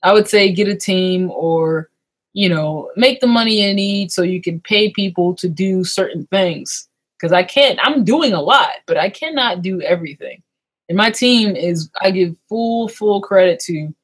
I 0.03 0.12
would 0.12 0.26
say 0.26 0.53
get 0.53 0.66
a 0.66 0.74
team 0.74 1.30
or, 1.30 1.90
you 2.32 2.49
know, 2.49 2.90
make 2.97 3.20
the 3.20 3.28
money 3.28 3.62
you 3.62 3.72
need 3.72 4.11
so 4.11 4.22
you 4.22 4.42
can 4.42 4.59
pay 4.62 4.90
people 4.90 5.32
to 5.36 5.49
do 5.49 5.84
certain 5.84 6.26
things. 6.26 6.88
Because 7.16 7.32
I 7.32 7.45
can't, 7.45 7.78
I'm 7.84 8.03
doing 8.03 8.32
a 8.32 8.42
lot, 8.42 8.70
but 8.86 8.97
I 8.97 9.11
cannot 9.11 9.62
do 9.62 9.80
everything. 9.80 10.42
And 10.88 10.99
my 10.99 11.12
team 11.12 11.55
is, 11.55 11.88
I 12.01 12.11
give 12.11 12.36
full, 12.49 12.88
full 12.88 13.20
credit 13.20 13.61
to 13.61 13.95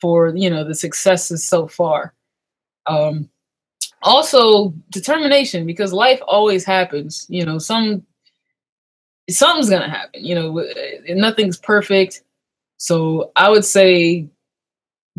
for, 0.00 0.34
you 0.34 0.50
know, 0.50 0.64
the 0.64 0.74
successes 0.74 1.44
so 1.44 1.68
far. 1.68 2.14
Um, 2.86 3.30
also 4.02 4.70
determination 4.90 5.66
because 5.66 5.92
life 5.92 6.20
always 6.26 6.64
happens 6.64 7.26
you 7.28 7.44
know 7.44 7.58
some 7.58 8.04
something's 9.28 9.70
gonna 9.70 9.88
happen 9.88 10.24
you 10.24 10.34
know 10.34 10.58
uh, 10.58 10.64
nothing's 11.08 11.58
perfect 11.58 12.22
so 12.76 13.32
i 13.36 13.48
would 13.48 13.64
say 13.64 14.28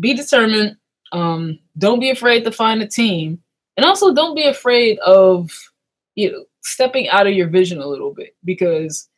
be 0.00 0.14
determined 0.14 0.76
um 1.12 1.58
don't 1.78 2.00
be 2.00 2.10
afraid 2.10 2.44
to 2.44 2.50
find 2.50 2.82
a 2.82 2.86
team 2.86 3.40
and 3.76 3.84
also 3.84 4.14
don't 4.14 4.34
be 4.34 4.46
afraid 4.46 4.98
of 5.00 5.50
you 6.14 6.30
know 6.30 6.44
stepping 6.62 7.08
out 7.08 7.26
of 7.26 7.34
your 7.34 7.48
vision 7.48 7.80
a 7.80 7.86
little 7.86 8.12
bit 8.12 8.34
because 8.44 9.08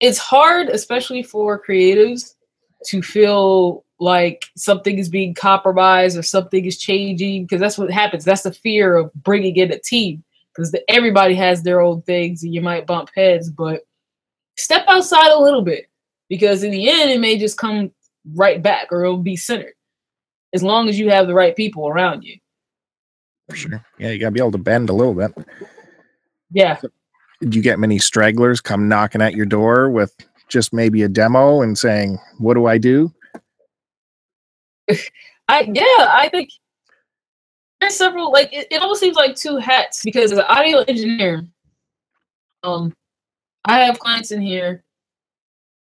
it's 0.00 0.18
hard 0.18 0.68
especially 0.68 1.22
for 1.22 1.62
creatives 1.62 2.34
to 2.84 3.02
feel 3.02 3.84
like 4.00 4.46
something 4.56 4.98
is 4.98 5.08
being 5.08 5.34
compromised 5.34 6.16
or 6.16 6.22
something 6.22 6.64
is 6.64 6.78
changing 6.78 7.44
because 7.44 7.60
that's 7.60 7.78
what 7.78 7.90
happens. 7.90 8.24
That's 8.24 8.42
the 8.42 8.52
fear 8.52 8.96
of 8.96 9.12
bringing 9.14 9.56
in 9.56 9.72
a 9.72 9.78
team 9.78 10.22
because 10.54 10.74
everybody 10.88 11.34
has 11.34 11.62
their 11.62 11.80
own 11.80 12.02
things 12.02 12.42
and 12.42 12.54
you 12.54 12.60
might 12.60 12.86
bump 12.86 13.10
heads, 13.14 13.50
but 13.50 13.82
step 14.58 14.84
outside 14.88 15.30
a 15.30 15.38
little 15.40 15.62
bit 15.62 15.86
because 16.28 16.62
in 16.62 16.70
the 16.70 16.88
end, 16.90 17.10
it 17.10 17.20
may 17.20 17.38
just 17.38 17.56
come 17.56 17.90
right 18.34 18.62
back 18.62 18.88
or 18.90 19.04
it'll 19.04 19.16
be 19.16 19.36
centered 19.36 19.72
as 20.52 20.62
long 20.62 20.88
as 20.88 20.98
you 20.98 21.08
have 21.08 21.26
the 21.26 21.34
right 21.34 21.56
people 21.56 21.88
around 21.88 22.22
you. 22.22 22.36
for 23.48 23.56
sure 23.56 23.84
yeah 23.98 24.10
you 24.10 24.18
got 24.18 24.26
to 24.26 24.32
be 24.32 24.40
able 24.40 24.52
to 24.52 24.58
bend 24.58 24.90
a 24.90 24.92
little 24.92 25.14
bit 25.14 25.32
Yeah. 26.50 26.78
did 27.40 27.54
you 27.54 27.62
get 27.62 27.78
many 27.78 27.98
stragglers 27.98 28.60
come 28.60 28.88
knocking 28.88 29.22
at 29.22 29.34
your 29.34 29.46
door 29.46 29.88
with 29.90 30.14
just 30.48 30.72
maybe 30.74 31.02
a 31.02 31.08
demo 31.08 31.62
and 31.62 31.78
saying 31.78 32.18
what 32.38 32.54
do 32.54 32.66
i 32.66 32.76
do 32.76 33.10
I 35.48 35.60
yeah, 35.72 36.10
I 36.12 36.28
think 36.30 36.50
there's 37.80 37.96
several 37.96 38.30
like 38.32 38.52
it, 38.52 38.66
it 38.70 38.82
almost 38.82 39.00
seems 39.00 39.16
like 39.16 39.34
two 39.36 39.56
hats 39.56 40.02
because 40.04 40.32
as 40.32 40.38
an 40.38 40.44
audio 40.48 40.80
engineer, 40.80 41.46
um, 42.64 42.92
I 43.68 43.80
have 43.80 43.98
clients 43.98 44.30
in 44.30 44.40
here 44.40 44.82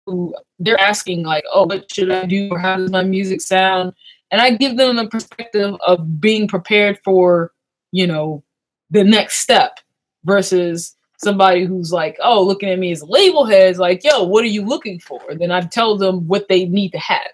who 0.07 0.35
they're 0.59 0.81
asking 0.81 1.23
like, 1.23 1.45
oh, 1.53 1.67
what 1.67 1.93
should 1.93 2.11
I 2.11 2.25
do 2.25 2.49
or 2.51 2.59
how 2.59 2.77
does 2.77 2.91
my 2.91 3.05
music 3.05 3.41
sound? 3.41 3.93
And 4.31 4.41
I 4.41 4.57
give 4.57 4.77
them 4.77 4.97
the 4.97 5.07
perspective 5.07 5.77
of 5.87 6.21
being 6.21 6.49
prepared 6.49 6.99
for, 7.05 7.53
you 7.93 8.07
know, 8.07 8.43
the 8.91 9.05
next 9.05 9.39
step 9.39 9.81
versus 10.25 10.97
somebody 11.19 11.65
who's 11.65 11.93
like, 11.93 12.17
oh, 12.23 12.43
looking 12.43 12.71
at 12.71 12.79
me 12.79 12.91
as 12.91 13.03
label 13.03 13.45
head 13.45 13.71
is 13.71 13.79
like, 13.79 14.03
yo, 14.03 14.25
what 14.25 14.45
are 14.45 14.49
you 14.49 14.63
looking 14.63 14.99
for? 14.99 15.21
Then 15.35 15.51
I 15.51 15.61
tell 15.61 15.97
them 15.97 16.27
what 16.27 16.49
they 16.49 16.67
need 16.67 16.91
to 16.93 16.99
have. 16.99 17.33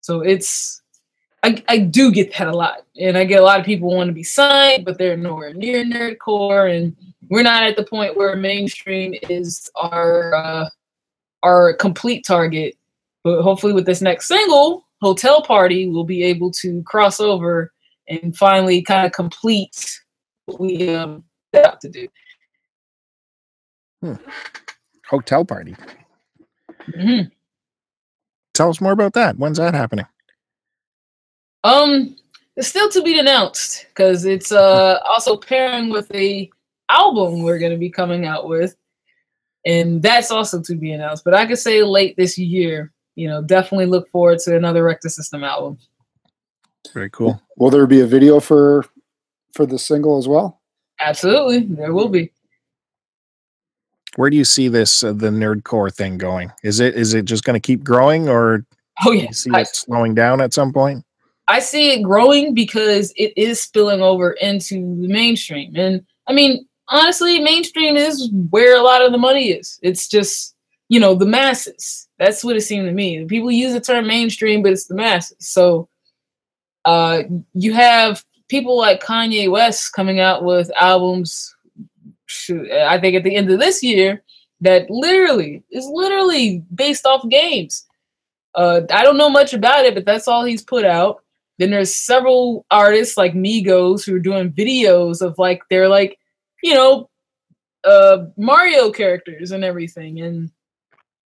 So 0.00 0.20
it's 0.20 0.82
I, 1.42 1.62
I 1.68 1.78
do 1.78 2.10
get 2.10 2.34
that 2.36 2.48
a 2.48 2.56
lot. 2.56 2.84
And 2.98 3.16
I 3.16 3.24
get 3.24 3.40
a 3.40 3.44
lot 3.44 3.60
of 3.60 3.66
people 3.66 3.94
want 3.94 4.08
to 4.08 4.14
be 4.14 4.22
signed, 4.24 4.84
but 4.84 4.98
they're 4.98 5.16
nowhere 5.16 5.54
near 5.54 5.84
nerdcore. 5.84 6.74
And 6.74 6.96
we're 7.28 7.42
not 7.42 7.62
at 7.62 7.76
the 7.76 7.84
point 7.84 8.16
where 8.16 8.34
mainstream 8.36 9.14
is 9.28 9.70
our 9.76 10.34
uh, 10.34 10.68
our 11.42 11.74
complete 11.74 12.24
target. 12.24 12.76
But 13.22 13.42
hopefully 13.42 13.72
with 13.72 13.86
this 13.86 14.00
next 14.02 14.28
single, 14.28 14.86
Hotel 15.02 15.42
Party, 15.42 15.86
we'll 15.88 16.04
be 16.04 16.22
able 16.22 16.50
to 16.52 16.82
cross 16.84 17.20
over 17.20 17.72
and 18.08 18.36
finally 18.36 18.82
kind 18.82 19.04
of 19.06 19.12
complete 19.12 20.00
what 20.46 20.60
we 20.60 20.94
um, 20.94 21.24
set 21.54 21.66
out 21.66 21.80
to 21.80 21.88
do. 21.88 22.08
hotel 25.08 25.44
party 25.44 25.74
Mhm. 26.90 27.30
tell 28.54 28.68
us 28.70 28.80
more 28.80 28.92
about 28.92 29.14
that 29.14 29.36
when's 29.36 29.56
that 29.58 29.74
happening 29.74 30.06
Um, 31.66 32.16
it's 32.56 32.68
still 32.68 32.88
to 32.90 33.02
be 33.02 33.18
announced 33.18 33.86
because 33.88 34.24
it's 34.24 34.52
uh 34.52 35.00
also 35.04 35.36
pairing 35.36 35.90
with 35.90 36.14
a 36.14 36.48
album 36.88 37.42
we're 37.42 37.58
gonna 37.58 37.76
be 37.76 37.90
coming 37.90 38.24
out 38.24 38.48
with, 38.48 38.76
and 39.64 40.00
that's 40.00 40.30
also 40.30 40.62
to 40.62 40.74
be 40.76 40.92
announced. 40.92 41.24
But 41.24 41.34
I 41.34 41.44
could 41.44 41.58
say 41.58 41.82
late 41.82 42.16
this 42.16 42.38
year. 42.38 42.92
You 43.16 43.28
know, 43.28 43.42
definitely 43.42 43.86
look 43.86 44.08
forward 44.10 44.38
to 44.40 44.54
another 44.54 44.84
Wreck 44.84 45.00
the 45.00 45.10
System 45.10 45.42
album. 45.42 45.78
very 46.94 47.10
cool 47.10 47.40
Will 47.56 47.70
there 47.70 47.86
be 47.86 48.00
a 48.00 48.06
video 48.06 48.38
for 48.40 48.84
for 49.54 49.66
the 49.66 49.78
single 49.78 50.18
as 50.18 50.28
well? 50.28 50.60
Absolutely, 51.00 51.60
there 51.74 51.92
will 51.92 52.08
be. 52.08 52.30
where 54.16 54.30
do 54.30 54.36
you 54.36 54.44
see 54.44 54.68
this 54.68 55.02
uh, 55.02 55.12
the 55.12 55.30
nerdcore 55.30 55.92
thing 55.92 56.16
going 56.18 56.52
is 56.62 56.78
it 56.78 56.94
is 56.94 57.12
it 57.14 57.24
just 57.24 57.44
going 57.44 57.54
to 57.54 57.66
keep 57.66 57.82
growing 57.82 58.28
or 58.28 58.64
Oh 59.04 59.12
do 59.12 59.18
yeah, 59.18 59.24
you 59.24 59.32
see 59.32 59.50
I, 59.52 59.60
it 59.62 59.68
slowing 59.74 60.14
down 60.14 60.40
at 60.40 60.54
some 60.54 60.72
point 60.72 61.05
I 61.48 61.60
see 61.60 61.92
it 61.92 62.02
growing 62.02 62.54
because 62.54 63.12
it 63.16 63.32
is 63.36 63.60
spilling 63.60 64.02
over 64.02 64.32
into 64.32 64.74
the 65.00 65.08
mainstream. 65.08 65.74
And 65.76 66.04
I 66.26 66.32
mean, 66.32 66.66
honestly, 66.88 67.38
mainstream 67.40 67.96
is 67.96 68.30
where 68.50 68.76
a 68.76 68.82
lot 68.82 69.04
of 69.04 69.12
the 69.12 69.18
money 69.18 69.50
is. 69.50 69.78
It's 69.82 70.08
just, 70.08 70.54
you 70.88 70.98
know, 70.98 71.14
the 71.14 71.26
masses. 71.26 72.08
That's 72.18 72.42
what 72.42 72.56
it 72.56 72.62
seemed 72.62 72.86
to 72.86 72.92
me. 72.92 73.24
People 73.26 73.50
use 73.50 73.72
the 73.74 73.80
term 73.80 74.06
mainstream, 74.06 74.62
but 74.62 74.72
it's 74.72 74.86
the 74.86 74.94
masses. 74.94 75.36
So 75.40 75.88
uh 76.84 77.22
you 77.54 77.72
have 77.74 78.24
people 78.48 78.76
like 78.76 79.02
Kanye 79.02 79.50
West 79.50 79.92
coming 79.92 80.20
out 80.20 80.44
with 80.44 80.70
albums 80.76 81.52
I 82.50 82.98
think 83.00 83.16
at 83.16 83.22
the 83.22 83.36
end 83.36 83.50
of 83.50 83.58
this 83.58 83.82
year 83.82 84.22
that 84.60 84.90
literally 84.90 85.62
is 85.70 85.86
literally 85.86 86.64
based 86.74 87.06
off 87.06 87.28
games. 87.28 87.86
Uh, 88.54 88.82
I 88.90 89.02
don't 89.02 89.18
know 89.18 89.28
much 89.28 89.52
about 89.52 89.84
it, 89.84 89.94
but 89.94 90.04
that's 90.04 90.28
all 90.28 90.44
he's 90.44 90.62
put 90.62 90.84
out. 90.84 91.22
Then 91.58 91.70
there's 91.70 91.94
several 91.94 92.66
artists 92.70 93.16
like 93.16 93.34
Migos 93.34 94.04
who 94.04 94.14
are 94.14 94.20
doing 94.20 94.52
videos 94.52 95.22
of 95.22 95.38
like 95.38 95.62
they're 95.70 95.88
like, 95.88 96.18
you 96.62 96.74
know, 96.74 97.08
uh 97.84 98.26
Mario 98.36 98.90
characters 98.90 99.52
and 99.52 99.64
everything. 99.64 100.20
And 100.20 100.50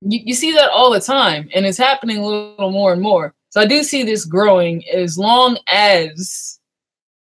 you, 0.02 0.20
you 0.26 0.34
see 0.34 0.52
that 0.52 0.70
all 0.70 0.90
the 0.90 1.00
time, 1.00 1.48
and 1.54 1.66
it's 1.66 1.78
happening 1.78 2.18
a 2.18 2.26
little 2.26 2.70
more 2.70 2.92
and 2.92 3.02
more. 3.02 3.34
So 3.50 3.60
I 3.60 3.66
do 3.66 3.82
see 3.82 4.02
this 4.02 4.24
growing 4.24 4.88
as 4.88 5.18
long 5.18 5.58
as 5.68 6.58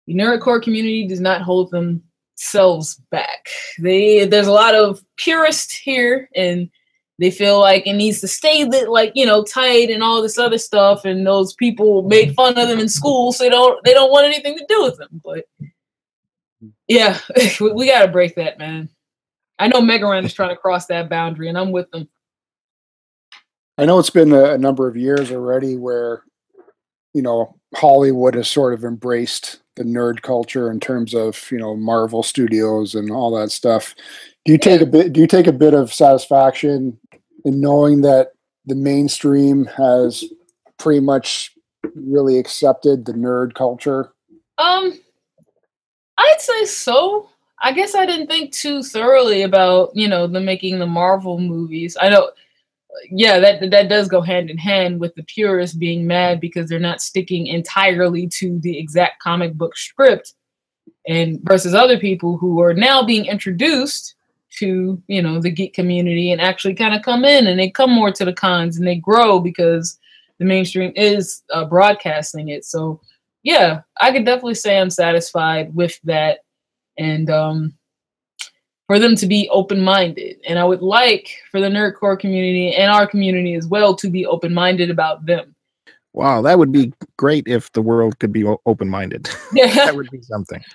the 0.07 0.15
nerdcore 0.15 0.63
community 0.63 1.07
does 1.07 1.21
not 1.21 1.43
hold 1.43 1.71
themselves 1.71 2.97
back. 3.11 3.49
They 3.79 4.27
there's 4.27 4.47
a 4.47 4.53
lot 4.53 4.75
of 4.75 5.01
purists 5.17 5.75
here, 5.75 6.29
and 6.35 6.71
they 7.19 7.31
feel 7.31 7.61
like 7.61 7.87
it 7.87 7.95
needs 7.95 8.21
to 8.21 8.29
stay 8.29 8.65
that 8.65 8.91
like 8.91 9.13
you 9.15 9.27
know 9.27 9.43
tight 9.43 9.91
and 9.91 10.03
all 10.03 10.23
this 10.23 10.39
other 10.39 10.59
stuff. 10.59 11.05
And 11.05 11.27
those 11.27 11.55
people 11.55 12.03
made 12.03 12.35
fun 12.35 12.59
of 12.59 12.69
them 12.69 12.79
in 12.79 12.89
school, 12.89 13.33
so 13.33 13.45
they 13.45 13.51
don't 13.51 13.83
they 13.85 13.93
don't 13.93 14.11
want 14.11 14.27
anything 14.27 14.57
to 14.57 14.67
do 14.69 14.83
with 14.83 14.97
them. 14.97 15.21
But 15.25 15.45
yeah, 16.87 17.19
we, 17.61 17.73
we 17.73 17.87
got 17.87 18.07
to 18.07 18.13
break 18.13 18.37
that, 18.37 18.59
man. 18.59 18.89
I 19.59 19.69
know 19.69 19.81
Megaran 19.81 20.25
is 20.25 20.33
trying 20.33 20.51
to 20.51 20.57
cross 20.57 20.87
that 20.87 21.09
boundary, 21.09 21.49
and 21.49 21.59
I'm 21.59 21.73
with 21.73 21.91
them. 21.91 22.09
I 23.77 23.85
know 23.85 23.99
it's 23.99 24.11
been 24.11 24.33
a, 24.33 24.55
a 24.55 24.59
number 24.59 24.89
of 24.89 24.97
years 24.97 25.31
already 25.31 25.77
where, 25.77 26.23
you 27.15 27.23
know, 27.23 27.57
Hollywood 27.77 28.35
has 28.35 28.49
sort 28.49 28.75
of 28.75 28.85
embraced 28.85 29.61
the 29.79 29.85
nerd 29.85 30.21
culture 30.23 30.71
in 30.71 30.81
terms 30.81 31.15
of 31.15 31.51
you 31.51 31.59
know 31.59 31.75
Marvel 31.75 32.23
Studios 32.23 32.95
and 32.95 33.11
all 33.11 33.35
that 33.39 33.51
stuff. 33.51 33.95
Do 34.45 34.53
you 34.53 34.59
take 34.59 34.81
a 34.81 34.87
bit? 34.87 35.13
Do 35.13 35.21
you 35.21 35.27
take 35.27 35.47
a 35.47 35.53
bit 35.53 35.73
of 35.73 35.93
satisfaction 35.93 36.99
in 37.45 37.61
knowing 37.61 38.03
that 38.03 38.33
the 38.67 38.75
mainstream 38.75 39.65
has 39.65 40.25
pretty 40.79 41.01
much 41.01 41.55
really 41.95 42.39
accepted 42.39 43.05
the 43.05 43.13
nerd 43.13 43.55
culture? 43.55 44.13
Um, 44.59 44.99
I'd 46.19 46.41
say 46.41 46.65
so. 46.67 47.29
I 47.61 47.73
guess 47.73 47.95
I 47.95 48.07
didn't 48.07 48.29
think 48.29 48.53
too 48.53 48.83
thoroughly 48.83 49.43
about 49.43 49.95
you 49.95 50.09
know 50.09 50.27
the 50.27 50.41
making 50.41 50.81
the 50.81 50.87
Marvel 50.87 51.39
movies. 51.39 51.97
I 52.01 52.09
know, 52.09 52.31
yeah, 53.11 53.39
that 53.39 53.71
that 53.71 53.89
does 53.89 54.09
go 54.09 54.21
hand 54.21 54.51
in 54.51 54.59
hand 54.59 55.01
with 55.01 55.15
the 55.15 55.23
purists 55.25 55.77
being 55.77 56.07
mad 56.07 56.41
because 56.41 56.69
they're 56.69 56.79
not 56.79 57.03
sticking 57.03 57.47
entirely 57.47 58.27
to 58.29 58.59
the 58.61 58.79
exact 58.79 59.21
comic 59.21 59.55
book 59.55 59.77
script, 59.77 60.35
and 61.07 61.39
versus 61.43 61.75
other 61.75 61.99
people 61.99 62.37
who 62.39 62.61
are 62.61 62.75
now 62.75 63.03
being 63.03 63.27
introduced 63.27 64.15
to 64.59 65.01
you 65.07 65.23
know 65.23 65.41
the 65.41 65.51
geek 65.51 65.75
community 65.75 66.33
and 66.33 66.41
actually 66.41 66.75
kind 66.75 66.95
of 66.95 67.03
come 67.03 67.25
in 67.25 67.47
and 67.47 67.59
they 67.59 67.71
come 67.71 67.91
more 67.91 68.11
to 68.11 68.25
the 68.25 68.33
cons 68.33 68.79
and 68.79 68.87
they 68.87 68.97
grow 68.97 69.39
because 69.39 69.99
the 70.39 70.45
mainstream 70.45 70.93
is 70.97 71.43
uh, 71.53 71.65
broadcasting 71.65 72.49
it. 72.49 72.65
So 72.65 73.01
yeah, 73.43 73.83
I 74.01 74.13
could 74.13 74.25
definitely 74.25 74.55
say 74.55 74.79
I'm 74.79 74.91
satisfied 74.91 75.75
with 75.75 75.99
that 76.05 76.41
and 76.97 77.31
um, 77.31 77.78
for 78.89 78.99
them 78.99 79.15
to 79.15 79.27
be 79.27 79.49
open 79.51 79.83
minded. 79.83 80.39
And 80.49 80.59
I 80.59 80.65
would 80.65 80.83
like 80.83 81.31
for 81.51 81.61
the 81.61 81.69
nerdcore 81.69 82.19
community 82.19 82.75
and 82.75 82.91
our 82.91 83.07
community 83.07 83.55
as 83.55 83.69
well 83.69 83.95
to 83.95 84.11
be 84.11 84.27
open 84.27 84.53
minded 84.53 84.91
about 84.91 85.25
them. 85.27 85.55
Wow, 86.15 86.41
that 86.43 86.59
would 86.59 86.73
be 86.73 86.93
great 87.19 87.47
if 87.47 87.71
the 87.73 87.83
world 87.83 88.19
could 88.19 88.33
be 88.33 88.45
open 88.67 88.89
minded. 88.89 89.29
Yeah. 89.53 89.73
that 89.75 89.95
would 89.95 90.11
be 90.11 90.23
something. 90.23 90.61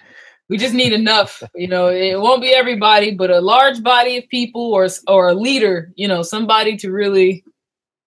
We 0.50 0.58
just 0.58 0.74
need 0.74 0.92
enough, 0.92 1.42
you 1.56 1.70
know. 1.70 1.88
It 1.88 2.20
won't 2.20 2.42
be 2.42 2.54
everybody, 2.54 3.12
but 3.12 3.32
a 3.32 3.40
large 3.40 3.82
body 3.82 4.18
of 4.18 4.28
people, 4.28 4.74
or 4.74 4.90
or 5.08 5.30
a 5.30 5.34
leader, 5.34 5.92
you 5.96 6.06
know, 6.06 6.22
somebody 6.22 6.76
to 6.78 6.92
really 6.92 7.46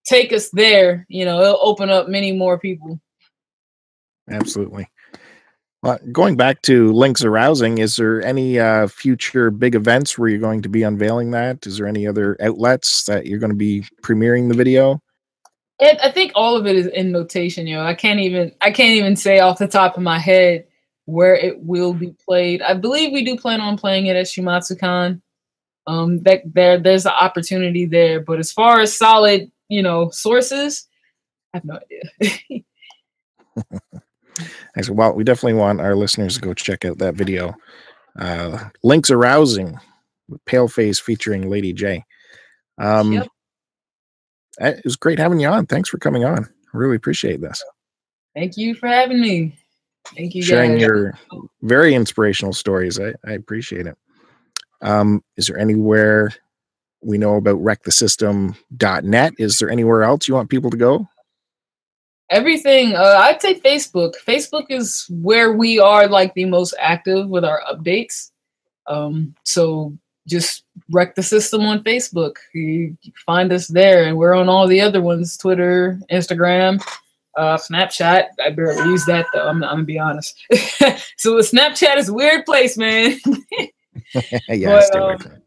take 0.04 0.34
us 0.34 0.50
there. 0.50 1.06
You 1.08 1.24
know, 1.24 1.40
it'll 1.40 1.58
open 1.62 1.88
up 1.88 2.08
many 2.08 2.32
more 2.32 2.58
people. 2.58 3.00
Absolutely. 4.30 4.86
Uh, 5.86 5.98
going 6.10 6.34
back 6.34 6.62
to 6.62 6.92
Links 6.92 7.22
Arousing, 7.22 7.78
is 7.78 7.94
there 7.94 8.20
any 8.20 8.58
uh, 8.58 8.88
future 8.88 9.52
big 9.52 9.76
events 9.76 10.18
where 10.18 10.28
you're 10.28 10.40
going 10.40 10.60
to 10.62 10.68
be 10.68 10.82
unveiling 10.82 11.30
that? 11.30 11.64
Is 11.64 11.78
there 11.78 11.86
any 11.86 12.08
other 12.08 12.36
outlets 12.42 13.04
that 13.04 13.26
you're 13.26 13.38
going 13.38 13.52
to 13.52 13.56
be 13.56 13.84
premiering 14.02 14.48
the 14.48 14.56
video? 14.56 15.00
It, 15.78 15.96
I 16.02 16.10
think 16.10 16.32
all 16.34 16.56
of 16.56 16.66
it 16.66 16.74
is 16.74 16.88
in 16.88 17.12
notation. 17.12 17.68
You 17.68 17.76
know, 17.76 17.84
I 17.84 17.94
can't 17.94 18.18
even 18.18 18.50
I 18.60 18.72
can't 18.72 18.96
even 18.96 19.14
say 19.14 19.38
off 19.38 19.60
the 19.60 19.68
top 19.68 19.96
of 19.96 20.02
my 20.02 20.18
head 20.18 20.66
where 21.04 21.36
it 21.36 21.60
will 21.60 21.92
be 21.92 22.16
played. 22.24 22.62
I 22.62 22.74
believe 22.74 23.12
we 23.12 23.24
do 23.24 23.36
plan 23.36 23.60
on 23.60 23.78
playing 23.78 24.06
it 24.06 24.16
at 24.16 24.26
ShuumatsuCon. 24.26 25.20
Um, 25.86 26.20
that 26.24 26.42
there 26.52 26.80
there's 26.80 27.06
an 27.06 27.12
opportunity 27.12 27.86
there, 27.86 28.18
but 28.20 28.40
as 28.40 28.50
far 28.50 28.80
as 28.80 28.96
solid, 28.96 29.52
you 29.68 29.84
know, 29.84 30.10
sources, 30.10 30.88
I 31.54 31.58
have 31.58 31.64
no 31.64 31.78
idea. 31.78 32.64
Excellent. 34.76 34.98
Well, 34.98 35.14
we 35.14 35.24
definitely 35.24 35.58
want 35.58 35.80
our 35.80 35.94
listeners 35.96 36.34
to 36.34 36.40
go 36.40 36.52
check 36.54 36.84
out 36.84 36.98
that 36.98 37.14
video. 37.14 37.54
Uh, 38.18 38.68
Links 38.82 39.10
Arousing 39.10 39.78
with 40.28 40.44
Paleface 40.44 41.00
featuring 41.00 41.48
Lady 41.48 41.72
J. 41.72 42.04
Um, 42.78 43.12
Yep. 43.12 43.28
It 44.58 44.80
was 44.84 44.96
great 44.96 45.18
having 45.18 45.38
you 45.40 45.48
on. 45.48 45.66
Thanks 45.66 45.88
for 45.90 45.98
coming 45.98 46.24
on. 46.24 46.44
I 46.44 46.76
really 46.76 46.96
appreciate 46.96 47.40
this. 47.42 47.62
Thank 48.34 48.56
you 48.56 48.74
for 48.74 48.86
having 48.86 49.20
me. 49.20 49.54
Thank 50.16 50.34
you 50.34 50.42
Sharing 50.42 50.72
guys. 50.72 50.80
your 50.82 51.18
very 51.62 51.94
inspirational 51.94 52.52
stories. 52.52 52.98
I, 52.98 53.14
I 53.26 53.32
appreciate 53.32 53.86
it. 53.86 53.96
Um, 54.82 55.22
is 55.36 55.46
there 55.48 55.58
anywhere 55.58 56.32
we 57.02 57.18
know 57.18 57.36
about 57.36 57.56
wreckthesystem.net? 57.62 59.32
Is 59.38 59.58
there 59.58 59.70
anywhere 59.70 60.02
else 60.04 60.28
you 60.28 60.34
want 60.34 60.48
people 60.48 60.70
to 60.70 60.76
go? 60.76 61.06
Everything. 62.30 62.94
Uh, 62.94 63.18
I'd 63.18 63.40
say 63.40 63.58
Facebook. 63.60 64.14
Facebook 64.26 64.66
is 64.68 65.06
where 65.10 65.52
we 65.52 65.78
are 65.78 66.08
like 66.08 66.34
the 66.34 66.44
most 66.44 66.74
active 66.78 67.28
with 67.28 67.44
our 67.44 67.62
updates. 67.70 68.30
Um, 68.88 69.34
so 69.44 69.96
just 70.26 70.64
wreck 70.90 71.14
the 71.14 71.22
system 71.22 71.62
on 71.62 71.84
Facebook. 71.84 72.36
You 72.52 72.96
you 73.02 73.12
find 73.24 73.52
us 73.52 73.68
there, 73.68 74.04
and 74.04 74.16
we're 74.16 74.34
on 74.34 74.48
all 74.48 74.66
the 74.66 74.80
other 74.80 75.00
ones: 75.00 75.36
Twitter, 75.36 76.00
Instagram, 76.10 76.84
uh, 77.36 77.56
Snapchat. 77.56 78.26
I 78.44 78.50
barely 78.50 78.90
use 78.90 79.04
that 79.06 79.26
though. 79.32 79.48
I'm, 79.48 79.62
I'm 79.62 79.70
gonna 79.70 79.84
be 79.84 79.98
honest. 79.98 80.36
so 81.16 81.38
Snapchat 81.38 81.96
is 81.96 82.08
a 82.08 82.14
weird 82.14 82.44
place, 82.44 82.76
man. 82.76 83.18
yeah, 84.48 84.80
But, 84.90 84.96
um. 84.96 85.42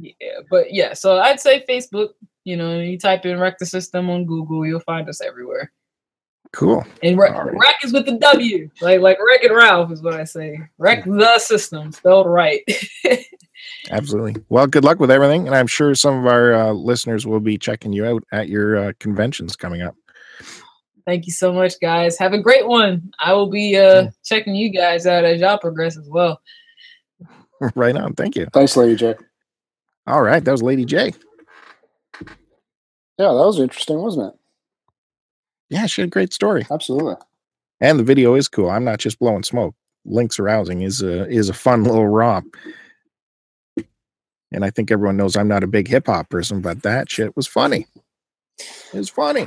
Yeah, 0.00 0.40
but 0.50 0.72
yeah. 0.72 0.94
So 0.94 1.18
I'd 1.18 1.40
say 1.40 1.64
Facebook. 1.68 2.10
You 2.44 2.56
know, 2.56 2.80
you 2.80 2.98
type 2.98 3.26
in 3.26 3.38
"wreck 3.38 3.58
the 3.58 3.66
system" 3.66 4.08
on 4.08 4.24
Google, 4.24 4.66
you'll 4.66 4.80
find 4.80 5.08
us 5.08 5.20
everywhere. 5.20 5.72
Cool. 6.52 6.84
And 7.02 7.16
wreck, 7.16 7.32
All 7.32 7.44
right. 7.44 7.54
wreck 7.60 7.76
is 7.84 7.92
with 7.92 8.06
the 8.06 8.18
W, 8.18 8.68
like 8.80 9.00
like 9.00 9.18
Wreck-It 9.24 9.52
Ralph 9.52 9.92
is 9.92 10.02
what 10.02 10.14
I 10.14 10.24
say. 10.24 10.58
Wreck 10.78 11.04
the 11.04 11.38
system, 11.38 11.92
spelled 11.92 12.26
right. 12.26 12.62
Absolutely. 13.90 14.42
Well, 14.48 14.66
good 14.66 14.84
luck 14.84 14.98
with 14.98 15.10
everything. 15.10 15.46
And 15.46 15.54
I'm 15.54 15.68
sure 15.68 15.94
some 15.94 16.18
of 16.18 16.26
our 16.26 16.54
uh, 16.54 16.72
listeners 16.72 17.26
will 17.26 17.40
be 17.40 17.56
checking 17.56 17.92
you 17.92 18.04
out 18.04 18.24
at 18.32 18.48
your 18.48 18.76
uh, 18.76 18.92
conventions 18.98 19.54
coming 19.54 19.82
up. 19.82 19.94
Thank 21.06 21.26
you 21.26 21.32
so 21.32 21.52
much, 21.52 21.74
guys. 21.80 22.18
Have 22.18 22.32
a 22.32 22.38
great 22.38 22.66
one. 22.66 23.12
I 23.18 23.32
will 23.32 23.50
be 23.50 23.76
uh 23.76 24.10
checking 24.24 24.54
you 24.54 24.70
guys 24.70 25.06
out 25.06 25.24
as 25.24 25.40
y'all 25.40 25.58
progress 25.58 25.96
as 25.96 26.08
well. 26.08 26.40
right 27.74 27.96
on. 27.96 28.14
Thank 28.14 28.36
you. 28.36 28.46
Thanks, 28.52 28.76
Lady 28.76 28.96
J. 28.96 29.14
All 30.06 30.22
right. 30.22 30.44
That 30.44 30.52
was 30.52 30.62
Lady 30.62 30.84
J. 30.84 31.12
Yeah, 33.18 33.28
that 33.28 33.46
was 33.46 33.60
interesting, 33.60 33.98
wasn't 33.98 34.32
it? 34.32 34.40
Yeah, 35.68 35.86
she 35.86 36.00
had 36.00 36.08
a 36.08 36.10
great 36.10 36.32
story. 36.32 36.66
Absolutely. 36.70 37.16
And 37.80 37.98
the 37.98 38.04
video 38.04 38.34
is 38.34 38.48
cool. 38.48 38.70
I'm 38.70 38.84
not 38.84 38.98
just 38.98 39.18
blowing 39.18 39.42
smoke. 39.42 39.74
Links 40.04 40.38
Arousing 40.38 40.82
is 40.82 41.02
a 41.02 41.28
is 41.28 41.48
a 41.48 41.54
fun 41.54 41.84
little 41.84 42.08
romp. 42.08 42.56
And 44.52 44.64
I 44.64 44.70
think 44.70 44.90
everyone 44.90 45.16
knows 45.16 45.36
I'm 45.36 45.48
not 45.48 45.62
a 45.62 45.68
big 45.68 45.86
hip 45.86 46.06
hop 46.06 46.28
person, 46.28 46.60
but 46.60 46.82
that 46.82 47.10
shit 47.10 47.36
was 47.36 47.46
funny. 47.46 47.86
It 48.58 48.98
was 48.98 49.08
funny. 49.08 49.46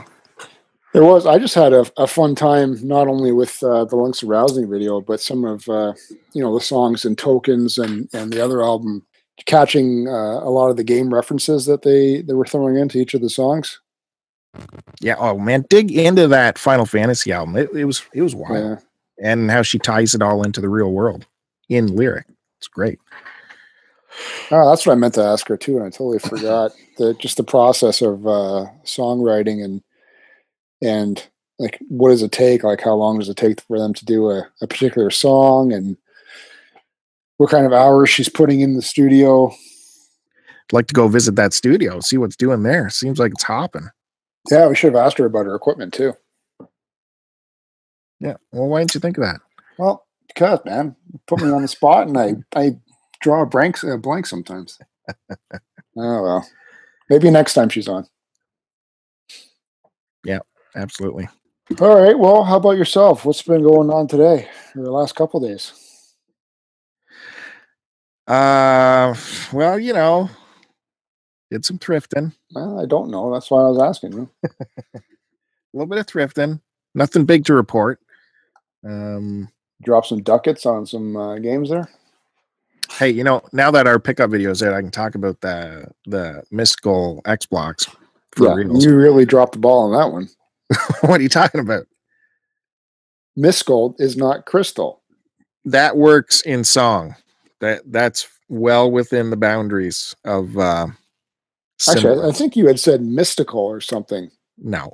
There 0.93 1.04
was. 1.04 1.26
I 1.26 1.39
just 1.39 1.56
had 1.56 1.74
a, 1.74 1.86
a 1.97 2.06
fun 2.06 2.36
time 2.36 2.78
not 2.88 3.08
only 3.08 3.32
with 3.32 3.62
uh, 3.64 3.86
the 3.86 3.95
Links 3.95 4.24
Arousing 4.24 4.70
video, 4.70 5.01
but 5.01 5.20
some 5.20 5.43
of 5.43 5.68
uh, 5.68 5.93
you 6.34 6.41
know 6.43 6.54
the 6.54 6.64
songs 6.64 7.04
and 7.04 7.18
tokens 7.18 7.80
and 7.80 8.08
and 8.14 8.32
the 8.32 8.43
other 8.43 8.62
album, 8.62 9.04
catching 9.46 10.08
uh, 10.08 10.40
a 10.40 10.50
lot 10.50 10.70
of 10.70 10.78
the 10.78 10.84
game 10.84 11.14
references 11.14 11.66
that 11.66 11.82
they 11.82 12.22
they 12.22 12.34
were 12.34 12.46
throwing 12.46 12.76
into 12.76 13.00
each 13.00 13.14
of 13.14 13.22
the 13.22 13.30
songs. 13.30 13.80
Yeah. 15.02 15.16
Oh 15.18 15.38
man, 15.38 15.66
dig 15.70 15.92
into 15.92 16.28
that 16.28 16.58
Final 16.58 16.86
Fantasy 16.86 17.32
album. 17.32 17.56
It, 17.56 17.72
it 17.74 17.86
was 17.86 18.04
it 18.14 18.22
was 18.22 18.36
wild. 18.36 18.58
Yeah. 18.58 18.76
And 19.22 19.52
how 19.52 19.62
she 19.62 19.80
ties 19.80 20.16
it 20.16 20.22
all 20.22 20.44
into 20.44 20.62
the 20.62 20.70
real 20.70 20.92
world 20.92 21.26
in 21.70 21.96
lyric. 21.96 22.26
It's 22.60 22.68
great. 22.68 23.00
Oh, 24.52 24.70
that's 24.70 24.86
what 24.86 24.94
I 24.94 24.96
meant 24.96 25.16
to 25.16 25.24
ask 25.24 25.48
her 25.48 25.58
too, 25.58 25.78
and 25.78 25.86
I 25.86 25.90
totally 25.90 26.20
forgot 26.20 26.72
that 26.98 27.20
just 27.20 27.38
the 27.38 27.44
process 27.44 28.02
of 28.02 28.28
uh, 28.28 28.68
songwriting 28.86 29.64
and 29.64 29.84
and 30.82 31.28
like 31.60 31.80
what 31.90 32.10
does 32.10 32.22
it 32.22 32.32
take? 32.32 32.64
Like 32.64 32.82
how 32.82 32.94
long 32.94 33.20
does 33.20 33.30
it 33.30 33.38
take 33.38 33.62
for 33.62 33.80
them 33.80 33.94
to 33.94 34.06
do 34.06 34.30
a, 34.30 34.48
a 34.62 34.68
particular 34.68 35.10
song 35.10 35.72
and 35.72 35.98
what 37.38 37.50
kind 37.50 37.66
of 37.66 37.74
hours 37.74 38.10
she's 38.10 38.30
putting 38.30 38.62
in 38.62 38.76
the 38.76 38.82
studio? 38.82 39.50
I'd 39.50 40.74
like 40.74 40.88
to 40.88 40.94
go 40.94 41.08
visit 41.08 41.36
that 41.36 41.54
studio, 41.54 42.00
see 42.00 42.18
what's 42.18 42.36
doing 42.36 42.64
there. 42.64 42.90
Seems 42.90 43.20
like 43.20 43.32
it's 43.34 43.44
hopping. 43.44 43.90
Yeah, 44.50 44.68
we 44.68 44.76
should 44.76 44.94
have 44.94 45.06
asked 45.06 45.18
her 45.18 45.26
about 45.26 45.46
her 45.46 45.56
equipment 45.56 45.94
too. 45.94 46.14
Yeah. 48.20 48.36
Well, 48.52 48.68
why 48.68 48.80
didn't 48.80 48.96
you 48.96 49.02
think 49.02 49.18
of 49.18 49.24
that? 49.24 49.42
Well, 49.78 50.06
because 50.28 50.60
man, 50.66 50.96
put 51.28 51.42
me 51.42 51.52
on 51.52 51.62
the 51.62 51.68
spot, 51.68 52.08
and 52.08 52.18
I 52.18 52.36
I 52.56 52.78
draw 53.22 53.42
a 53.42 53.46
blank 53.46 53.82
a 53.84 53.98
blank 53.98 54.26
sometimes. 54.26 54.80
oh 55.42 55.48
well, 55.96 56.48
maybe 57.10 57.30
next 57.30 57.54
time 57.54 57.70
she's 57.70 57.88
on. 57.88 58.08
Yeah, 60.26 60.40
absolutely. 60.76 61.28
All 61.80 62.02
right. 62.02 62.18
Well, 62.18 62.44
how 62.44 62.58
about 62.58 62.78
yourself? 62.78 63.26
What's 63.26 63.42
been 63.42 63.64
going 63.64 63.90
on 63.90 64.08
today 64.08 64.48
or 64.76 64.84
the 64.84 64.92
last 64.92 65.16
couple 65.16 65.40
days? 65.40 65.74
Uh, 68.28 69.13
well, 69.51 69.78
you 69.80 69.93
know, 69.93 70.30
did 71.51 71.65
some 71.65 71.78
thrifting, 71.78 72.34
Well, 72.53 72.80
I 72.80 72.86
don't 72.86 73.11
know. 73.11 73.32
That's 73.34 73.51
why 73.51 73.61
I 73.61 73.69
was 73.69 73.82
asking 73.82 74.13
you. 74.13 74.30
a 74.43 74.99
little 75.74 75.88
bit 75.88 75.99
of 75.99 76.07
thrifting. 76.07 76.61
Nothing 76.95 77.26
big 77.26 77.45
to 77.45 77.53
report. 77.53 77.99
Um, 78.86 79.49
Drop 79.84 80.05
some 80.05 80.21
ducats 80.21 80.65
on 80.65 80.86
some 80.86 81.15
uh, 81.17 81.38
games 81.39 81.69
there. 81.69 81.89
hey, 82.91 83.09
you 83.09 83.24
know, 83.24 83.41
now 83.51 83.69
that 83.71 83.88
our 83.88 83.99
pickup 83.99 84.30
video 84.32 84.51
is 84.51 84.63
out, 84.63 84.74
I 84.74 84.82
can 84.82 84.91
talk 84.91 85.15
about 85.15 85.41
the 85.41 85.88
the 86.05 86.43
mystical 86.51 87.21
X 87.26 87.45
blocks 87.45 87.88
for 88.32 88.47
yeah, 88.47 88.53
reals. 88.53 88.86
you 88.86 88.95
really 88.95 89.26
dropped 89.26 89.53
the 89.53 89.59
ball 89.59 89.91
on 89.93 89.99
that 89.99 90.13
one. 90.13 90.30
what 91.09 91.19
are 91.19 91.24
you 91.24 91.30
talking 91.30 91.59
about? 91.59 91.86
Miss 93.36 93.63
is 93.99 94.15
not 94.15 94.45
crystal. 94.45 95.01
That 95.65 95.97
works 95.97 96.41
in 96.41 96.63
song. 96.63 97.15
That 97.64 97.82
that's 97.93 98.28
well 98.49 98.91
within 98.91 99.30
the 99.30 99.38
boundaries 99.38 100.14
of 100.26 100.57
uh 100.57 100.88
Actually, 101.89 102.22
I- 102.22 102.28
I 102.28 102.32
think 102.34 102.57
you 102.57 102.68
had 102.68 102.78
said 102.78 103.01
mystical 103.01 103.61
or 103.61 103.80
something. 103.80 104.30
no. 104.57 104.91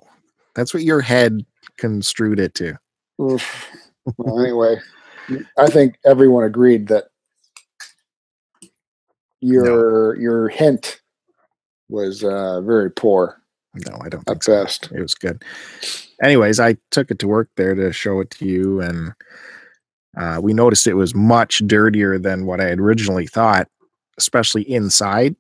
That's 0.56 0.72
what 0.74 0.84
your 0.84 1.02
head 1.02 1.46
construed 1.78 2.40
it 2.40 2.54
to. 2.56 2.78
Well, 3.18 3.40
anyway, 4.40 4.78
I 5.58 5.68
think 5.68 5.96
everyone 6.06 6.44
agreed 6.44 6.88
that 6.90 7.06
your 9.42 10.16
your 10.20 10.50
hint 10.50 11.02
was 11.90 12.24
uh, 12.24 12.62
very 12.62 12.92
poor 12.92 13.42
No, 13.74 13.98
I 14.02 14.10
don't 14.10 14.22
at 14.22 14.28
think 14.28 14.44
so. 14.44 14.64
best. 14.64 14.92
It 14.92 15.02
was 15.02 15.16
good. 15.16 15.44
Anyways, 16.22 16.60
I 16.60 16.78
took 16.92 17.10
it 17.10 17.18
to 17.20 17.28
work 17.28 17.50
there 17.56 17.74
to 17.76 17.92
show 17.94 18.20
it 18.20 18.30
to 18.32 18.46
you, 18.46 18.82
and 18.82 19.14
uh, 20.20 20.40
we 20.42 20.54
noticed 20.54 20.86
it 20.86 20.94
was 20.94 21.16
much 21.16 21.60
dirtier 21.66 22.20
than 22.20 22.46
what 22.46 22.60
I 22.60 22.66
had 22.66 22.80
originally 22.80 23.26
thought, 23.26 23.68
especially 24.18 24.70
inside, 24.70 25.36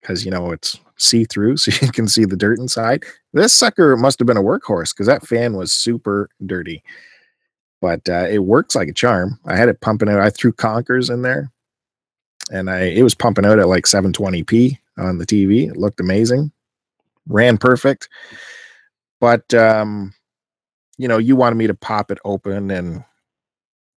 because 0.00 0.24
you 0.24 0.30
know 0.30 0.52
it's 0.52 0.78
see 0.96 1.24
through, 1.24 1.56
so 1.56 1.72
you 1.84 1.92
can 1.92 2.08
see 2.08 2.24
the 2.24 2.36
dirt 2.36 2.58
inside. 2.58 3.04
This 3.32 3.52
sucker 3.52 3.96
must 3.96 4.18
have 4.18 4.26
been 4.26 4.36
a 4.36 4.42
workhorse 4.42 4.94
because 4.94 5.06
that 5.06 5.26
fan 5.26 5.54
was 5.54 5.72
super 5.72 6.30
dirty, 6.46 6.82
but 7.80 8.08
uh, 8.08 8.26
it 8.30 8.44
works 8.44 8.74
like 8.74 8.88
a 8.88 8.94
charm. 8.94 9.38
I 9.44 9.56
had 9.56 9.68
it 9.68 9.80
pumping 9.80 10.08
out. 10.08 10.20
I 10.20 10.30
threw 10.30 10.52
Conker's 10.52 11.10
in 11.10 11.22
there, 11.22 11.50
and 12.50 12.70
I 12.70 12.84
it 12.84 13.02
was 13.02 13.14
pumping 13.14 13.44
out 13.44 13.58
at 13.58 13.68
like 13.68 13.84
720p 13.84 14.78
on 14.98 15.18
the 15.18 15.26
TV. 15.26 15.68
It 15.68 15.76
looked 15.76 16.00
amazing, 16.00 16.52
ran 17.26 17.58
perfect 17.58 18.08
but 19.20 19.52
um 19.54 20.12
you 20.98 21.08
know 21.08 21.18
you 21.18 21.36
wanted 21.36 21.56
me 21.56 21.66
to 21.66 21.74
pop 21.74 22.10
it 22.10 22.18
open 22.24 22.70
and 22.70 23.04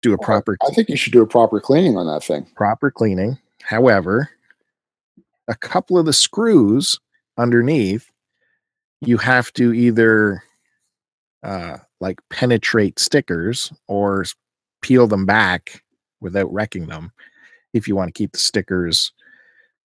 do 0.01 0.13
a 0.13 0.17
proper 0.17 0.57
I 0.65 0.71
think 0.73 0.89
you 0.89 0.95
should 0.97 1.13
do 1.13 1.21
a 1.21 1.27
proper 1.27 1.59
cleaning 1.59 1.97
on 1.97 2.07
that 2.07 2.23
thing. 2.23 2.45
proper 2.55 2.89
cleaning 2.91 3.37
however 3.63 4.29
a 5.47 5.55
couple 5.55 5.97
of 5.97 6.05
the 6.05 6.13
screws 6.13 6.99
underneath 7.37 8.09
you 9.01 9.17
have 9.17 9.51
to 9.53 9.73
either 9.73 10.43
uh 11.43 11.77
like 11.99 12.19
penetrate 12.29 12.99
stickers 12.99 13.71
or 13.87 14.25
peel 14.81 15.07
them 15.07 15.25
back 15.25 15.83
without 16.21 16.51
wrecking 16.53 16.87
them 16.87 17.11
if 17.73 17.87
you 17.87 17.95
want 17.95 18.07
to 18.07 18.17
keep 18.17 18.31
the 18.31 18.39
stickers 18.39 19.11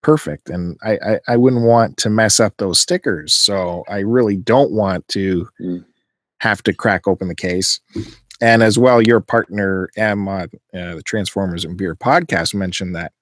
perfect 0.02 0.50
and 0.50 0.76
I, 0.82 0.92
I 0.98 1.20
i 1.28 1.36
wouldn't 1.36 1.62
want 1.64 1.96
to 1.98 2.10
mess 2.10 2.40
up 2.40 2.54
those 2.56 2.80
stickers 2.80 3.32
so 3.32 3.84
i 3.88 3.98
really 4.00 4.36
don't 4.36 4.72
want 4.72 5.06
to 5.08 5.48
Mm. 5.60 5.84
have 6.38 6.62
to 6.64 6.72
crack 6.74 7.06
open 7.06 7.28
the 7.28 7.34
case 7.34 7.80
and 8.43 8.62
as 8.62 8.76
well 8.76 9.01
your 9.01 9.20
partner 9.20 9.88
em 9.97 10.28
on 10.28 10.51
uh, 10.74 10.97
the 10.97 11.03
transformers 11.05 11.64
and 11.64 11.78
beer 11.78 11.95
podcast 11.95 12.55
mentioned 12.55 12.95
that 12.95 13.12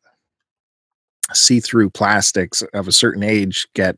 see-through 1.32 1.90
plastics 1.90 2.62
of 2.74 2.88
a 2.88 2.92
certain 2.92 3.22
age 3.22 3.68
get 3.74 3.96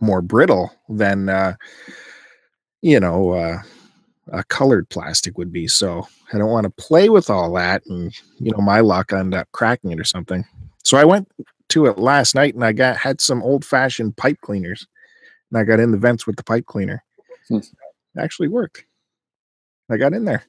more 0.00 0.22
brittle 0.22 0.72
than 0.88 1.28
uh 1.28 1.54
you 2.80 2.98
know 2.98 3.32
uh 3.32 3.58
a 4.32 4.42
colored 4.44 4.88
plastic 4.88 5.36
would 5.36 5.52
be. 5.52 5.68
So 5.68 6.08
i 6.32 6.38
don't 6.38 6.50
want 6.50 6.64
to 6.64 6.82
play 6.82 7.10
with 7.10 7.28
all 7.28 7.52
that 7.54 7.82
and 7.86 8.14
you 8.38 8.50
know 8.52 8.62
my 8.62 8.80
luck 8.80 9.12
end 9.12 9.34
up 9.34 9.48
cracking 9.52 9.90
it 9.90 10.00
or 10.00 10.04
something. 10.04 10.44
So 10.84 10.96
i 10.96 11.04
went 11.04 11.28
to 11.70 11.86
it 11.86 11.98
last 11.98 12.34
night 12.34 12.54
and 12.54 12.64
i 12.64 12.72
got 12.72 12.96
had 12.96 13.20
some 13.20 13.42
old 13.42 13.64
fashioned 13.64 14.16
pipe 14.16 14.38
cleaners 14.40 14.86
and 15.50 15.58
i 15.58 15.64
got 15.64 15.80
in 15.80 15.90
the 15.90 15.98
vents 15.98 16.26
with 16.26 16.36
the 16.36 16.44
pipe 16.44 16.64
cleaner. 16.64 17.04
Hmm. 17.48 17.56
It 17.58 17.66
actually 18.18 18.48
worked 18.48 18.84
i 19.90 19.96
got 19.96 20.12
in 20.12 20.24
there 20.24 20.44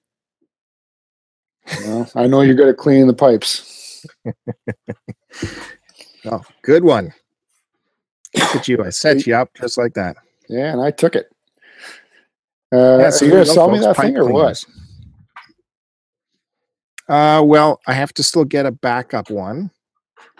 know, 1.86 2.08
I 2.16 2.28
know 2.28 2.42
you're 2.42 2.56
good 2.56 2.70
at 2.70 2.78
cleaning 2.78 3.08
the 3.08 3.14
pipes. 3.14 4.06
oh 6.26 6.42
good 6.62 6.84
one 6.84 7.12
look 8.36 8.56
at 8.56 8.68
you 8.68 8.84
i 8.84 8.90
set 8.90 9.26
you 9.26 9.36
up 9.36 9.50
just 9.56 9.78
like 9.78 9.94
that 9.96 10.16
Yeah, 10.48 10.72
and 10.72 10.82
I 10.82 10.92
took 10.92 11.16
it. 11.16 11.32
Uh, 12.72 12.98
Yeah, 13.00 13.08
are 13.08 13.12
so 13.12 13.26
you 13.26 13.32
there 13.32 13.44
gonna 13.44 13.54
sell 13.54 13.70
me 13.72 13.80
that 13.80 13.98
thing 13.98 14.18
or 14.18 14.32
what? 14.32 14.64
Uh, 17.08 17.42
well, 17.46 17.80
I 17.88 17.94
have 17.94 18.14
to 18.16 18.24
still 18.24 18.46
get 18.46 18.66
a 18.66 18.72
backup 18.72 19.30
one, 19.30 19.70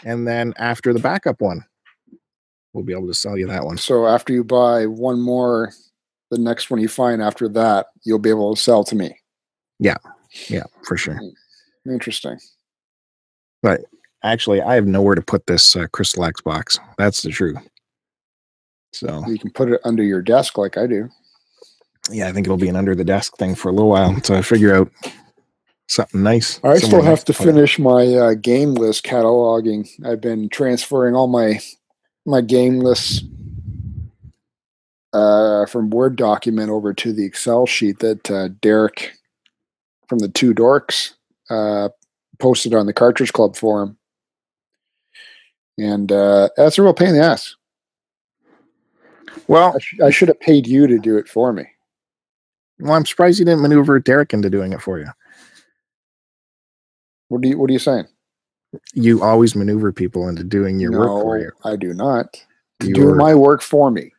and 0.04 0.28
then 0.28 0.54
after 0.58 0.94
the 0.94 1.00
backup 1.00 1.40
one, 1.40 1.64
we'll 2.74 2.84
be 2.84 2.94
able 2.94 3.08
to 3.08 3.14
sell 3.14 3.38
you 3.38 3.48
that 3.48 3.64
one. 3.64 3.78
So 3.78 4.08
after 4.08 4.34
you 4.34 4.44
buy 4.44 4.88
one 4.88 5.22
more, 5.22 5.72
the 6.32 6.38
next 6.38 6.70
one 6.70 6.80
you 6.82 6.88
find 6.88 7.22
after 7.22 7.48
that, 7.50 7.88
you'll 8.04 8.20
be 8.20 8.30
able 8.30 8.56
to 8.56 8.62
sell 8.62 8.84
to 8.86 8.96
me. 8.96 9.18
Yeah, 9.80 9.98
Yeah, 10.50 10.64
for 10.88 10.98
sure. 10.98 11.20
Interesting. 11.86 12.40
But 13.62 13.82
actually, 14.24 14.62
I 14.62 14.76
have 14.76 14.88
nowhere 14.88 15.16
to 15.16 15.22
put 15.22 15.46
this 15.48 15.76
uh, 15.76 15.88
Crystal 15.92 16.26
X 16.26 16.42
box. 16.42 16.80
That's 16.98 17.22
the 17.22 17.30
truth. 17.30 17.58
So 18.94 19.26
You 19.28 19.38
can 19.38 19.52
put 19.52 19.72
it 19.72 19.82
under 19.84 20.04
your 20.04 20.22
desk 20.22 20.58
like 20.58 20.78
I 20.78 20.88
do. 20.88 21.10
yeah, 22.10 22.28
I 22.28 22.32
think 22.32 22.48
it'll 22.48 22.58
be 22.58 22.70
an 22.70 22.76
under 22.76 22.96
the 22.96 23.04
desk 23.04 23.36
thing 23.38 23.56
for 23.56 23.70
a 23.70 23.72
little 23.72 23.90
while 23.90 24.10
until 24.10 24.38
I 24.38 24.42
figure 24.42 24.74
out 24.74 24.90
something 25.88 26.24
nice. 26.24 26.60
I 26.64 26.78
still 26.78 27.00
nice 27.00 27.08
have 27.08 27.26
to 27.26 27.34
finish 27.34 27.78
my 27.78 28.06
uh, 28.14 28.34
game 28.36 28.74
list 28.76 29.04
cataloging. 29.04 29.88
I've 30.06 30.22
been 30.22 30.50
transferring 30.50 31.16
all 31.16 31.28
my 31.28 31.60
my 32.26 32.42
game 32.42 32.80
lists 32.80 33.22
uh, 35.16 35.66
from 35.66 35.90
Word 35.90 36.18
document 36.18 36.70
over 36.70 36.94
to 36.94 37.14
the 37.14 37.26
Excel 37.26 37.66
sheet 37.66 38.00
that 38.00 38.30
uh, 38.30 38.50
Derek 38.62 39.14
from 40.10 40.20
the 40.20 40.28
Two 40.28 40.54
Dorks 40.54 41.14
uh, 41.50 41.90
posted 42.40 42.74
on 42.74 42.86
the 42.86 42.94
Cartridge 42.94 43.32
Club 43.32 43.56
forum, 43.56 43.98
and 45.78 46.12
uh, 46.12 46.50
that's 46.58 46.78
a 46.78 46.84
real 46.84 46.94
pain 46.94 47.10
in 47.10 47.16
the 47.16 47.24
ass. 47.24 47.56
Well, 49.48 49.74
I, 49.76 49.80
sh- 49.80 50.00
I 50.04 50.10
should 50.10 50.28
have 50.28 50.40
paid 50.42 50.68
you 50.68 50.86
to 50.86 51.00
do 51.00 51.18
it 51.18 51.30
for 51.30 51.54
me. 51.54 51.66
well, 52.80 52.94
I'm 52.94 53.06
surprised 53.06 53.40
you 53.40 53.46
didn't 53.46 53.62
maneuver 53.62 54.00
Derek 54.00 54.34
into 54.34 54.50
doing 54.50 54.74
it 54.74 54.82
for 54.82 55.00
you. 55.00 55.08
What 57.30 57.42
do 57.42 57.48
you 57.48 57.58
What 57.58 57.70
are 57.70 57.74
you 57.74 57.80
saying? 57.80 58.08
You 58.94 59.24
always 59.24 59.56
maneuver 59.56 59.94
people 59.94 60.28
into 60.28 60.44
doing 60.44 60.78
your 60.80 60.92
work 60.92 61.22
for 61.22 61.40
you. 61.40 61.52
I 61.64 61.78
do 61.78 61.94
not. 61.94 62.44
Do 62.82 63.16
my 63.16 63.34
work 63.34 63.62
for 63.62 63.90
me. 63.90 64.12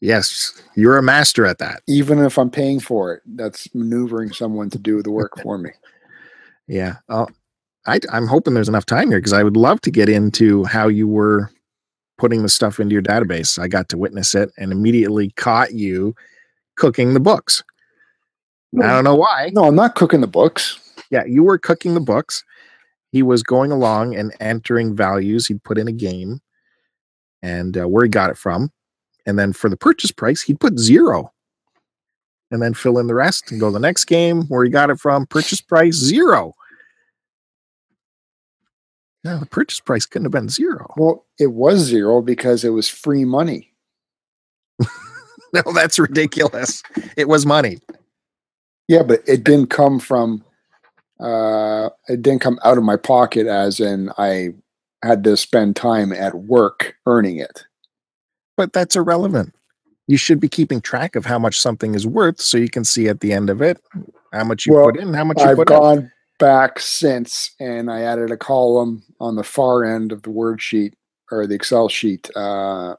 Yes, 0.00 0.62
you're 0.74 0.98
a 0.98 1.02
master 1.02 1.46
at 1.46 1.58
that. 1.58 1.82
even 1.88 2.18
if 2.18 2.38
I'm 2.38 2.50
paying 2.50 2.80
for 2.80 3.14
it, 3.14 3.22
that's 3.24 3.72
maneuvering 3.74 4.32
someone 4.32 4.68
to 4.70 4.78
do 4.78 5.02
the 5.02 5.10
work 5.10 5.32
for 5.42 5.58
me. 5.58 5.70
Yeah. 6.68 6.96
Uh, 7.08 7.26
I, 7.86 8.00
I'm 8.12 8.26
hoping 8.26 8.54
there's 8.54 8.68
enough 8.68 8.86
time 8.86 9.08
here 9.08 9.18
because 9.18 9.32
I 9.32 9.42
would 9.42 9.56
love 9.56 9.80
to 9.82 9.90
get 9.90 10.08
into 10.08 10.64
how 10.64 10.88
you 10.88 11.08
were 11.08 11.50
putting 12.18 12.42
the 12.42 12.48
stuff 12.48 12.80
into 12.80 12.92
your 12.92 13.02
database. 13.02 13.58
I 13.58 13.68
got 13.68 13.88
to 13.90 13.98
witness 13.98 14.34
it 14.34 14.50
and 14.58 14.72
immediately 14.72 15.30
caught 15.36 15.72
you 15.72 16.14
cooking 16.76 17.14
the 17.14 17.20
books. 17.20 17.62
I 18.78 18.88
don't 18.88 19.04
know 19.04 19.14
why. 19.14 19.50
No, 19.54 19.64
I'm 19.64 19.74
not 19.76 19.94
cooking 19.94 20.20
the 20.20 20.26
books. 20.26 20.78
Yeah, 21.10 21.24
you 21.24 21.42
were 21.44 21.56
cooking 21.56 21.94
the 21.94 22.00
books. 22.00 22.44
He 23.12 23.22
was 23.22 23.42
going 23.42 23.70
along 23.72 24.16
and 24.16 24.34
entering 24.40 24.94
values 24.94 25.46
he'd 25.46 25.62
put 25.62 25.78
in 25.78 25.88
a 25.88 25.92
game 25.92 26.40
and 27.42 27.78
uh, 27.78 27.88
where 27.88 28.04
he 28.04 28.10
got 28.10 28.30
it 28.30 28.36
from. 28.36 28.70
And 29.26 29.38
then 29.38 29.52
for 29.52 29.68
the 29.68 29.76
purchase 29.76 30.12
price, 30.12 30.42
he'd 30.42 30.60
put 30.60 30.78
zero 30.78 31.32
and 32.50 32.62
then 32.62 32.74
fill 32.74 32.98
in 32.98 33.08
the 33.08 33.14
rest 33.14 33.50
and 33.50 33.60
go 33.60 33.70
the 33.70 33.80
next 33.80 34.04
game 34.04 34.42
where 34.44 34.64
he 34.64 34.70
got 34.70 34.90
it 34.90 35.00
from. 35.00 35.26
Purchase 35.26 35.60
price 35.60 35.94
zero. 35.94 36.54
No, 39.24 39.38
the 39.38 39.46
purchase 39.46 39.80
price 39.80 40.06
couldn't 40.06 40.26
have 40.26 40.32
been 40.32 40.48
zero. 40.48 40.94
Well, 40.96 41.26
it 41.40 41.48
was 41.48 41.80
zero 41.80 42.22
because 42.22 42.62
it 42.62 42.68
was 42.70 42.88
free 42.88 43.24
money. 43.24 43.72
No, 45.52 45.72
that's 45.72 45.98
ridiculous. 45.98 46.82
It 47.16 47.28
was 47.28 47.46
money. 47.46 47.78
Yeah, 48.88 49.02
but 49.02 49.22
it 49.26 49.44
didn't 49.44 49.68
come 49.70 49.98
from. 49.98 50.44
Uh, 51.18 51.88
it 52.08 52.20
didn't 52.20 52.42
come 52.42 52.58
out 52.62 52.76
of 52.76 52.84
my 52.84 52.96
pocket, 52.96 53.46
as 53.46 53.80
in 53.80 54.10
I 54.18 54.50
had 55.02 55.24
to 55.24 55.36
spend 55.36 55.76
time 55.76 56.12
at 56.12 56.34
work 56.34 56.96
earning 57.06 57.38
it. 57.38 57.64
But 58.56 58.72
that's 58.72 58.96
irrelevant. 58.96 59.54
You 60.06 60.16
should 60.16 60.40
be 60.40 60.48
keeping 60.48 60.80
track 60.80 61.16
of 61.16 61.26
how 61.26 61.38
much 61.38 61.60
something 61.60 61.94
is 61.94 62.06
worth 62.06 62.40
so 62.40 62.56
you 62.58 62.68
can 62.68 62.84
see 62.84 63.08
at 63.08 63.20
the 63.20 63.32
end 63.32 63.50
of 63.50 63.60
it 63.60 63.80
how 64.32 64.44
much 64.44 64.66
you 64.66 64.72
Well, 64.74 64.86
put 64.92 65.00
in, 65.00 65.12
how 65.14 65.24
much 65.24 65.38
you 65.40 65.46
I've 65.46 65.58
out. 65.58 65.66
gone 65.66 66.12
back 66.38 66.78
since, 66.78 67.50
and 67.58 67.90
I 67.90 68.02
added 68.02 68.30
a 68.30 68.36
column 68.36 69.02
on 69.20 69.36
the 69.36 69.42
far 69.42 69.84
end 69.84 70.12
of 70.12 70.22
the 70.22 70.30
word 70.30 70.62
sheet 70.62 70.94
or 71.30 71.46
the 71.46 71.54
Excel 71.54 71.88
sheet. 71.88 72.30
Uh, 72.36 72.94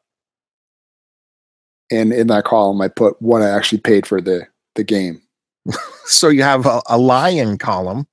and 1.91 2.11
in 2.11 2.27
that 2.27 2.43
column, 2.43 2.81
I 2.81 2.89
put 2.89 3.21
what 3.21 3.41
I 3.41 3.49
actually 3.49 3.79
paid 3.81 4.05
for 4.05 4.21
the 4.21 4.47
the 4.75 4.83
game. 4.83 5.21
So 6.09 6.29
you 6.29 6.41
have 6.41 6.65
a, 6.65 6.81
a 6.87 6.97
lying 6.97 7.57
column 7.57 8.07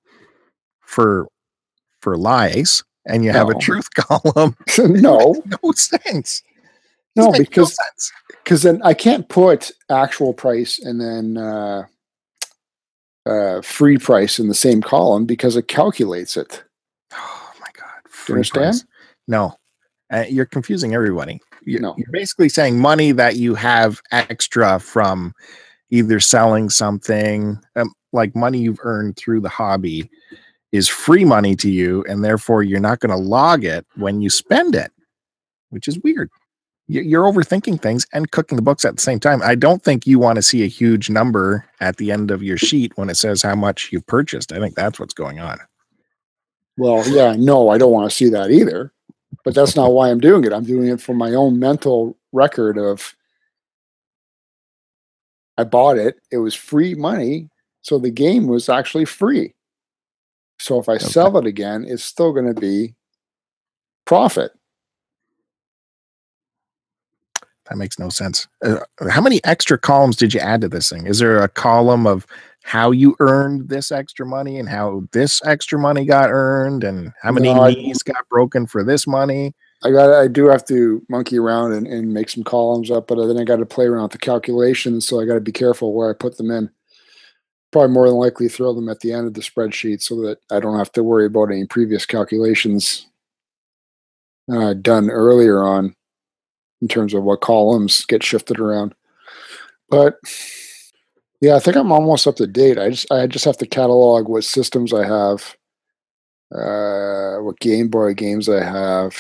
for 0.81 1.29
for 2.01 2.17
lies, 2.17 2.83
and 3.07 3.25
you 3.25 3.31
have 3.31 3.49
a 3.49 3.55
truth 3.55 3.89
column. 3.95 4.57
no, 4.79 5.41
no 5.63 5.73
sense. 5.73 6.43
No, 7.17 7.33
because 7.33 7.77
because 8.43 8.63
then 8.63 8.81
I 8.83 8.95
can't 8.95 9.29
put 9.29 9.71
actual 9.91 10.33
price 10.35 10.79
and 10.79 11.01
then 11.01 11.37
uh, 11.37 11.85
uh, 13.27 13.61
free 13.63 13.99
price 13.99 14.39
in 14.39 14.49
the 14.49 14.55
same 14.55 14.83
column 14.83 15.25
because 15.25 15.57
it 15.57 15.69
calculates 15.69 16.37
it. 16.37 16.63
Oh 17.13 17.53
my 17.61 17.69
god! 17.79 18.03
you 18.05 18.11
free 18.11 18.35
understand? 18.35 18.65
price. 18.65 18.85
No, 19.29 19.57
uh, 20.13 20.25
you're 20.29 20.45
confusing 20.45 20.95
everybody. 20.95 21.41
You're, 21.63 21.81
No. 21.81 21.95
you're 21.97 22.11
basically 22.13 22.49
saying 22.49 22.79
money 22.79 23.13
that 23.13 23.37
you 23.37 23.55
have 23.55 24.01
extra 24.13 24.79
from 24.79 25.33
either 25.91 26.21
selling 26.21 26.69
something, 26.69 27.59
um, 27.77 27.93
like 28.13 28.35
money 28.37 28.59
you've 28.59 28.81
earned 28.83 29.17
through 29.17 29.41
the 29.41 29.49
hobby, 29.49 30.11
is 30.73 30.89
free 30.89 31.25
money 31.25 31.55
to 31.57 31.71
you, 31.71 32.05
and 32.09 32.25
therefore 32.25 32.63
you're 32.63 32.81
not 32.81 33.01
going 33.01 33.11
to 33.17 33.17
log 33.17 33.65
it 33.65 33.87
when 33.97 34.21
you 34.21 34.29
spend 34.29 34.75
it, 34.75 34.91
which 35.71 35.89
is 35.89 35.99
weird. 36.01 36.29
You- 36.87 37.03
You're 37.03 37.25
overthinking 37.25 37.81
things 37.81 38.07
and 38.13 38.31
cooking 38.31 38.57
the 38.57 38.63
books 38.63 38.85
at 38.85 38.97
the 38.97 39.03
same 39.03 39.19
time. 39.19 39.41
I 39.43 39.55
don't 39.55 39.83
think 39.83 40.07
you 40.07 40.19
want 40.19 40.37
to 40.37 40.43
see 40.43 40.63
a 40.65 40.69
huge 40.69 41.09
number 41.09 41.65
at 41.81 41.97
the 41.97 42.11
end 42.13 42.31
of 42.31 42.43
your 42.43 42.59
sheet 42.59 42.93
when 42.97 43.09
it 43.09 43.17
says 43.17 43.41
how 43.43 43.55
much 43.55 43.91
you've 43.91 44.07
purchased. 44.07 44.53
I 44.53 44.59
think 44.59 44.75
that's 44.75 45.01
what's 45.01 45.15
going 45.15 45.41
on. 45.41 45.59
Well, 46.77 47.09
yeah, 47.09 47.35
no, 47.39 47.71
I 47.71 47.79
don't 47.79 47.93
want 47.93 48.11
to 48.11 48.15
see 48.15 48.29
that 48.31 48.51
either. 48.51 48.93
But 49.45 49.55
that's 49.55 49.77
not 49.77 49.93
why 49.93 50.11
I'm 50.11 50.21
doing 50.21 50.45
it. 50.45 50.53
I'm 50.53 50.65
doing 50.65 50.89
it 50.89 51.01
for 51.01 51.15
my 51.15 51.35
own 51.35 51.59
mental 51.59 52.17
record 52.33 52.79
of 52.79 53.15
I 55.57 55.65
bought 55.65 55.99
it, 55.99 56.19
it 56.33 56.39
was 56.39 56.55
free 56.55 56.95
money, 56.95 57.49
so 57.83 57.99
the 57.99 58.11
game 58.11 58.47
was 58.49 58.69
actually 58.69 59.05
free. 59.05 59.55
So 60.59 60.81
if 60.81 60.89
I 60.89 60.99
sell 60.99 61.37
it 61.39 61.47
again, 61.47 61.85
it's 61.87 62.03
still 62.03 62.33
going 62.33 62.53
to 62.53 62.61
be 62.61 62.95
profit. 64.05 64.53
That 67.69 67.79
makes 67.79 67.99
no 67.99 68.09
sense. 68.11 68.47
Uh, 68.63 68.81
how 69.09 69.21
many 69.23 69.41
extra 69.45 69.79
columns 69.79 70.17
did 70.17 70.35
you 70.35 70.41
add 70.41 70.61
to 70.61 70.69
this 70.69 70.91
thing? 70.91 71.07
Is 71.07 71.19
there 71.19 71.43
a 71.43 71.49
column 71.49 72.07
of 72.07 72.27
how 72.63 72.91
you 72.91 73.15
earned 73.21 73.69
this 73.69 73.91
extra 73.93 74.27
money 74.27 74.59
and 74.59 74.69
how 74.69 75.05
this 75.13 75.41
extra 75.45 75.79
money 75.79 76.05
got 76.05 76.31
earned 76.31 76.85
and 76.85 77.13
how 77.23 77.33
many 77.33 77.53
No, 77.53 77.63
I- 77.63 77.73
knees 77.75 78.03
got 78.03 78.29
broken 78.29 78.67
for 78.67 78.83
this 78.85 79.07
money? 79.07 79.55
I 79.83 79.91
got 79.91 80.15
I 80.15 80.29
do 80.29 80.49
have 80.49 80.65
to 80.67 81.05
monkey 81.11 81.39
around 81.39 81.73
and, 81.73 81.87
and 81.87 82.13
make 82.13 82.31
some 82.31 82.43
columns 82.43 82.91
up, 82.91 83.07
but 83.07 83.27
then 83.27 83.37
I 83.39 83.45
got 83.45 83.57
to 83.57 83.67
play 83.67 83.85
around 83.85 84.05
with 84.05 84.13
the 84.13 84.19
calculations, 84.19 85.07
so 85.07 85.21
I 85.21 85.27
got 85.27 85.35
to 85.35 85.41
be 85.41 85.53
careful 85.53 85.93
where 85.93 86.09
I 86.09 86.15
put 86.15 86.39
them 86.39 86.51
in. 86.51 86.71
Probably 87.71 87.93
more 87.93 88.07
than 88.09 88.17
likely 88.17 88.49
throw 88.49 88.73
them 88.73 88.89
at 88.89 89.01
the 89.01 89.13
end 89.13 89.27
of 89.27 89.35
the 89.35 89.43
spreadsheet 89.43 90.01
so 90.01 90.23
that 90.23 90.39
I 90.51 90.59
don't 90.61 90.79
have 90.79 90.93
to 90.93 91.03
worry 91.03 91.27
about 91.27 91.51
any 91.51 91.67
previous 91.67 92.07
calculations 92.07 93.09
uh, 94.51 94.73
done 94.75 95.11
earlier 95.11 95.63
on 95.63 95.95
in 96.85 96.89
terms 96.89 97.15
of 97.15 97.23
what 97.23 97.41
columns 97.41 98.05
get 98.05 98.23
shifted 98.23 98.61
around. 98.61 98.95
But 99.89 100.19
yeah, 101.41 101.57
I 101.57 101.61
think 101.61 101.79
I'm 101.79 101.91
almost 101.91 102.27
up 102.27 102.37
to 102.37 102.47
date. 102.47 102.79
I 102.79 102.91
just 102.91 103.11
I 103.11 103.27
just 103.27 103.47
have 103.47 103.57
to 103.59 103.67
catalog 103.67 104.29
what 104.29 104.45
systems 104.45 104.93
I 104.93 105.07
have, 105.07 105.57
uh, 106.55 107.39
what 107.39 107.59
Game 107.59 107.89
Boy 107.89 108.13
games 108.13 108.51
I 108.51 108.63
have, 108.63 109.17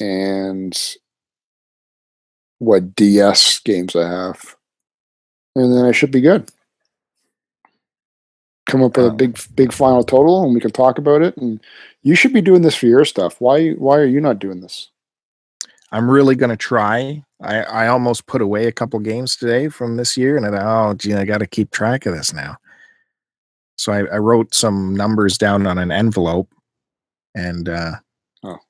and 0.00 0.76
what 2.58 2.96
DS 2.96 3.60
games 3.60 3.94
I 3.94 4.08
have, 4.08 4.56
and 5.54 5.72
then 5.72 5.84
I 5.84 5.92
should 5.92 6.10
be 6.10 6.20
good. 6.20 6.50
Come 8.66 8.82
up 8.82 8.96
with 8.96 9.06
a 9.06 9.10
big, 9.10 9.38
big 9.54 9.72
final 9.72 10.02
total, 10.02 10.42
and 10.42 10.54
we 10.54 10.60
can 10.60 10.72
talk 10.72 10.98
about 10.98 11.22
it. 11.22 11.36
And 11.36 11.60
you 12.02 12.16
should 12.16 12.32
be 12.32 12.40
doing 12.40 12.62
this 12.62 12.74
for 12.74 12.86
your 12.86 13.04
stuff. 13.04 13.40
Why? 13.40 13.70
Why 13.74 13.98
are 13.98 14.06
you 14.06 14.20
not 14.20 14.40
doing 14.40 14.60
this? 14.60 14.89
I'm 15.92 16.10
really 16.10 16.36
going 16.36 16.50
to 16.50 16.56
try. 16.56 17.24
I, 17.42 17.62
I 17.62 17.88
almost 17.88 18.26
put 18.26 18.42
away 18.42 18.66
a 18.66 18.72
couple 18.72 18.98
games 19.00 19.36
today 19.36 19.68
from 19.68 19.96
this 19.96 20.16
year 20.16 20.36
and 20.36 20.46
I 20.46 20.50
thought, 20.50 20.90
oh, 20.90 20.94
gee, 20.94 21.14
I 21.14 21.24
got 21.24 21.38
to 21.38 21.46
keep 21.46 21.70
track 21.70 22.06
of 22.06 22.14
this 22.14 22.32
now. 22.32 22.56
So 23.76 23.92
I, 23.92 24.04
I 24.04 24.18
wrote 24.18 24.54
some 24.54 24.94
numbers 24.94 25.38
down 25.38 25.66
on 25.66 25.78
an 25.78 25.90
envelope 25.90 26.48
and, 27.34 27.68
uh, 27.68 27.92
Because 28.42 28.60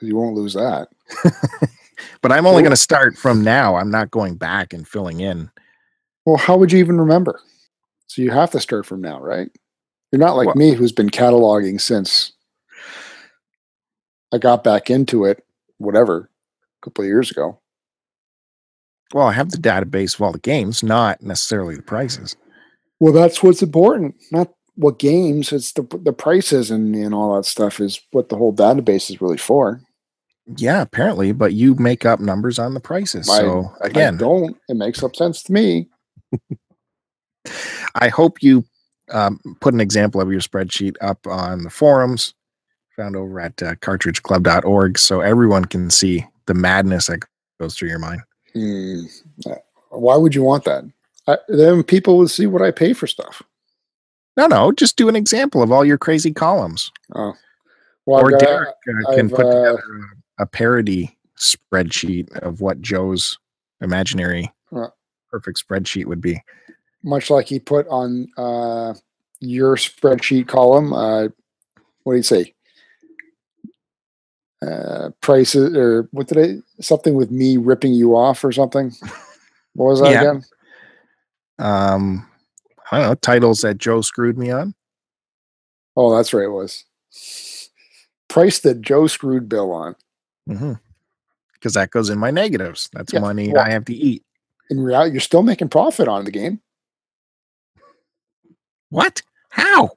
you 0.00 0.16
won't 0.16 0.36
lose 0.36 0.54
that. 0.54 0.88
but 2.22 2.32
I'm 2.32 2.46
only 2.46 2.56
Well- 2.56 2.62
going 2.62 2.70
to 2.70 2.76
start 2.76 3.16
from 3.18 3.42
now. 3.42 3.76
I'm 3.76 3.90
not 3.90 4.10
going 4.10 4.36
back 4.36 4.72
and 4.72 4.86
filling 4.86 5.20
in. 5.20 5.50
Well, 6.24 6.36
how 6.36 6.56
would 6.56 6.70
you 6.72 6.78
even 6.78 6.98
remember? 7.00 7.40
So 8.06 8.22
you 8.22 8.30
have 8.30 8.50
to 8.52 8.60
start 8.60 8.86
from 8.86 9.00
now, 9.00 9.20
right? 9.20 9.50
You're 10.12 10.20
not 10.20 10.36
like 10.36 10.46
Well- 10.46 10.56
me, 10.56 10.72
who's 10.72 10.92
been 10.92 11.10
cataloging 11.10 11.80
since 11.80 12.32
I 14.32 14.38
got 14.38 14.62
back 14.64 14.88
into 14.90 15.24
it, 15.24 15.44
whatever, 15.78 16.30
a 16.82 16.86
couple 16.86 17.04
of 17.04 17.08
years 17.08 17.30
ago. 17.30 17.58
Well, 19.14 19.26
I 19.26 19.32
have 19.32 19.50
the 19.50 19.58
database 19.58 20.14
of 20.14 20.22
all 20.22 20.32
the 20.32 20.38
games, 20.38 20.82
not 20.82 21.22
necessarily 21.22 21.76
the 21.76 21.82
prices. 21.82 22.34
Well, 22.98 23.12
that's 23.12 23.42
what's 23.42 23.62
important. 23.62 24.14
Not 24.30 24.48
what 24.74 24.98
games. 24.98 25.52
It's 25.52 25.72
the 25.72 25.82
the 26.02 26.12
prices 26.12 26.70
and 26.70 26.94
and 26.94 27.14
all 27.14 27.36
that 27.36 27.44
stuff 27.44 27.80
is 27.80 28.00
what 28.12 28.28
the 28.30 28.36
whole 28.36 28.54
database 28.54 29.10
is 29.10 29.20
really 29.20 29.36
for. 29.36 29.80
Yeah, 30.56 30.80
apparently, 30.82 31.32
but 31.32 31.52
you 31.52 31.74
make 31.76 32.04
up 32.06 32.20
numbers 32.20 32.58
on 32.58 32.74
the 32.74 32.80
prices. 32.80 33.28
I- 33.28 33.38
so 33.38 33.72
I 33.82 33.88
again, 33.88 34.16
don't. 34.16 34.56
It 34.68 34.76
makes 34.76 35.02
up 35.02 35.14
sense 35.14 35.42
to 35.44 35.52
me. 35.52 35.88
I 37.94 38.08
hope 38.08 38.42
you 38.42 38.64
um, 39.10 39.40
put 39.60 39.74
an 39.74 39.80
example 39.80 40.20
of 40.20 40.30
your 40.30 40.40
spreadsheet 40.40 40.96
up 41.00 41.26
on 41.26 41.64
the 41.64 41.70
forums 41.70 42.34
found 42.96 43.16
over 43.16 43.40
at 43.40 43.60
uh, 43.62 43.74
cartridgeclub.org 43.76 44.98
so 44.98 45.20
everyone 45.20 45.64
can 45.64 45.90
see 45.90 46.24
the 46.52 46.60
madness 46.60 47.06
that 47.06 47.20
goes 47.58 47.74
through 47.76 47.88
your 47.88 47.98
mind. 47.98 48.20
Hmm. 48.52 49.00
Uh, 49.46 49.54
Why 49.90 50.16
would 50.16 50.34
you 50.34 50.42
want 50.42 50.64
that? 50.64 50.84
I, 51.26 51.38
then 51.48 51.82
people 51.82 52.18
would 52.18 52.30
see 52.30 52.46
what 52.46 52.62
I 52.62 52.70
pay 52.70 52.92
for 52.92 53.06
stuff. 53.06 53.42
No, 54.36 54.46
no, 54.46 54.72
just 54.72 54.96
do 54.96 55.08
an 55.08 55.16
example 55.16 55.62
of 55.62 55.70
all 55.72 55.84
your 55.84 55.98
crazy 55.98 56.32
columns. 56.32 56.90
Oh, 57.14 57.32
well, 58.06 58.20
or 58.24 58.30
got- 58.30 58.40
Derek 58.40 58.68
uh, 58.68 59.14
can 59.14 59.26
I've, 59.26 59.30
put 59.30 59.46
uh, 59.46 59.52
together 59.52 59.82
a, 60.38 60.42
a 60.42 60.46
parody 60.46 61.16
spreadsheet 61.38 62.30
of 62.38 62.60
what 62.60 62.80
Joe's 62.80 63.38
imaginary 63.80 64.50
Uh. 64.74 64.88
perfect 65.30 65.62
spreadsheet 65.66 66.06
would 66.06 66.20
be. 66.20 66.42
much 67.02 67.30
like 67.30 67.46
he 67.46 67.58
put 67.60 67.86
on 67.88 68.28
uh, 68.36 68.94
your 69.40 69.76
spreadsheet 69.76 70.46
column. 70.48 70.92
Uh, 70.92 71.28
what 72.04 72.12
do 72.14 72.16
you 72.16 72.22
say? 72.22 72.54
Uh, 74.62 75.10
prices 75.20 75.74
or 75.76 76.08
what 76.12 76.28
did 76.28 76.38
I? 76.38 76.62
Something 76.80 77.14
with 77.14 77.32
me 77.32 77.56
ripping 77.56 77.94
you 77.94 78.16
off 78.16 78.44
or 78.44 78.52
something. 78.52 78.92
What 79.74 79.86
was 79.86 80.00
that 80.00 80.12
Yeah. 80.12 80.20
again? 80.20 80.44
Um, 81.58 82.28
I 82.92 82.98
don't 83.00 83.08
know, 83.08 83.14
titles 83.16 83.62
that 83.62 83.78
Joe 83.78 84.02
screwed 84.02 84.38
me 84.38 84.50
on. 84.52 84.74
Oh, 85.96 86.14
that's 86.14 86.32
right. 86.32 86.44
It 86.44 86.48
was 86.50 86.84
price 88.28 88.60
that 88.60 88.80
Joe 88.80 89.06
screwed 89.08 89.48
Bill 89.48 89.72
on. 89.72 89.96
Mm-hmm. 90.48 90.74
Because 91.54 91.74
that 91.74 91.90
goes 91.90 92.08
in 92.08 92.18
my 92.18 92.30
negatives. 92.30 92.88
That's 92.92 93.12
Yeah, 93.12 93.20
money 93.20 93.52
well- 93.52 93.64
I 93.64 93.70
have 93.70 93.84
to 93.86 93.94
eat. 93.94 94.22
In 94.70 94.80
reality, 94.80 95.12
you're 95.12 95.20
still 95.20 95.42
making 95.42 95.68
profit 95.70 96.06
on 96.08 96.24
the 96.24 96.30
game. 96.30 96.60
What? 98.90 99.22
How? 99.50 99.90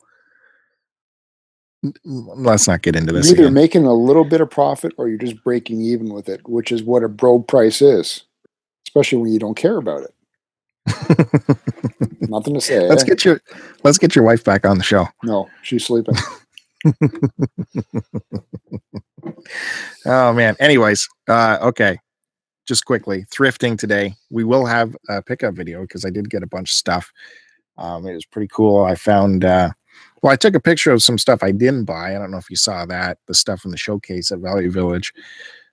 Let's 2.03 2.67
not 2.67 2.81
get 2.81 2.95
into 2.95 3.13
this. 3.13 3.27
You're 3.27 3.35
either 3.35 3.43
again. 3.45 3.53
making 3.53 3.85
a 3.85 3.93
little 3.93 4.23
bit 4.23 4.41
of 4.41 4.49
profit 4.49 4.93
or 4.97 5.07
you're 5.07 5.17
just 5.17 5.43
breaking 5.43 5.81
even 5.81 6.13
with 6.13 6.29
it, 6.29 6.47
which 6.47 6.71
is 6.71 6.83
what 6.83 7.03
a 7.03 7.09
bro 7.09 7.39
price 7.39 7.81
is, 7.81 8.23
especially 8.87 9.19
when 9.19 9.33
you 9.33 9.39
don't 9.39 9.55
care 9.55 9.77
about 9.77 10.03
it. 10.03 10.11
Nothing 12.29 12.53
to 12.53 12.61
say. 12.61 12.87
let's 12.87 13.03
eh? 13.03 13.07
get 13.07 13.25
your 13.25 13.41
let's 13.83 13.97
get 13.97 14.15
your 14.15 14.23
wife 14.23 14.43
back 14.43 14.65
on 14.65 14.77
the 14.77 14.83
show. 14.83 15.07
no, 15.23 15.49
she's 15.63 15.85
sleeping. 15.85 16.15
Oh 20.05 20.33
man. 20.33 20.55
Anyways, 20.59 21.09
uh, 21.27 21.57
okay. 21.61 21.97
Just 22.67 22.85
quickly, 22.85 23.25
thrifting 23.25 23.77
today. 23.77 24.13
We 24.29 24.43
will 24.43 24.65
have 24.65 24.95
a 25.09 25.21
pickup 25.21 25.53
video 25.53 25.81
because 25.81 26.05
I 26.05 26.09
did 26.09 26.29
get 26.29 26.43
a 26.43 26.47
bunch 26.47 26.71
of 26.71 26.75
stuff. 26.75 27.11
Um, 27.77 28.07
it 28.07 28.13
was 28.13 28.25
pretty 28.25 28.49
cool. 28.51 28.83
I 28.83 28.95
found 28.95 29.45
uh 29.45 29.69
well, 30.25 30.33
I 30.33 30.37
took 30.37 30.55
a 30.55 30.59
picture 30.59 30.91
of 30.91 31.03
some 31.03 31.19
stuff 31.19 31.43
I 31.43 31.51
didn't 31.51 31.83
buy. 31.85 32.15
I 32.15 32.17
don't 32.17 32.31
know 32.31 32.39
if 32.39 32.49
you 32.49 32.55
saw 32.55 32.83
that. 32.87 33.19
The 33.27 33.35
stuff 33.35 33.63
in 33.63 33.69
the 33.69 33.77
showcase 33.77 34.31
at 34.31 34.39
Value 34.39 34.71
Village. 34.71 35.13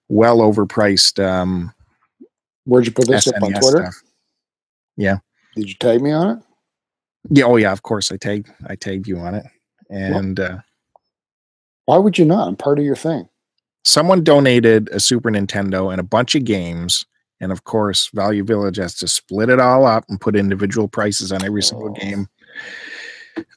Well 0.08 0.38
overpriced 0.40 1.24
um 1.24 1.72
Where'd 2.66 2.84
you 2.84 2.92
put 2.92 3.08
this 3.08 3.26
up 3.28 3.42
on 3.42 3.52
Twitter? 3.54 3.78
stuff. 3.86 4.02
Yeah. 4.98 5.16
Did 5.56 5.68
you 5.70 5.74
tag 5.76 6.02
me 6.02 6.12
on 6.12 6.36
it? 6.36 6.44
Yeah. 7.30 7.44
Oh 7.46 7.56
yeah. 7.56 7.72
Of 7.72 7.82
course, 7.82 8.12
I 8.12 8.18
tagged 8.18 8.52
I 8.66 8.76
tagged 8.76 9.08
you 9.08 9.16
on 9.16 9.34
it, 9.34 9.46
and 9.88 10.38
uh, 10.38 10.58
Why 11.86 11.96
would 11.96 12.18
you 12.18 12.26
not? 12.26 12.46
I'm 12.48 12.56
part 12.56 12.78
of 12.78 12.84
your 12.84 12.94
thing. 12.96 13.28
someone 13.84 14.22
donated 14.22 14.88
a 14.92 15.00
Super 15.00 15.30
Nintendo 15.30 15.90
and 15.90 15.98
a 15.98 16.04
bunch 16.04 16.34
of 16.34 16.44
games. 16.44 17.06
And 17.40 17.50
of 17.50 17.64
course, 17.64 18.08
Value 18.14 18.44
Village 18.44 18.76
has 18.76 18.94
to 18.98 19.08
split 19.08 19.48
it 19.48 19.58
all 19.58 19.84
up 19.86 20.04
and 20.08 20.20
put 20.20 20.36
individual 20.36 20.86
prices 20.88 21.32
on 21.32 21.42
every 21.42 21.62
single 21.62 21.88
Oh. 21.90 21.94
game. 21.94 22.28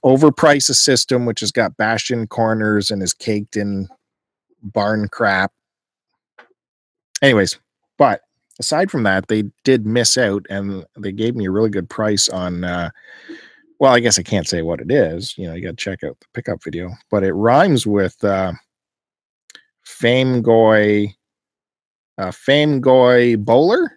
Overprice 0.04 0.70
a 0.70 0.74
system 0.74 1.26
which 1.26 1.40
has 1.40 1.52
got 1.52 1.78
bastion 1.78 2.28
corners 2.28 2.92
and 2.92 3.02
is 3.04 3.14
caked 3.14 3.58
in 3.58 3.88
barn 4.62 5.08
crap. 5.10 5.52
Anyways, 7.22 7.58
but 7.98 8.22
aside 8.60 8.92
from 8.92 9.04
that, 9.04 9.28
they 9.28 9.44
did 9.64 9.86
miss 9.86 10.18
out 10.18 10.46
and 10.50 10.86
they 10.98 11.12
gave 11.12 11.36
me 11.36 11.46
a 11.46 11.52
really 11.52 11.70
good 11.70 11.90
price 11.90 12.30
on 12.30 12.64
uh 12.64 12.90
well, 13.78 13.94
I 13.94 14.00
guess 14.00 14.18
I 14.18 14.24
can't 14.24 14.48
say 14.48 14.62
what 14.62 14.80
it 14.80 14.90
is. 14.90 15.38
You 15.38 15.48
know, 15.48 15.54
you 15.54 15.62
got 15.62 15.72
to 15.72 15.76
check 15.76 16.02
out 16.04 16.18
the 16.22 16.28
pickup 16.34 16.64
video, 16.64 16.92
but 17.12 17.24
it 17.24 17.34
rhymes 17.34 17.86
with 17.86 18.24
uh 18.24 18.54
Fame 19.86 20.42
Goy, 20.42 21.14
uh, 22.18 22.32
Fame 22.32 22.82
Goy 22.82 23.38
Bowler. 23.38 23.96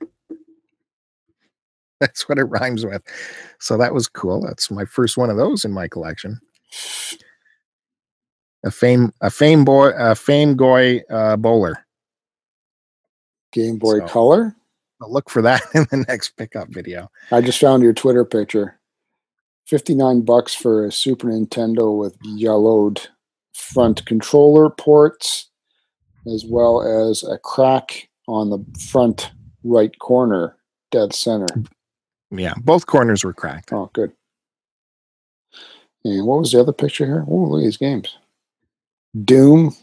That's 2.01 2.29
what 2.29 2.39
it 2.39 2.45
rhymes 2.45 2.85
with. 2.85 3.03
So 3.59 3.77
that 3.77 3.95
was 3.95 4.09
cool. 4.09 4.41
That's 4.47 4.71
my 4.71 4.85
first 4.85 5.17
one 5.17 5.31
of 5.31 5.37
those 5.37 5.65
in 5.65 5.73
my 5.73 5.89
collection. 5.89 6.41
A 8.65 8.71
fame, 8.71 9.13
a 9.21 9.31
fame 9.31 9.65
boy, 9.65 9.91
a 9.97 10.15
fame 10.15 10.57
goy 10.57 11.01
uh, 11.11 11.37
bowler. 11.37 11.85
Game 13.53 13.79
Boy 13.79 14.01
So- 14.01 14.07
Color. 14.07 14.55
I'll 15.01 15.13
look 15.13 15.31
for 15.31 15.43
that 15.43 15.63
in 15.75 15.87
the 15.93 16.05
next 16.09 16.31
pickup 16.37 16.69
video. 16.71 17.09
I 17.31 17.41
just 17.41 17.61
found 17.61 17.83
your 17.85 17.93
Twitter 17.93 18.25
picture. 18.25 18.79
59 19.67 20.23
bucks 20.23 20.55
for 20.55 20.87
a 20.87 20.93
Super 20.93 21.29
Nintendo 21.29 21.97
with 21.97 22.17
yellowed 22.25 23.07
front 23.55 24.05
controller 24.07 24.71
ports, 24.71 25.51
as 26.33 26.45
well 26.45 26.83
as 27.11 27.23
a 27.23 27.39
crack 27.39 28.09
on 28.27 28.51
the 28.51 28.59
front 28.91 29.31
right 29.63 29.97
corner, 30.01 30.57
dead 30.91 31.13
center. 31.15 31.47
Yeah, 32.31 32.55
both 32.63 32.87
corners 32.87 33.25
were 33.25 33.33
cracked. 33.33 33.73
Oh, 33.73 33.91
good. 33.93 34.13
And 36.05 36.27
what 36.27 36.41
was 36.41 36.53
the 36.53 36.61
other 36.61 36.73
picture 36.73 37.07
here? 37.07 37.25
Oh, 37.29 37.45
look 37.45 37.61
at 37.61 37.65
these 37.65 37.77
games. 37.77 38.17
Doom, 39.25 39.75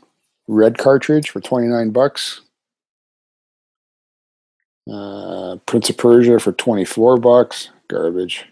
red 0.47 0.77
cartridge 0.77 1.29
for 1.29 1.41
29 1.41 1.89
bucks. 1.91 2.41
Uh, 4.91 5.57
Prince 5.65 5.89
of 5.89 5.97
Persia 5.97 6.39
for 6.39 6.51
24 6.51 7.17
bucks. 7.17 7.69
Garbage. 7.87 8.45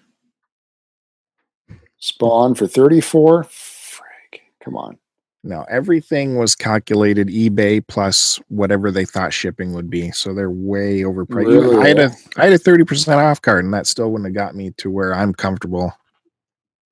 Spawn 1.99 2.55
for 2.55 2.67
34. 2.67 3.43
Frank, 3.43 4.41
Come 4.63 4.75
on. 4.75 4.97
No, 5.45 5.65
everything 5.69 6.37
was 6.37 6.55
calculated 6.55 7.27
eBay 7.27 7.85
plus 7.85 8.39
whatever 8.47 8.91
they 8.91 9.03
thought 9.03 9.33
shipping 9.33 9.73
would 9.73 9.89
be. 9.89 10.09
So 10.11 10.33
they're 10.33 10.49
way 10.49 11.01
overpriced. 11.01 11.47
Really? 11.47 11.83
I 11.83 11.87
had 11.89 11.99
a 11.99 12.11
I 12.37 12.43
had 12.45 12.53
a 12.53 12.57
thirty 12.57 12.85
percent 12.85 13.19
off 13.19 13.41
card, 13.41 13.65
and 13.65 13.73
that 13.73 13.85
still 13.85 14.09
wouldn't 14.09 14.27
have 14.27 14.35
got 14.35 14.55
me 14.55 14.71
to 14.77 14.89
where 14.89 15.13
I'm 15.13 15.33
comfortable. 15.33 15.93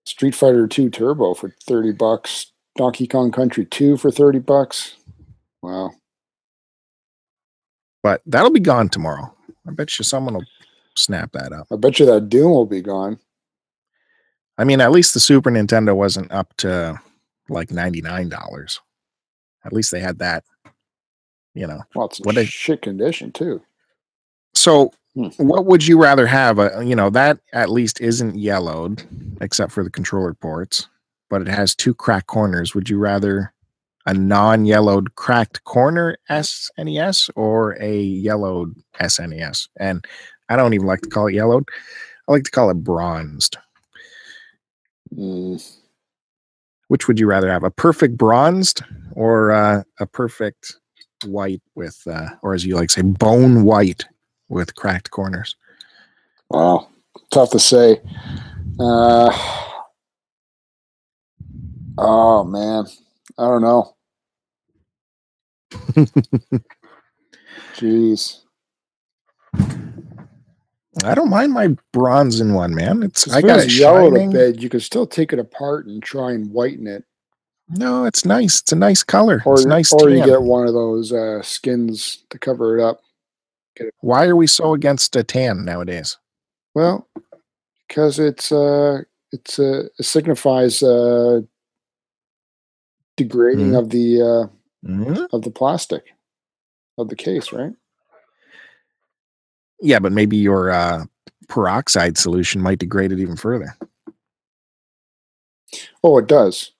Street 0.05 0.35
Fighter 0.35 0.67
2 0.67 0.89
Turbo 0.89 1.33
for 1.33 1.53
30 1.67 1.93
bucks. 1.93 2.51
Donkey 2.75 3.07
Kong 3.07 3.31
Country 3.31 3.65
2 3.65 3.97
for 3.97 4.11
30 4.11 4.39
bucks. 4.39 4.95
Wow. 5.61 5.91
But 8.01 8.21
that'll 8.25 8.51
be 8.51 8.59
gone 8.59 8.89
tomorrow. 8.89 9.33
I 9.67 9.71
bet 9.71 9.97
you 9.99 10.03
someone 10.03 10.33
will 10.33 10.45
snap 10.95 11.31
that 11.33 11.53
up. 11.53 11.67
I 11.71 11.75
bet 11.75 11.99
you 11.99 12.05
that 12.07 12.29
Doom 12.29 12.51
will 12.51 12.65
be 12.65 12.81
gone. 12.81 13.19
I 14.57 14.63
mean, 14.63 14.81
at 14.81 14.91
least 14.91 15.13
the 15.13 15.19
Super 15.19 15.51
Nintendo 15.51 15.95
wasn't 15.95 16.31
up 16.31 16.55
to 16.57 16.99
like 17.51 17.71
ninety 17.71 18.01
nine 18.01 18.29
dollars. 18.29 18.79
At 19.65 19.73
least 19.73 19.91
they 19.91 19.99
had 19.99 20.19
that. 20.19 20.43
You 21.53 21.67
know. 21.67 21.81
Well, 21.95 22.05
it's 22.07 22.19
What 22.21 22.37
a- 22.37 22.45
shit 22.45 22.81
condition, 22.81 23.31
too. 23.31 23.61
So, 24.55 24.91
Hmm. 25.15 25.27
what 25.37 25.65
would 25.65 25.85
you 25.85 26.01
rather 26.01 26.25
have? 26.25 26.57
A, 26.59 26.81
you 26.85 26.95
know, 26.95 27.09
that 27.09 27.39
at 27.51 27.69
least 27.69 27.99
isn't 27.99 28.37
yellowed, 28.37 29.03
except 29.41 29.71
for 29.73 29.83
the 29.83 29.89
controller 29.89 30.33
ports, 30.33 30.87
but 31.29 31.41
it 31.41 31.49
has 31.49 31.75
two 31.75 31.93
cracked 31.93 32.27
corners. 32.27 32.73
Would 32.73 32.89
you 32.89 32.97
rather 32.97 33.53
a 34.05 34.13
non-yellowed 34.13 35.15
cracked 35.15 35.63
corner 35.65 36.17
SNES 36.29 37.29
or 37.35 37.77
a 37.81 38.01
yellowed 38.01 38.73
SNES? 39.01 39.67
And 39.77 40.05
I 40.47 40.55
don't 40.55 40.73
even 40.73 40.87
like 40.87 41.01
to 41.01 41.09
call 41.09 41.27
it 41.27 41.33
yellowed. 41.33 41.67
I 42.27 42.31
like 42.31 42.43
to 42.45 42.51
call 42.51 42.69
it 42.69 42.75
bronzed. 42.75 43.57
Mm, 45.13 45.61
Which 46.91 47.07
would 47.07 47.17
you 47.17 47.25
rather 47.25 47.49
have? 47.49 47.63
A 47.63 47.71
perfect 47.71 48.17
bronzed 48.17 48.83
or 49.13 49.53
uh, 49.53 49.83
a 50.01 50.05
perfect 50.05 50.75
white 51.23 51.61
with, 51.73 51.97
uh, 52.05 52.31
or 52.41 52.53
as 52.53 52.65
you 52.65 52.75
like 52.75 52.89
to 52.89 52.95
say, 52.95 53.01
bone 53.01 53.63
white 53.63 54.03
with 54.49 54.75
cracked 54.75 55.09
corners? 55.09 55.55
wow. 56.49 56.89
Tough 57.31 57.51
to 57.51 57.59
say. 57.59 58.01
Uh, 58.77 59.31
oh, 61.97 62.43
man. 62.43 62.83
I 63.37 63.47
don't 63.47 63.61
know. 63.61 63.95
Jeez. 67.77 68.40
I 71.03 71.15
don't 71.15 71.29
mind 71.29 71.53
my 71.53 71.69
bronze 71.93 72.41
in 72.41 72.53
one, 72.53 72.75
man. 72.75 73.03
It's 73.03 73.31
I 73.31 73.41
got 73.41 73.59
it 73.59 73.71
yellow 73.71 74.11
to 74.11 74.29
bed, 74.29 74.61
you 74.61 74.69
can 74.69 74.79
still 74.81 75.07
take 75.07 75.31
it 75.33 75.39
apart 75.39 75.85
and 75.87 76.03
try 76.03 76.31
and 76.31 76.51
whiten 76.51 76.85
it. 76.87 77.05
No, 77.69 78.03
it's 78.05 78.25
nice. 78.25 78.59
It's 78.59 78.73
a 78.73 78.75
nice 78.75 79.01
color. 79.01 79.41
Or, 79.45 79.53
it's 79.55 79.65
nice 79.65 79.93
or 79.93 80.09
you 80.09 80.23
get 80.23 80.41
one 80.41 80.67
of 80.67 80.73
those 80.73 81.13
uh, 81.13 81.41
skins 81.41 82.23
to 82.29 82.37
cover 82.37 82.77
it 82.77 82.83
up. 82.83 83.01
Why 84.01 84.25
are 84.27 84.35
we 84.35 84.47
so 84.47 84.73
against 84.73 85.15
a 85.15 85.23
tan 85.23 85.63
nowadays? 85.63 86.17
Well, 86.75 87.07
because 87.87 88.19
it's 88.19 88.51
uh 88.51 89.01
it's 89.31 89.59
uh, 89.59 89.87
it 89.97 90.05
signifies 90.05 90.83
uh 90.83 91.41
degrading 93.15 93.71
Mhm. 93.71 93.79
of 93.79 93.89
the 93.89 94.21
uh 94.21 94.47
Mhm. 94.87 95.27
of 95.31 95.41
the 95.43 95.51
plastic 95.51 96.13
of 96.97 97.07
the 97.09 97.15
case, 97.15 97.53
right? 97.53 97.73
Yeah, 99.81 99.99
but 99.99 100.11
maybe 100.11 100.37
your 100.37 100.71
uh, 100.71 101.05
peroxide 101.47 102.17
solution 102.17 102.61
might 102.61 102.79
degrade 102.79 103.11
it 103.11 103.19
even 103.19 103.35
further. 103.35 103.75
Oh, 106.03 106.17
it 106.17 106.27
does. 106.27 106.71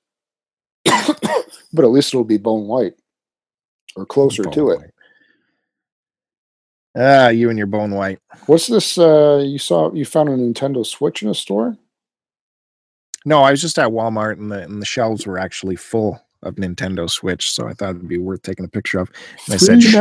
but 0.85 1.83
at 1.85 1.91
least 1.91 2.13
it'll 2.13 2.23
be 2.23 2.37
bone 2.37 2.67
white 2.67 2.93
or 3.95 4.05
closer 4.05 4.43
to 4.43 4.49
Bone 4.49 4.83
it. 4.83 4.93
Ah, 6.95 7.29
you 7.29 7.49
and 7.49 7.57
your 7.57 7.67
bone 7.67 7.91
white. 7.91 8.19
What's 8.47 8.67
this 8.67 8.97
uh 8.97 9.41
you 9.45 9.57
saw 9.57 9.93
you 9.93 10.03
found 10.05 10.29
a 10.29 10.33
Nintendo 10.33 10.85
Switch 10.85 11.23
in 11.23 11.29
a 11.29 11.35
store? 11.35 11.77
No, 13.23 13.43
I 13.43 13.51
was 13.51 13.61
just 13.61 13.79
at 13.79 13.89
Walmart 13.89 14.33
and 14.33 14.51
the 14.51 14.63
and 14.63 14.81
the 14.81 14.85
shelves 14.85 15.25
were 15.25 15.37
actually 15.37 15.75
full 15.77 16.21
of 16.43 16.55
Nintendo 16.55 17.09
Switch, 17.09 17.51
so 17.51 17.67
I 17.67 17.73
thought 17.73 17.91
it'd 17.91 18.07
be 18.07 18.17
worth 18.17 18.41
taking 18.41 18.65
a 18.65 18.69
picture 18.69 18.99
of. 18.99 19.09
And 19.45 19.53
I 19.53 19.57
said, 19.57 19.81
Three 19.81 19.91
"Sh- 19.91 19.95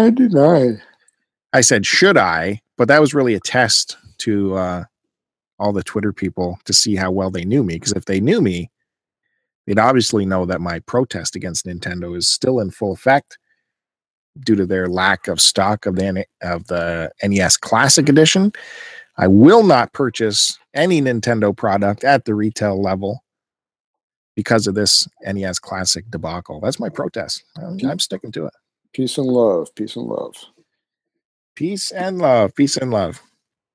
I 1.52 1.60
said, 1.60 1.84
should 1.84 2.16
I? 2.16 2.60
But 2.80 2.88
that 2.88 3.02
was 3.02 3.12
really 3.12 3.34
a 3.34 3.40
test 3.40 3.98
to 4.20 4.54
uh, 4.54 4.84
all 5.58 5.70
the 5.70 5.82
Twitter 5.82 6.14
people 6.14 6.58
to 6.64 6.72
see 6.72 6.96
how 6.96 7.10
well 7.10 7.30
they 7.30 7.44
knew 7.44 7.62
me. 7.62 7.74
Because 7.74 7.92
if 7.92 8.06
they 8.06 8.20
knew 8.20 8.40
me, 8.40 8.70
they'd 9.66 9.78
obviously 9.78 10.24
know 10.24 10.46
that 10.46 10.62
my 10.62 10.78
protest 10.78 11.36
against 11.36 11.66
Nintendo 11.66 12.16
is 12.16 12.26
still 12.26 12.58
in 12.58 12.70
full 12.70 12.94
effect 12.94 13.36
due 14.46 14.54
to 14.54 14.64
their 14.64 14.88
lack 14.88 15.28
of 15.28 15.42
stock 15.42 15.84
of 15.84 15.96
the 15.96 16.06
N- 16.06 16.24
of 16.40 16.68
the 16.68 17.12
NES 17.22 17.58
Classic 17.58 18.08
Edition. 18.08 18.50
I 19.18 19.26
will 19.26 19.62
not 19.62 19.92
purchase 19.92 20.58
any 20.72 21.02
Nintendo 21.02 21.54
product 21.54 22.02
at 22.02 22.24
the 22.24 22.34
retail 22.34 22.80
level 22.80 23.22
because 24.34 24.66
of 24.66 24.74
this 24.74 25.06
NES 25.20 25.58
Classic 25.58 26.10
debacle. 26.10 26.60
That's 26.60 26.80
my 26.80 26.88
protest. 26.88 27.44
I'm, 27.58 27.78
I'm 27.84 27.98
sticking 27.98 28.32
to 28.32 28.46
it. 28.46 28.54
Peace 28.94 29.18
and 29.18 29.26
love. 29.26 29.68
Peace 29.74 29.96
and 29.96 30.06
love. 30.06 30.34
Peace 31.60 31.90
and 31.90 32.16
love. 32.16 32.54
Peace 32.54 32.78
and 32.78 32.90
love. 32.90 33.20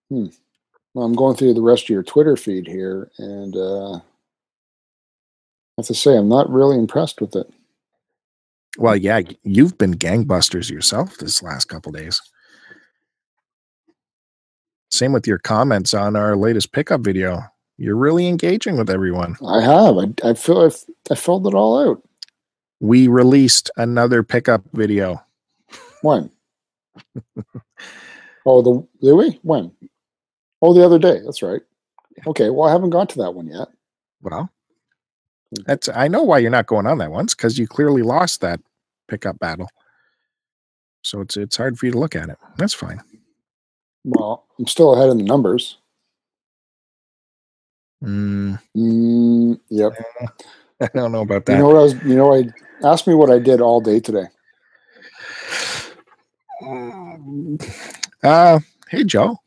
Well, 0.10 1.06
I'm 1.06 1.14
going 1.14 1.36
through 1.36 1.54
the 1.54 1.62
rest 1.62 1.84
of 1.84 1.90
your 1.90 2.02
Twitter 2.02 2.36
feed 2.36 2.66
here, 2.66 3.12
and 3.20 3.56
uh, 3.56 3.98
I 3.98 4.02
have 5.78 5.86
to 5.86 5.94
say 5.94 6.18
I'm 6.18 6.28
not 6.28 6.50
really 6.50 6.80
impressed 6.80 7.22
with 7.22 7.36
it. 7.36 7.48
Well, 8.80 8.96
yeah, 8.96 9.22
you've 9.44 9.78
been 9.78 9.94
gangbusters 9.94 10.72
yourself 10.72 11.18
this 11.18 11.44
last 11.44 11.66
couple 11.66 11.92
days. 11.92 12.20
Same 14.90 15.14
with 15.14 15.28
your 15.28 15.38
comments 15.38 15.94
on 15.94 16.16
our 16.16 16.36
latest 16.36 16.72
pickup 16.72 17.02
video. 17.02 17.44
You're 17.78 17.98
really 17.98 18.28
engaging 18.28 18.80
with 18.80 18.90
everyone. 18.90 19.36
I 19.46 19.62
have. 19.62 20.00
I, 20.00 20.08
I 20.32 20.34
feel 20.34 20.62
I've, 20.62 20.84
I 21.12 21.14
filled 21.14 21.46
it 21.46 21.54
all 21.54 21.88
out. 21.88 22.02
We 22.80 23.08
released 23.08 23.70
another 23.78 24.24
pickup 24.24 24.64
video. 24.74 25.24
When? 26.02 26.32
Oh, 28.46 28.62
the 28.62 28.88
did 29.02 29.14
we? 29.14 29.40
When? 29.42 29.72
Oh, 30.62 30.74
the 30.74 30.86
other 30.86 31.00
day. 31.00 31.20
That's 31.24 31.42
right. 31.42 31.62
Okay. 32.28 32.50
Well, 32.50 32.68
I 32.68 32.72
haven't 32.72 32.92
got 32.92 33.10
to 33.10 33.18
that 33.20 33.34
one 33.34 33.48
yet. 33.48 33.68
Well, 34.22 34.50
that's 35.66 35.90
I 35.90 36.08
know 36.08 36.24
why 36.24 36.40
you're 36.40 36.52
not 36.52 36.68
going 36.68 36.86
on 36.88 36.98
that 37.00 37.12
once 37.12 37.34
because 37.36 37.58
you 37.58 37.68
clearly 37.68 38.02
lost 38.02 38.42
that 38.42 38.60
pickup 39.08 39.40
battle. 39.40 39.70
So 41.04 41.22
it's 41.22 41.38
it's 41.38 41.58
hard 41.58 41.78
for 41.78 41.86
you 41.86 41.92
to 41.92 42.00
look 42.00 42.16
at 42.16 42.30
it. 42.30 42.38
That's 42.58 42.74
fine. 42.74 43.02
Well, 44.04 44.46
I'm 44.60 44.68
still 44.68 44.94
ahead 44.94 45.10
in 45.10 45.18
the 45.18 45.24
numbers. 45.24 45.78
Mm, 48.04 48.60
Mm, 48.76 49.60
yep. 49.70 49.94
I 50.82 50.90
don't 50.94 51.12
know 51.12 51.22
about 51.22 51.46
that. 51.46 51.54
You 51.54 51.60
know 51.60 51.68
what 51.68 51.78
I 51.78 51.84
was? 51.84 51.94
You 52.04 52.16
know, 52.16 52.34
I 52.34 52.44
asked 52.84 53.08
me 53.08 53.14
what 53.14 53.32
I 53.32 53.40
did 53.40 53.62
all 53.62 53.82
day 53.82 54.00
today. 54.00 54.26
Uh, 58.24 58.60
hey 58.90 59.04
Joe, 59.04 59.38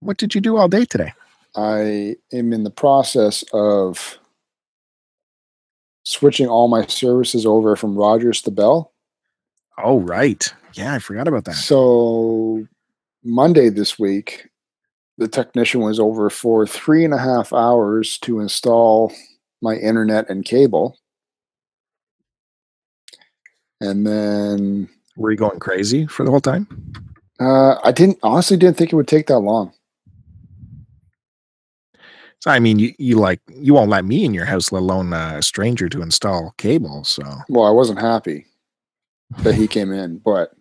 what 0.00 0.18
did 0.18 0.34
you 0.34 0.40
do 0.42 0.58
all 0.58 0.68
day 0.68 0.84
today? 0.84 1.14
I 1.54 2.16
am 2.32 2.52
in 2.52 2.64
the 2.64 2.70
process 2.70 3.42
of 3.54 4.18
switching 6.02 6.46
all 6.46 6.68
my 6.68 6.84
services 6.86 7.46
over 7.46 7.74
from 7.74 7.96
Rogers 7.96 8.42
to 8.42 8.50
Bell. 8.50 8.92
Oh 9.82 10.00
right, 10.00 10.46
yeah, 10.74 10.92
I 10.92 10.98
forgot 10.98 11.26
about 11.26 11.46
that. 11.46 11.54
So 11.54 12.66
Monday 13.24 13.70
this 13.70 13.98
week, 13.98 14.48
the 15.16 15.28
technician 15.28 15.80
was 15.80 15.98
over 15.98 16.28
for 16.28 16.66
three 16.66 17.02
and 17.02 17.14
a 17.14 17.18
half 17.18 17.54
hours 17.54 18.18
to 18.18 18.40
install 18.40 19.10
my 19.62 19.76
internet 19.76 20.28
and 20.28 20.44
cable. 20.44 20.98
And 23.80 24.06
then 24.06 24.90
Were 25.16 25.30
you 25.30 25.36
going 25.36 25.58
crazy 25.58 26.06
for 26.06 26.24
the 26.24 26.30
whole 26.30 26.40
time? 26.40 26.66
uh, 27.40 27.76
I 27.84 27.92
didn't 27.92 28.18
honestly 28.22 28.56
didn't 28.56 28.76
think 28.76 28.92
it 28.92 28.96
would 28.96 29.08
take 29.08 29.26
that 29.26 29.40
long. 29.40 29.72
So 32.40 32.50
I 32.50 32.58
mean, 32.58 32.78
you, 32.78 32.94
you 32.98 33.18
like 33.18 33.40
you 33.48 33.74
won't 33.74 33.90
let 33.90 34.04
me 34.04 34.24
in 34.24 34.34
your 34.34 34.44
house, 34.44 34.70
let 34.70 34.80
alone 34.80 35.12
a 35.12 35.42
stranger 35.42 35.88
to 35.88 36.02
install 36.02 36.54
cable. 36.58 37.04
So 37.04 37.22
Well, 37.48 37.64
I 37.64 37.70
wasn't 37.70 38.00
happy 38.00 38.46
that 39.38 39.54
he 39.54 39.66
came 39.66 39.92
in, 39.92 40.18
but 40.18 40.52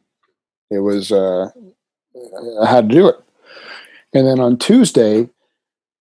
it 0.72 0.80
was 0.80 1.12
uh, 1.12 1.50
I 2.62 2.66
had 2.66 2.90
to 2.90 2.96
do 2.96 3.08
it. 3.08 3.16
And 4.14 4.26
then 4.26 4.40
on 4.40 4.58
Tuesday, 4.58 5.30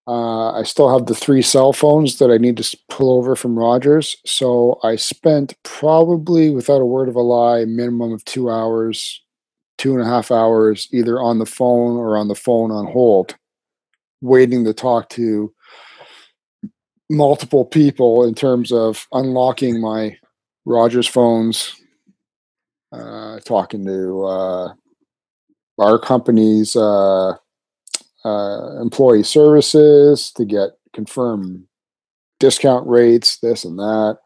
uh, 0.06 0.52
I 0.52 0.64
still 0.64 0.92
have 0.92 1.06
the 1.06 1.14
three 1.14 1.40
cell 1.40 1.72
phones 1.72 2.18
that 2.18 2.30
I 2.30 2.36
need 2.36 2.58
to 2.58 2.78
pull 2.90 3.16
over 3.16 3.34
from 3.34 3.58
Rogers. 3.58 4.16
So 4.26 4.78
I 4.82 4.96
spent 4.96 5.54
probably, 5.62 6.50
without 6.50 6.82
a 6.82 6.86
word 6.86 7.08
of 7.08 7.16
a 7.16 7.20
lie, 7.20 7.64
minimum 7.64 8.12
of 8.12 8.24
two 8.24 8.50
hours, 8.50 9.22
two 9.78 9.94
and 9.94 10.02
a 10.02 10.06
half 10.06 10.30
hours, 10.30 10.88
either 10.92 11.20
on 11.20 11.38
the 11.38 11.46
phone 11.46 11.96
or 11.96 12.18
on 12.18 12.28
the 12.28 12.34
phone 12.34 12.70
on 12.70 12.86
hold, 12.86 13.34
waiting 14.20 14.64
to 14.64 14.74
talk 14.74 15.08
to 15.10 15.52
multiple 17.10 17.64
people 17.64 18.24
in 18.24 18.34
terms 18.34 18.72
of 18.72 19.06
unlocking 19.12 19.80
my 19.80 20.16
Rogers 20.66 21.06
phones, 21.06 21.74
uh, 22.92 23.40
talking 23.40 23.84
to 23.86 24.24
uh, 24.24 24.72
our 25.78 25.98
company's 25.98 26.76
uh, 28.24 28.80
employee 28.80 29.22
services 29.22 30.32
to 30.32 30.44
get 30.44 30.70
confirmed 30.92 31.64
discount 32.40 32.86
rates, 32.86 33.38
this 33.38 33.64
and 33.64 33.78
that. 33.78 34.18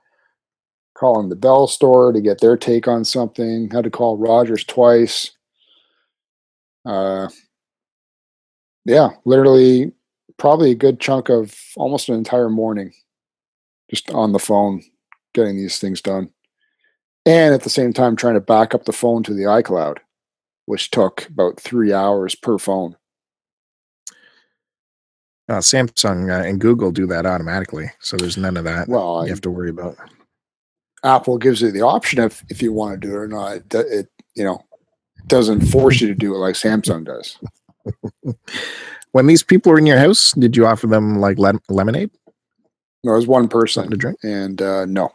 Calling 0.94 1.28
the 1.28 1.36
Bell 1.36 1.66
store 1.66 2.12
to 2.12 2.20
get 2.20 2.40
their 2.40 2.56
take 2.56 2.88
on 2.88 3.04
something. 3.04 3.70
Had 3.70 3.84
to 3.84 3.90
call 3.90 4.16
Rogers 4.16 4.64
twice. 4.64 5.30
Uh, 6.84 7.28
yeah, 8.84 9.10
literally, 9.24 9.92
probably 10.38 10.72
a 10.72 10.76
good 10.76 10.98
chunk 10.98 11.28
of 11.28 11.54
almost 11.76 12.08
an 12.08 12.14
entire 12.14 12.48
morning 12.48 12.92
just 13.90 14.10
on 14.10 14.32
the 14.32 14.38
phone 14.38 14.82
getting 15.34 15.56
these 15.56 15.78
things 15.78 16.00
done 16.00 16.30
and 17.28 17.52
at 17.52 17.62
the 17.62 17.70
same 17.70 17.92
time 17.92 18.16
trying 18.16 18.34
to 18.34 18.40
back 18.40 18.74
up 18.74 18.86
the 18.86 18.92
phone 18.92 19.22
to 19.22 19.34
the 19.34 19.42
iCloud, 19.42 19.98
which 20.64 20.90
took 20.90 21.28
about 21.28 21.60
three 21.60 21.92
hours 21.92 22.34
per 22.34 22.56
phone. 22.56 22.96
Uh, 25.48 25.58
Samsung 25.58 26.30
uh, 26.30 26.46
and 26.46 26.60
Google 26.60 26.90
do 26.90 27.06
that 27.06 27.26
automatically, 27.26 27.90
so 28.00 28.16
there's 28.16 28.36
none 28.36 28.56
of 28.56 28.64
that 28.64 28.88
Well, 28.88 29.24
you 29.24 29.30
have 29.30 29.40
to 29.42 29.50
worry 29.50 29.70
about. 29.70 29.96
Apple 31.04 31.38
gives 31.38 31.60
you 31.62 31.70
the 31.70 31.82
option 31.82 32.18
if 32.22 32.44
if 32.48 32.60
you 32.60 32.72
want 32.72 33.00
to 33.00 33.06
do 33.06 33.12
it 33.14 33.16
or 33.16 33.28
not. 33.28 33.56
It, 33.56 33.74
it 33.74 34.08
you 34.34 34.44
know 34.44 34.64
doesn't 35.26 35.62
force 35.66 36.00
you 36.00 36.08
to 36.08 36.14
do 36.14 36.34
it 36.34 36.38
like 36.38 36.54
Samsung 36.54 37.04
does. 37.04 37.38
When 39.12 39.26
these 39.26 39.42
people 39.42 39.72
were 39.72 39.78
in 39.78 39.86
your 39.86 39.98
house, 39.98 40.32
did 40.32 40.54
you 40.54 40.66
offer 40.66 40.86
them 40.86 41.18
like 41.18 41.38
lem- 41.38 41.60
lemonade, 41.70 42.10
No, 43.02 43.12
was 43.12 43.26
one 43.26 43.44
something 43.44 43.60
person, 43.60 43.90
to 43.90 43.96
drink? 43.96 44.18
and 44.22 44.60
uh, 44.60 44.84
no, 44.84 45.14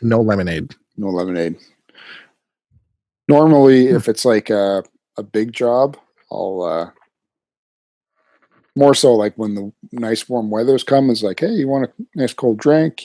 No 0.00 0.22
lemonade. 0.22 0.74
no 0.96 1.08
lemonade. 1.08 1.56
Normally, 3.28 3.88
if 3.88 4.08
it's 4.08 4.24
like 4.24 4.50
a 4.50 4.82
a 5.18 5.22
big 5.22 5.52
job, 5.52 5.96
I'll 6.30 6.62
uh, 6.62 6.90
more 8.76 8.94
so 8.94 9.14
like 9.14 9.34
when 9.36 9.54
the 9.54 9.72
nice 9.92 10.28
warm 10.28 10.50
weather's 10.50 10.84
come. 10.84 11.10
Is 11.10 11.22
like, 11.22 11.40
hey, 11.40 11.50
you 11.50 11.66
want 11.66 11.86
a 11.86 12.04
nice 12.14 12.34
cold 12.34 12.58
drink? 12.58 13.04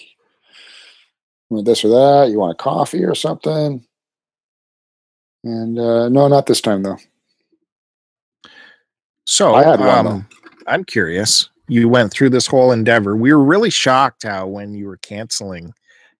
You 1.49 1.55
want 1.55 1.65
this 1.65 1.83
or 1.83 1.89
that? 1.89 2.29
You 2.29 2.39
want 2.39 2.51
a 2.51 2.63
coffee 2.63 3.03
or 3.03 3.15
something? 3.15 3.83
And 5.43 5.79
uh, 5.79 6.09
no, 6.09 6.27
not 6.27 6.45
this 6.45 6.61
time 6.61 6.83
though. 6.83 6.97
So 9.25 9.55
I 9.55 9.63
had 9.63 9.79
one, 9.79 10.07
um, 10.07 10.27
I'm 10.67 10.83
curious. 10.83 11.49
You 11.67 11.87
went 11.87 12.11
through 12.11 12.31
this 12.31 12.47
whole 12.47 12.71
endeavor. 12.73 13.15
We 13.15 13.33
were 13.33 13.43
really 13.43 13.69
shocked 13.69 14.23
how 14.23 14.47
when 14.47 14.73
you 14.73 14.87
were 14.87 14.97
canceling 14.97 15.73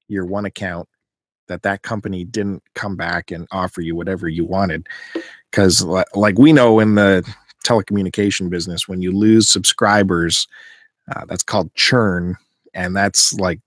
your 0.08 0.26
one 0.26 0.46
account 0.46 0.88
that 1.48 1.64
that 1.64 1.82
company 1.82 2.24
didn't 2.24 2.64
come 2.74 2.96
back 2.96 3.32
and 3.32 3.48
offer 3.52 3.82
you 3.82 3.96
whatever 3.96 4.30
you 4.30 4.46
wanted 4.46 4.88
because 5.52 5.84
like 6.16 6.40
we 6.40 6.54
know 6.54 6.80
in 6.80 6.96
the 6.96 7.28
telecommunication 7.66 8.50
business 8.50 8.88
when 8.88 9.02
you 9.02 9.12
lose 9.12 9.50
subscribers 9.50 10.48
uh, 11.16 11.26
that's 11.26 11.44
called 11.44 11.74
churn 11.76 12.36
and 12.74 12.96
that's 12.96 13.34
like 13.34 13.60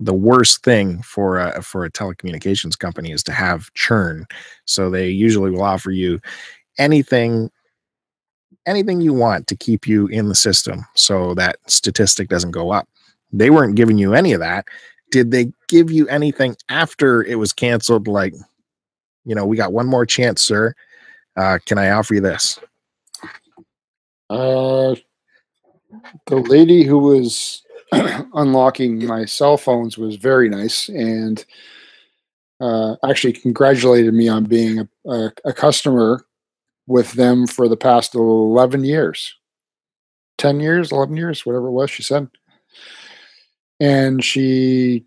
the 0.00 0.14
worst 0.14 0.62
thing 0.64 1.00
for 1.02 1.38
a 1.38 1.62
for 1.62 1.84
a 1.84 1.90
telecommunications 1.90 2.78
company 2.78 3.12
is 3.12 3.22
to 3.22 3.32
have 3.32 3.72
churn 3.74 4.26
so 4.64 4.90
they 4.90 5.08
usually 5.08 5.50
will 5.50 5.62
offer 5.62 5.90
you 5.90 6.20
anything 6.78 7.50
anything 8.66 9.00
you 9.00 9.12
want 9.12 9.46
to 9.46 9.56
keep 9.56 9.86
you 9.86 10.06
in 10.08 10.28
the 10.28 10.34
system 10.34 10.84
so 10.94 11.34
that 11.34 11.58
statistic 11.66 12.28
doesn't 12.28 12.52
go 12.52 12.70
up. 12.70 12.88
They 13.32 13.50
weren't 13.50 13.76
giving 13.76 13.98
you 13.98 14.14
any 14.14 14.32
of 14.32 14.40
that. 14.40 14.66
Did 15.10 15.30
they 15.30 15.52
give 15.68 15.90
you 15.90 16.08
anything 16.08 16.56
after 16.68 17.22
it 17.22 17.36
was 17.36 17.52
canceled? 17.52 18.08
Like, 18.08 18.34
you 19.24 19.34
know, 19.34 19.44
we 19.44 19.56
got 19.56 19.72
one 19.72 19.86
more 19.86 20.06
chance, 20.06 20.42
sir. 20.42 20.74
Uh, 21.36 21.58
can 21.66 21.78
I 21.78 21.90
offer 21.90 22.14
you 22.14 22.20
this? 22.20 22.58
Uh, 24.30 24.94
the 26.26 26.36
lady 26.36 26.84
who 26.84 26.98
was 26.98 27.62
unlocking 28.34 29.06
my 29.06 29.24
cell 29.24 29.56
phones 29.56 29.98
was 29.98 30.16
very 30.16 30.48
nice 30.48 30.88
and 30.88 31.44
uh, 32.60 32.96
actually 33.04 33.32
congratulated 33.32 34.14
me 34.14 34.28
on 34.28 34.44
being 34.44 34.78
a, 34.78 34.88
a, 35.10 35.32
a 35.44 35.52
customer 35.52 36.24
with 36.86 37.12
them 37.12 37.46
for 37.46 37.68
the 37.68 37.76
past 37.76 38.14
11 38.14 38.84
years. 38.84 39.34
10 40.38 40.60
years 40.60 40.90
11 40.90 41.16
years 41.16 41.46
whatever 41.46 41.68
it 41.68 41.72
was 41.72 41.90
she 41.90 42.02
said. 42.02 42.28
And 43.80 44.22
she 44.24 45.04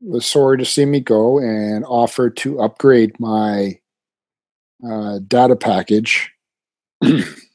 was 0.00 0.26
sorry 0.26 0.58
to 0.58 0.64
see 0.64 0.84
me 0.84 1.00
go 1.00 1.38
and 1.38 1.84
offered 1.84 2.36
to 2.38 2.60
upgrade 2.60 3.18
my 3.18 3.78
uh, 4.86 5.18
data 5.26 5.56
package 5.56 6.32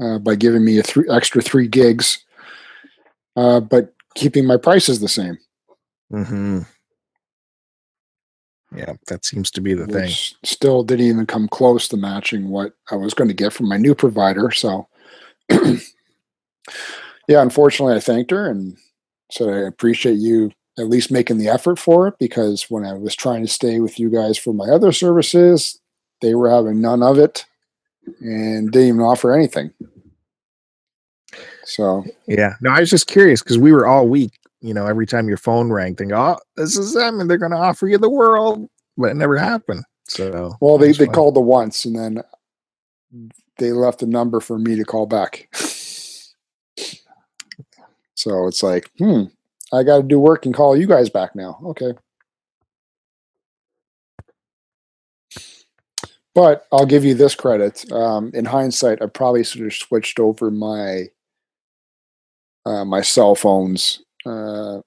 uh, 0.00 0.18
by 0.18 0.34
giving 0.34 0.64
me 0.64 0.78
a 0.78 0.82
three, 0.82 1.08
extra 1.10 1.42
three 1.42 1.68
gigs, 1.68 2.24
uh, 3.36 3.60
but 3.60 3.92
keeping 4.14 4.46
my 4.46 4.56
prices 4.56 5.00
the 5.00 5.08
same. 5.08 5.38
Mm-hmm. 6.12 6.60
Yeah, 8.76 8.92
that 9.08 9.24
seems 9.24 9.50
to 9.52 9.60
be 9.60 9.74
the 9.74 9.86
thing. 9.86 10.10
still 10.44 10.84
didn't 10.84 11.06
even 11.06 11.26
come 11.26 11.48
close 11.48 11.88
to 11.88 11.96
matching 11.96 12.50
what 12.50 12.72
I 12.90 12.94
was 12.94 13.14
going 13.14 13.28
to 13.28 13.34
get 13.34 13.52
from 13.52 13.68
my 13.68 13.76
new 13.76 13.96
provider. 13.96 14.52
So, 14.52 14.86
yeah, 15.50 17.42
unfortunately, 17.42 17.96
I 17.96 18.00
thanked 18.00 18.30
her 18.30 18.48
and 18.48 18.76
said 19.32 19.48
I 19.48 19.58
appreciate 19.66 20.18
you 20.18 20.52
at 20.78 20.88
least 20.88 21.10
making 21.10 21.38
the 21.38 21.48
effort 21.48 21.78
for 21.78 22.06
it 22.06 22.14
because 22.18 22.70
when 22.70 22.84
I 22.84 22.92
was 22.92 23.16
trying 23.16 23.42
to 23.42 23.48
stay 23.48 23.80
with 23.80 23.98
you 23.98 24.08
guys 24.08 24.38
for 24.38 24.54
my 24.54 24.66
other 24.66 24.92
services, 24.92 25.80
they 26.22 26.34
were 26.34 26.50
having 26.50 26.80
none 26.80 27.02
of 27.02 27.18
it 27.18 27.44
and 28.20 28.70
didn't 28.70 28.88
even 28.88 29.00
offer 29.00 29.34
anything. 29.34 29.72
So, 31.64 32.04
Yeah. 32.26 32.54
No, 32.60 32.70
I 32.70 32.80
was 32.80 32.90
just 32.90 33.06
curious 33.06 33.42
because 33.42 33.58
we 33.58 33.72
were 33.72 33.86
all 33.86 34.08
week, 34.08 34.32
you 34.60 34.74
know, 34.74 34.86
every 34.86 35.06
time 35.06 35.28
your 35.28 35.36
phone 35.36 35.70
rang, 35.70 35.94
thinking, 35.94 36.16
oh, 36.16 36.38
this 36.56 36.76
is 36.76 36.94
them 36.94 37.20
and 37.20 37.30
they're 37.30 37.38
going 37.38 37.52
to 37.52 37.56
offer 37.58 37.86
you 37.86 37.98
the 37.98 38.08
world. 38.10 38.68
But 38.96 39.10
it 39.10 39.14
never 39.14 39.36
happened. 39.36 39.84
So 40.08 40.56
Well, 40.60 40.78
they, 40.78 40.92
they 40.92 41.06
fine. 41.06 41.14
called 41.14 41.36
the 41.36 41.40
once 41.40 41.84
and 41.84 41.96
then 41.96 42.22
they 43.58 43.72
left 43.72 44.02
a 44.02 44.06
number 44.06 44.40
for 44.40 44.58
me 44.58 44.76
to 44.76 44.84
call 44.84 45.06
back. 45.06 45.48
so 48.14 48.46
it's 48.46 48.62
like, 48.62 48.90
hmm, 48.98 49.24
I 49.72 49.82
got 49.82 49.98
to 49.98 50.02
do 50.02 50.18
work 50.18 50.46
and 50.46 50.54
call 50.54 50.76
you 50.76 50.86
guys 50.86 51.08
back 51.10 51.34
now. 51.36 51.60
Okay. 51.64 51.92
But 56.34 56.66
I'll 56.72 56.86
give 56.86 57.04
you 57.04 57.14
this 57.14 57.34
credit. 57.34 57.90
Um, 57.90 58.30
in 58.34 58.44
hindsight, 58.44 59.02
I 59.02 59.06
probably 59.06 59.42
should 59.44 59.62
have 59.62 59.74
switched 59.74 60.20
over 60.20 60.50
my 60.50 61.06
uh, 62.66 62.84
my 62.84 63.00
cell 63.00 63.34
phones 63.34 64.02
uh, 64.26 64.78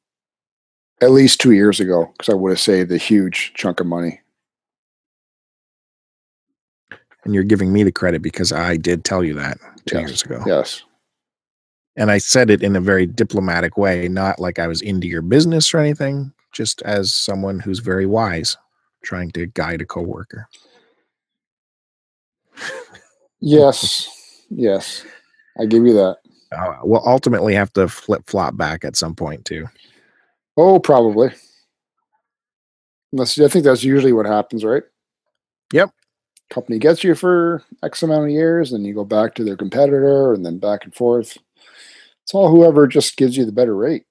at 1.02 1.12
least 1.12 1.42
two 1.42 1.52
years 1.52 1.80
ago 1.80 2.12
because 2.18 2.30
I 2.32 2.36
would 2.36 2.52
have 2.52 2.60
saved 2.60 2.92
a 2.92 2.98
huge 2.98 3.54
chunk 3.56 3.80
of 3.80 3.88
money. 3.88 4.20
and 7.26 7.34
you're 7.34 7.44
giving 7.44 7.72
me 7.72 7.84
the 7.84 7.92
credit 7.92 8.22
because 8.22 8.52
I 8.52 8.76
did 8.76 9.06
tell 9.06 9.24
you 9.24 9.34
that 9.36 9.58
two 9.86 9.98
Yes. 9.98 10.10
years 10.10 10.24
ago. 10.24 10.44
Yes. 10.46 10.84
And 11.96 12.12
I 12.12 12.18
said 12.18 12.50
it 12.50 12.62
in 12.62 12.76
a 12.76 12.82
very 12.82 13.06
diplomatic 13.06 13.78
way, 13.78 14.10
not 14.10 14.40
like 14.40 14.60
I 14.60 14.68
was 14.68 14.82
into 14.82 15.08
your 15.08 15.22
business 15.22 15.74
or 15.74 15.78
anything, 15.78 16.34
just 16.52 16.82
as 16.82 17.14
someone 17.14 17.60
who's 17.62 17.80
very 17.80 18.06
wise 18.06 18.58
trying 19.04 19.32
to 19.32 19.46
guide 19.46 19.82
a 19.82 19.86
coworker. 19.86 20.50
Yes. 23.40 24.10
yes. 24.50 25.06
I 25.58 25.66
give 25.66 25.86
you 25.86 25.94
that. 25.94 26.18
Uh, 26.56 26.78
we'll 26.84 27.08
ultimately 27.08 27.54
have 27.54 27.72
to 27.74 27.88
flip 27.88 28.24
flop 28.28 28.58
back 28.58 28.86
at 28.86 28.96
some 28.96 29.16
point 29.16 29.46
too. 29.46 29.68
Oh, 30.58 30.80
probably. 30.80 31.32
Unless 33.12 33.40
I 33.40 33.48
think 33.48 33.66
that's 33.66 33.84
usually 33.84 34.14
what 34.14 34.26
happens, 34.26 34.64
right? 34.64 34.84
Yep. 35.72 35.92
Company 36.50 36.80
gets 36.80 37.04
you 37.04 37.16
for 37.16 37.64
X 37.84 38.04
amount 38.04 38.26
of 38.26 38.32
years, 38.32 38.72
then 38.72 38.86
you 38.86 38.94
go 38.94 39.06
back 39.06 39.36
to 39.36 39.44
their 39.44 39.58
competitor, 39.58 40.34
and 40.34 40.46
then 40.46 40.60
back 40.60 40.84
and 40.84 40.94
forth. 40.94 41.38
It's 42.24 42.34
all 42.34 42.50
whoever 42.50 42.88
just 42.88 43.18
gives 43.18 43.36
you 43.36 43.46
the 43.46 43.52
better 43.52 43.76
rate. 43.76 44.06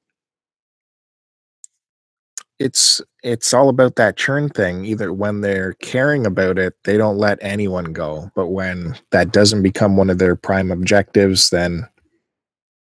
It's 2.58 3.00
it's 3.22 3.52
all 3.52 3.68
about 3.68 3.96
that 3.96 4.16
churn 4.16 4.48
thing. 4.48 4.84
Either 4.84 5.12
when 5.12 5.40
they're 5.40 5.74
caring 5.74 6.26
about 6.26 6.58
it, 6.58 6.74
they 6.84 6.96
don't 6.96 7.18
let 7.18 7.38
anyone 7.40 7.92
go. 7.92 8.30
But 8.34 8.48
when 8.48 8.96
that 9.10 9.32
doesn't 9.32 9.62
become 9.62 9.96
one 9.96 10.10
of 10.10 10.18
their 10.18 10.36
prime 10.36 10.70
objectives, 10.70 11.50
then 11.50 11.88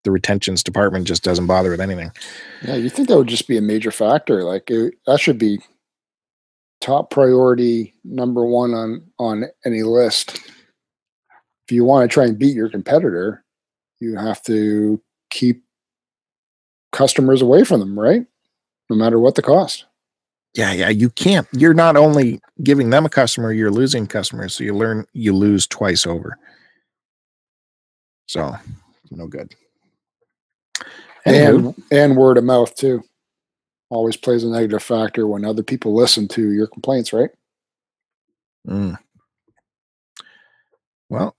the 0.05 0.11
retentions 0.11 0.63
department 0.63 1.07
just 1.07 1.25
doesn't 1.25 1.47
bother 1.47 1.71
with 1.71 1.81
anything. 1.81 2.13
Yeah, 2.63 2.77
you 2.77 2.89
think 2.89 3.09
that 3.09 3.17
would 3.17 3.27
just 3.27 3.49
be 3.49 3.57
a 3.57 3.63
major 3.63 3.91
factor? 3.91 4.45
Like 4.45 4.71
it, 4.71 4.95
that 5.07 5.21
should 5.21 5.39
be 5.39 5.59
top 6.81 7.11
priority 7.11 7.95
number 8.05 8.45
one 8.45 8.75
on 8.75 9.11
on 9.19 9.45
any 9.65 9.83
list. 9.83 10.37
If 11.67 11.73
you 11.73 11.85
want 11.85 12.09
to 12.09 12.13
try 12.13 12.25
and 12.25 12.39
beat 12.39 12.55
your 12.55 12.69
competitor, 12.69 13.43
you 13.99 14.17
have 14.17 14.43
to 14.43 15.03
keep 15.31 15.65
customers 16.93 17.41
away 17.41 17.65
from 17.65 17.81
them, 17.81 17.99
right? 17.99 18.27
No 18.91 18.97
matter 18.97 19.19
what 19.19 19.35
the 19.35 19.43
cost. 19.43 19.87
Yeah, 20.55 20.73
yeah, 20.73 20.91
you 20.91 21.11
can't. 21.11 21.49
You're 21.53 21.75
not 21.75 21.97
only 21.97 22.41
giving 22.63 22.91
them 22.91 23.05
a 23.05 23.09
customer, 23.09 23.53
you're 23.53 23.73
losing 23.73 24.07
customers. 24.07 24.55
So 24.55 24.63
you 24.63 24.75
learn 24.75 25.07
you 25.13 25.33
lose 25.33 25.67
twice 25.67 26.07
over. 26.07 26.39
So 28.27 28.55
no 29.11 29.27
good. 29.27 29.55
And 31.25 31.75
and 31.91 32.17
word 32.17 32.39
of 32.39 32.45
mouth 32.45 32.75
too 32.75 33.03
always 33.91 34.17
plays 34.17 34.45
a 34.45 34.49
negative 34.49 34.83
factor 34.83 35.27
when 35.27 35.45
other 35.45 35.63
people 35.63 35.95
listen 35.95 36.27
to 36.29 36.51
your 36.53 36.67
complaints 36.67 37.13
right 37.13 37.31
mm. 38.69 38.99
well, 41.09 41.37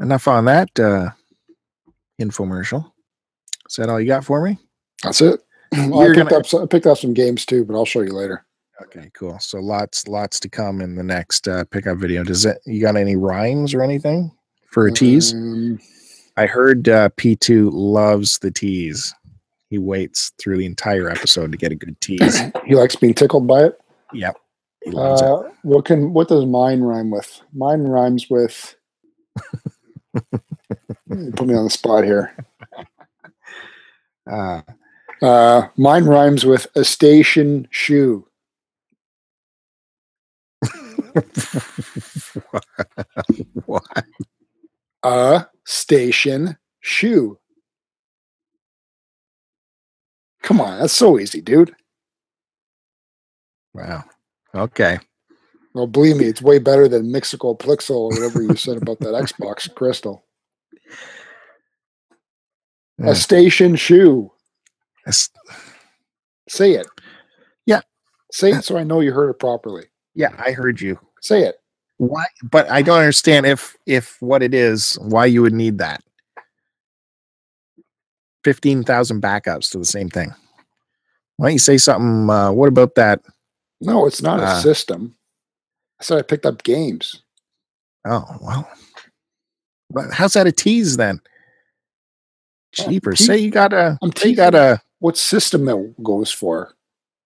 enough 0.00 0.28
on 0.28 0.44
that 0.46 0.68
uh 0.78 1.10
infomercial. 2.20 2.90
Is 3.68 3.76
that 3.76 3.88
all 3.88 4.00
you 4.00 4.06
got 4.06 4.24
for 4.24 4.42
me? 4.42 4.58
that's 5.02 5.20
it 5.20 5.40
Well, 5.72 6.00
I 6.00 6.14
picked 6.14 6.30
gonna- 6.30 6.36
up 6.36 6.46
some, 6.46 6.62
I 6.62 6.66
picked 6.66 6.86
up 6.86 6.98
some 6.98 7.14
games 7.14 7.44
too 7.44 7.64
but 7.64 7.74
i'll 7.76 7.86
show 7.86 8.02
you 8.02 8.12
later 8.12 8.44
Okay, 8.82 9.10
cool. 9.12 9.38
So 9.38 9.58
lots, 9.58 10.08
lots 10.08 10.40
to 10.40 10.48
come 10.48 10.80
in 10.80 10.94
the 10.94 11.02
next 11.02 11.46
uh, 11.46 11.64
pickup 11.64 11.98
video. 11.98 12.24
Does 12.24 12.46
it? 12.46 12.58
You 12.64 12.80
got 12.80 12.96
any 12.96 13.14
rhymes 13.16 13.74
or 13.74 13.82
anything 13.82 14.32
for 14.70 14.86
a 14.86 14.92
tease? 14.92 15.34
Um, 15.34 15.78
I 16.40 16.46
heard 16.46 16.88
uh, 16.88 17.10
P2 17.10 17.70
loves 17.70 18.38
the 18.38 18.50
tease. 18.50 19.14
He 19.68 19.76
waits 19.76 20.32
through 20.38 20.56
the 20.56 20.64
entire 20.64 21.10
episode 21.10 21.52
to 21.52 21.58
get 21.58 21.70
a 21.70 21.74
good 21.74 22.00
tease. 22.00 22.40
he 22.66 22.74
likes 22.74 22.96
being 22.96 23.12
tickled 23.12 23.46
by 23.46 23.64
it 23.64 23.78
yep. 24.14 24.36
He 24.82 24.90
loves 24.90 25.20
uh, 25.20 25.50
what 25.62 25.84
can 25.84 26.14
what 26.14 26.28
does 26.28 26.46
mine 26.46 26.80
rhyme 26.80 27.10
with 27.10 27.42
mine 27.52 27.82
rhymes 27.82 28.30
with 28.30 28.74
put 30.14 31.46
me 31.46 31.54
on 31.54 31.64
the 31.64 31.70
spot 31.70 32.04
here. 32.04 32.34
Uh, 34.30 34.62
uh, 35.20 35.68
mine 35.76 36.04
rhymes 36.04 36.46
with 36.46 36.66
a 36.74 36.84
station 36.84 37.68
shoe 37.70 38.26
what? 43.66 43.84
a 45.02 45.46
station 45.70 46.56
shoe 46.80 47.38
come 50.42 50.60
on 50.60 50.80
that's 50.80 50.92
so 50.92 51.18
easy 51.18 51.40
dude 51.40 51.74
Wow. 53.72 54.02
Okay. 54.52 54.98
Well, 55.74 55.86
believe 55.86 56.16
me, 56.16 56.24
it's 56.24 56.42
way 56.42 56.58
better 56.58 56.88
than 56.88 57.12
Mixical 57.12 57.56
Plixel 57.56 57.90
or 57.94 58.08
whatever 58.08 58.42
you 58.42 58.56
said 58.56 58.76
about 58.82 58.98
that 58.98 59.14
Xbox 59.14 59.72
Crystal. 59.76 60.24
Yeah. 62.98 63.10
A 63.10 63.14
station 63.14 63.76
shoe. 63.76 64.32
That's- 65.04 65.30
Say 66.48 66.72
it. 66.72 66.88
Yeah. 67.64 67.82
Say 68.32 68.50
it 68.50 68.56
uh 68.56 68.62
so 68.62 68.76
I 68.76 68.82
know 68.82 68.98
you 68.98 69.12
heard 69.12 69.30
it 69.30 69.38
properly. 69.38 69.84
Yeah, 70.16 70.34
I 70.36 70.50
heard 70.50 70.80
you. 70.80 70.98
Say 71.20 71.44
it. 71.44 71.59
Why? 72.00 72.24
But 72.42 72.70
I 72.70 72.80
don't 72.80 72.98
understand 72.98 73.44
if 73.44 73.76
if 73.84 74.16
what 74.22 74.42
it 74.42 74.54
is, 74.54 74.94
why 75.02 75.26
you 75.26 75.42
would 75.42 75.52
need 75.52 75.76
that. 75.78 76.02
Fifteen 78.42 78.82
thousand 78.82 79.20
backups 79.22 79.70
to 79.72 79.78
the 79.78 79.84
same 79.84 80.08
thing. 80.08 80.34
Why 81.36 81.48
don't 81.48 81.52
you 81.52 81.58
say 81.58 81.76
something? 81.76 82.30
Uh, 82.30 82.52
what 82.52 82.68
about 82.68 82.94
that? 82.94 83.20
No, 83.82 84.06
it's 84.06 84.22
not 84.22 84.40
a 84.40 84.44
Uh. 84.44 84.60
system. 84.62 85.14
I 86.00 86.04
said 86.04 86.18
I 86.18 86.22
picked 86.22 86.46
up 86.46 86.62
games. 86.62 87.22
Oh 88.06 88.24
well, 88.40 88.66
but 89.90 90.10
how's 90.10 90.32
that 90.32 90.46
a 90.46 90.52
tease 90.52 90.96
then? 90.96 91.20
Cheaper. 92.72 93.12
te- 93.12 93.24
say 93.24 93.36
you 93.36 93.50
got 93.50 93.74
a. 93.74 93.98
I'm 94.00 94.10
say 94.16 94.30
you 94.30 94.36
got 94.36 94.54
a. 94.54 94.80
What 95.00 95.18
system 95.18 95.66
that 95.66 95.94
goes 96.02 96.32
for? 96.32 96.74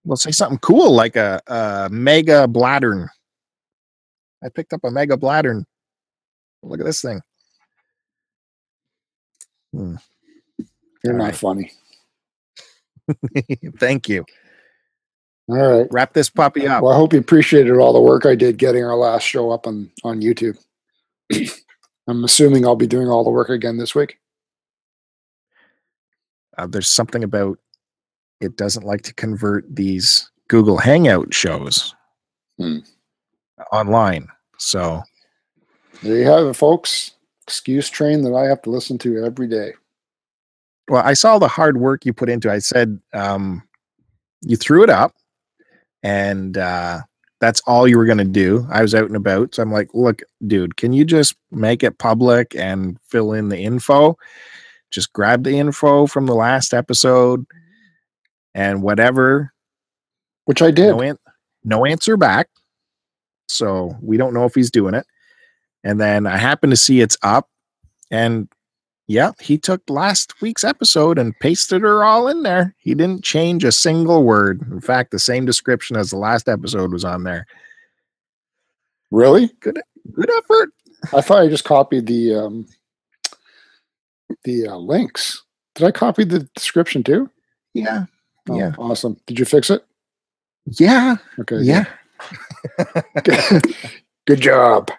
Well, 0.05 0.17
say 0.17 0.33
something 0.33 0.59
cool 0.59 0.91
like 0.93 1.15
a, 1.15 1.41
a 1.47 1.89
mega 1.93 2.49
bladdern. 2.49 3.09
I 4.45 4.49
picked 4.49 4.73
up 4.73 4.81
a 4.85 4.91
mega 4.91 5.17
bladdern. 5.17 5.65
Look 6.63 6.81
at 6.81 6.87
this 6.87 7.01
thing. 7.03 7.21
Hmm. 9.73 9.97
You're 11.03 11.13
All 11.15 11.19
not 11.19 11.25
right. 11.25 11.37
funny. 11.37 11.73
Thank 13.79 14.09
you. 14.09 14.25
All 15.49 15.57
right. 15.57 15.87
Wrap 15.91 16.15
this 16.15 16.31
puppy 16.31 16.67
up. 16.67 16.83
Well, 16.83 16.93
I 16.93 16.97
hope 16.97 17.13
you 17.13 17.19
appreciated 17.19 17.77
all 17.77 17.93
the 17.93 18.01
work 18.01 18.25
I 18.25 18.35
did 18.35 18.57
getting 18.57 18.83
our 18.85 18.97
last 18.97 19.25
show 19.25 19.51
up 19.51 19.67
on 19.67 19.91
on 20.03 20.21
YouTube. 20.23 20.59
I'm 22.09 22.25
assuming 22.25 22.65
I'll 22.67 22.77
be 22.77 22.87
doing 22.87 23.09
all 23.09 23.25
the 23.25 23.31
work 23.31 23.49
again 23.51 23.77
this 23.79 23.95
week. 23.95 24.19
uh, 26.59 26.67
there's 26.67 26.89
something 26.89 27.25
about 27.25 27.59
it 28.41 28.57
doesn't 28.57 28.85
like 28.85 29.03
to 29.03 29.15
convert 29.15 29.65
these 29.75 30.31
Google 30.49 30.77
Hangout 30.79 31.33
shows 31.35 31.95
Hmm. 32.59 32.79
Online. 33.73 34.29
So 34.59 35.03
There 36.03 36.17
you 36.17 36.25
have 36.27 36.47
it, 36.47 36.55
folks. 36.55 37.13
Excuse 37.47 37.89
train 37.91 38.23
that 38.23 38.35
I 38.35 38.45
have 38.47 38.63
to 38.63 38.71
listen 38.71 38.97
to 38.99 39.25
every 39.25 39.47
day. 39.49 39.73
well, 40.89 41.03
I 41.05 41.13
saw 41.15 41.39
the 41.39 41.49
hard 41.49 41.77
work 41.77 42.07
you 42.07 42.13
put 42.13 42.29
into. 42.31 42.49
it. 42.51 42.55
I 42.55 42.59
said 42.59 42.99
um, 43.13 43.63
you 44.43 44.57
threw 44.57 44.83
it 44.83 44.91
up, 44.91 45.13
and 46.03 46.57
uh, 46.57 47.01
that's 47.41 47.61
all 47.67 47.87
you 47.87 47.99
were 47.99 48.07
going 48.07 48.19
to 48.19 48.25
do. 48.25 48.67
I 48.71 48.81
was 48.83 48.95
out 48.95 49.07
and 49.07 49.17
about, 49.17 49.55
so 49.55 49.63
I'm 49.63 49.73
like, 49.73 49.91
look, 49.93 50.23
dude, 50.47 50.77
can 50.77 50.93
you 50.95 51.05
just 51.05 51.37
make 51.51 51.83
it 51.83 51.99
public 51.99 52.55
and 52.57 52.99
fill 53.09 53.33
in 53.35 53.51
the 53.51 53.59
info? 53.59 54.17
Just 54.91 55.13
grab 55.13 55.45
the 55.45 55.59
info 55.59 56.07
from 56.07 56.27
the 56.27 56.35
last 56.35 56.73
episode 56.73 57.45
and 58.55 58.83
whatever 58.83 59.53
Which 60.47 60.63
I 60.63 60.71
did. 60.71 60.91
No, 60.91 61.01
an- 61.03 61.19
no 61.65 61.85
answer 61.85 62.17
back. 62.17 62.49
So 63.49 63.97
we 64.03 64.17
don't 64.17 64.35
know 64.35 64.45
if 64.45 64.55
he's 64.55 64.71
doing 64.71 64.95
it. 64.95 65.07
And 65.83 66.01
then 66.01 66.27
I 66.27 66.37
happen 66.37 66.71
to 66.71 66.77
see 66.77 67.01
it's 67.01 67.17
up. 67.23 67.49
And 68.11 68.49
yeah, 69.07 69.33
he 69.41 69.59
took 69.59 69.83
last 69.91 70.41
week's 70.41 70.65
episode 70.65 71.19
and 71.19 71.39
pasted 71.39 71.83
her 71.83 72.03
all 72.05 72.27
in 72.27 72.43
there. 72.43 72.75
He 72.79 72.95
didn't 72.95 73.23
change 73.23 73.65
a 73.65 73.73
single 73.73 74.25
word. 74.25 74.63
In 74.71 74.81
fact, 74.81 75.11
the 75.11 75.19
same 75.19 75.45
description 75.45 75.97
as 75.97 76.11
the 76.11 76.17
last 76.17 76.49
episode 76.49 76.93
was 76.93 77.05
on 77.05 77.25
there. 77.25 77.47
Really? 79.11 79.51
Good 79.61 79.79
good 80.13 80.31
effort. 80.39 80.71
I 81.13 81.21
thought 81.21 81.43
I 81.43 81.49
just 81.49 81.65
copied 81.65 82.07
the 82.07 82.35
um, 82.35 82.67
the 84.45 84.69
uh, 84.69 84.77
links. 84.77 85.43
Did 85.75 85.87
I 85.87 85.91
copy 85.91 86.25
the 86.25 86.49
description 86.55 87.03
too? 87.03 87.31
Yeah. 87.75 88.07
Oh, 88.49 88.59
Yeah. 88.59 88.73
Awesome. 88.79 89.19
Did 89.27 89.39
you 89.39 89.45
fix 89.45 89.69
it? 89.71 89.85
Yeah. 90.67 91.17
Okay. 91.39 91.59
Yeah. 91.61 91.85
Good, 94.27 94.41
job. 94.41 94.91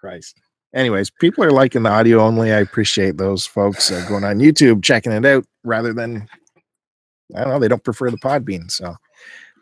Christ. 0.00 0.40
Anyways, 0.74 1.10
people 1.10 1.44
are 1.44 1.50
liking 1.50 1.84
the 1.84 1.90
audio 1.90 2.20
only. 2.20 2.52
I 2.52 2.58
appreciate 2.58 3.16
those 3.16 3.46
folks 3.46 3.90
uh, 3.90 4.04
going 4.08 4.24
on 4.24 4.38
YouTube, 4.38 4.82
checking 4.82 5.12
it 5.12 5.24
out 5.24 5.44
rather 5.62 5.92
than, 5.92 6.28
I 7.34 7.40
don't 7.40 7.50
know, 7.50 7.58
they 7.58 7.68
don't 7.68 7.84
prefer 7.84 8.10
the 8.10 8.18
Podbean. 8.18 8.70
So 8.70 8.94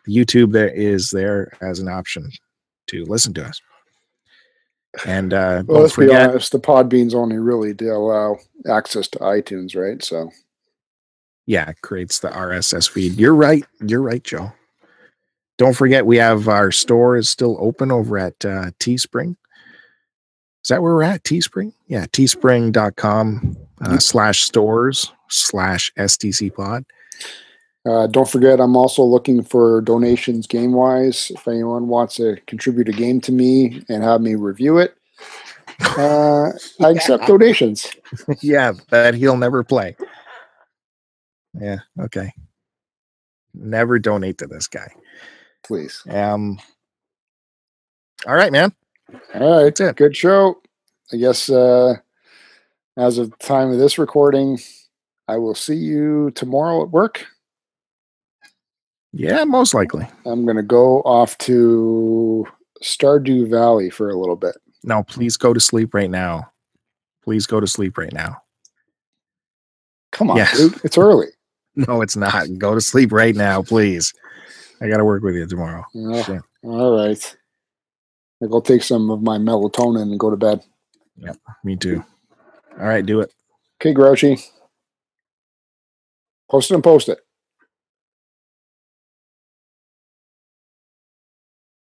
the 0.05 0.17
YouTube 0.17 0.53
there 0.53 0.71
is 0.71 1.11
there 1.11 1.53
as 1.61 1.79
an 1.79 1.89
option 1.89 2.31
to 2.89 3.05
listen 3.05 3.35
to 3.35 3.45
us. 3.45 3.61
And 5.07 5.33
uh, 5.33 5.63
Well, 5.67 5.83
let's 5.83 5.97
be 5.97 6.11
honest. 6.11 6.53
The 6.53 6.61
Podbeans 6.61 7.15
only 7.15 7.39
really 7.39 7.73
do 7.73 7.93
allow 7.93 8.39
access 8.69 9.09
to 9.09 9.19
iTunes, 9.21 9.77
right? 9.77 10.03
So 10.03 10.31
yeah, 11.47 11.71
it 11.71 11.81
creates 11.83 12.19
the 12.21 12.29
RSS 12.29 12.89
feed. 12.89 13.15
You're 13.15 13.35
right. 13.35 13.65
You're 13.81 14.03
right, 14.03 14.23
Joe. 14.23 14.53
Don't 15.59 15.77
forget, 15.77 16.07
we 16.07 16.17
have 16.17 16.49
our 16.49 16.73
store 16.73 17.17
is 17.17 17.29
still 17.29 17.57
open 17.61 17.91
over 17.91 18.19
at 18.19 18.45
uh, 18.45 18.71
Teespring. 18.81 19.37
Is 20.65 20.69
that 20.69 20.83
where 20.83 20.95
we're 20.95 21.03
at? 21.03 21.25
Teespring? 21.25 21.73
Yeah, 21.89 22.07
teespring.com 22.07 23.57
uh, 23.85 23.99
slash 23.99 24.43
stores 24.43 25.13
slash 25.29 25.93
STC 25.99 26.55
pod. 26.55 26.85
uh, 27.85 28.07
don't 28.07 28.29
forget, 28.29 28.61
I'm 28.61 28.77
also 28.77 29.03
looking 29.03 29.43
for 29.43 29.81
donations 29.81 30.47
game 30.47 30.73
wise. 30.73 31.33
If 31.35 31.49
anyone 31.49 31.89
wants 31.89 32.17
to 32.17 32.37
contribute 32.47 32.89
a 32.89 32.93
game 32.93 33.21
to 33.23 33.33
me 33.33 33.83
and 33.89 34.03
have 34.05 34.21
me 34.21 34.37
review 34.37 34.79
it, 34.79 34.97
uh, 35.99 36.51
I 36.81 36.91
accept 36.91 37.27
donations. 37.27 37.89
yeah, 38.41 38.73
but 38.89 39.15
he'll 39.15 39.37
never 39.37 39.65
play. 39.65 39.97
Yeah, 41.55 41.81
okay. 42.01 42.33
Never 43.53 43.99
donate 43.99 44.39
to 44.39 44.47
this 44.47 44.69
guy. 44.69 44.93
Please. 45.73 46.03
Um, 46.11 46.59
all 48.27 48.35
right, 48.35 48.53
man. 48.53 48.75
All 49.35 49.57
right. 49.57 49.65
That's 49.65 49.81
it. 49.81 49.97
Good 49.97 50.15
show. 50.15 50.61
I 51.11 51.17
guess 51.17 51.49
uh, 51.49 51.95
as 52.99 53.17
of 53.17 53.31
the 53.31 53.37
time 53.39 53.71
of 53.71 53.79
this 53.79 53.97
recording, 53.97 54.59
I 55.29 55.39
will 55.39 55.55
see 55.55 55.77
you 55.77 56.31
tomorrow 56.35 56.83
at 56.83 56.91
work. 56.91 57.25
Yeah, 59.15 59.45
most 59.45 59.73
likely. 59.73 60.07
I'm 60.27 60.45
going 60.45 60.59
to 60.59 60.63
go 60.63 61.01
off 61.07 61.39
to 61.39 62.47
Stardew 62.83 63.49
Valley 63.49 63.89
for 63.89 64.11
a 64.11 64.19
little 64.19 64.37
bit. 64.37 64.57
No, 64.85 65.03
please 65.05 65.39
go 65.39 65.55
to 65.55 65.61
sleep 65.61 65.95
right 65.95 66.11
now. 66.11 66.53
Please 67.25 67.47
go 67.47 67.61
to 67.61 67.67
sleep 67.67 67.97
right 67.97 68.13
now. 68.13 68.43
Come 70.11 70.29
on, 70.33 70.37
Yes. 70.37 70.55
dude. 70.55 70.79
It's 70.85 70.99
early. 70.99 71.29
No, 71.75 72.03
it's 72.03 72.17
not. 72.17 72.59
Go 72.59 72.75
to 72.75 72.83
sleep 72.83 73.11
right 73.13 73.35
now, 73.35 73.63
please. 73.63 74.13
I 74.83 74.89
got 74.89 74.97
to 74.99 75.05
work 75.05 75.23
with 75.23 75.37
you 75.37 75.47
tomorrow. 75.47 75.85
Yeah. 75.95 76.23
Shit. 76.23 76.43
All 76.65 76.97
right. 76.97 77.37
I'll 78.43 78.49
go 78.49 78.61
take 78.61 78.83
some 78.83 79.11
of 79.11 79.23
my 79.23 79.39
melatonin 79.39 80.03
and 80.03 80.19
go 80.19 80.31
to 80.31 80.37
bed. 80.37 80.63
Yeah, 81.17 81.35
me 81.63 81.77
too. 81.77 82.05
All 82.79 82.87
right, 82.87 83.05
do 83.05 83.21
it. 83.21 83.33
Okay, 83.81 83.93
Grouchy. 83.93 84.43
Post 86.51 86.71
it 86.71 86.75
and 86.75 86.85
post 86.85 87.09
it. 87.09 87.19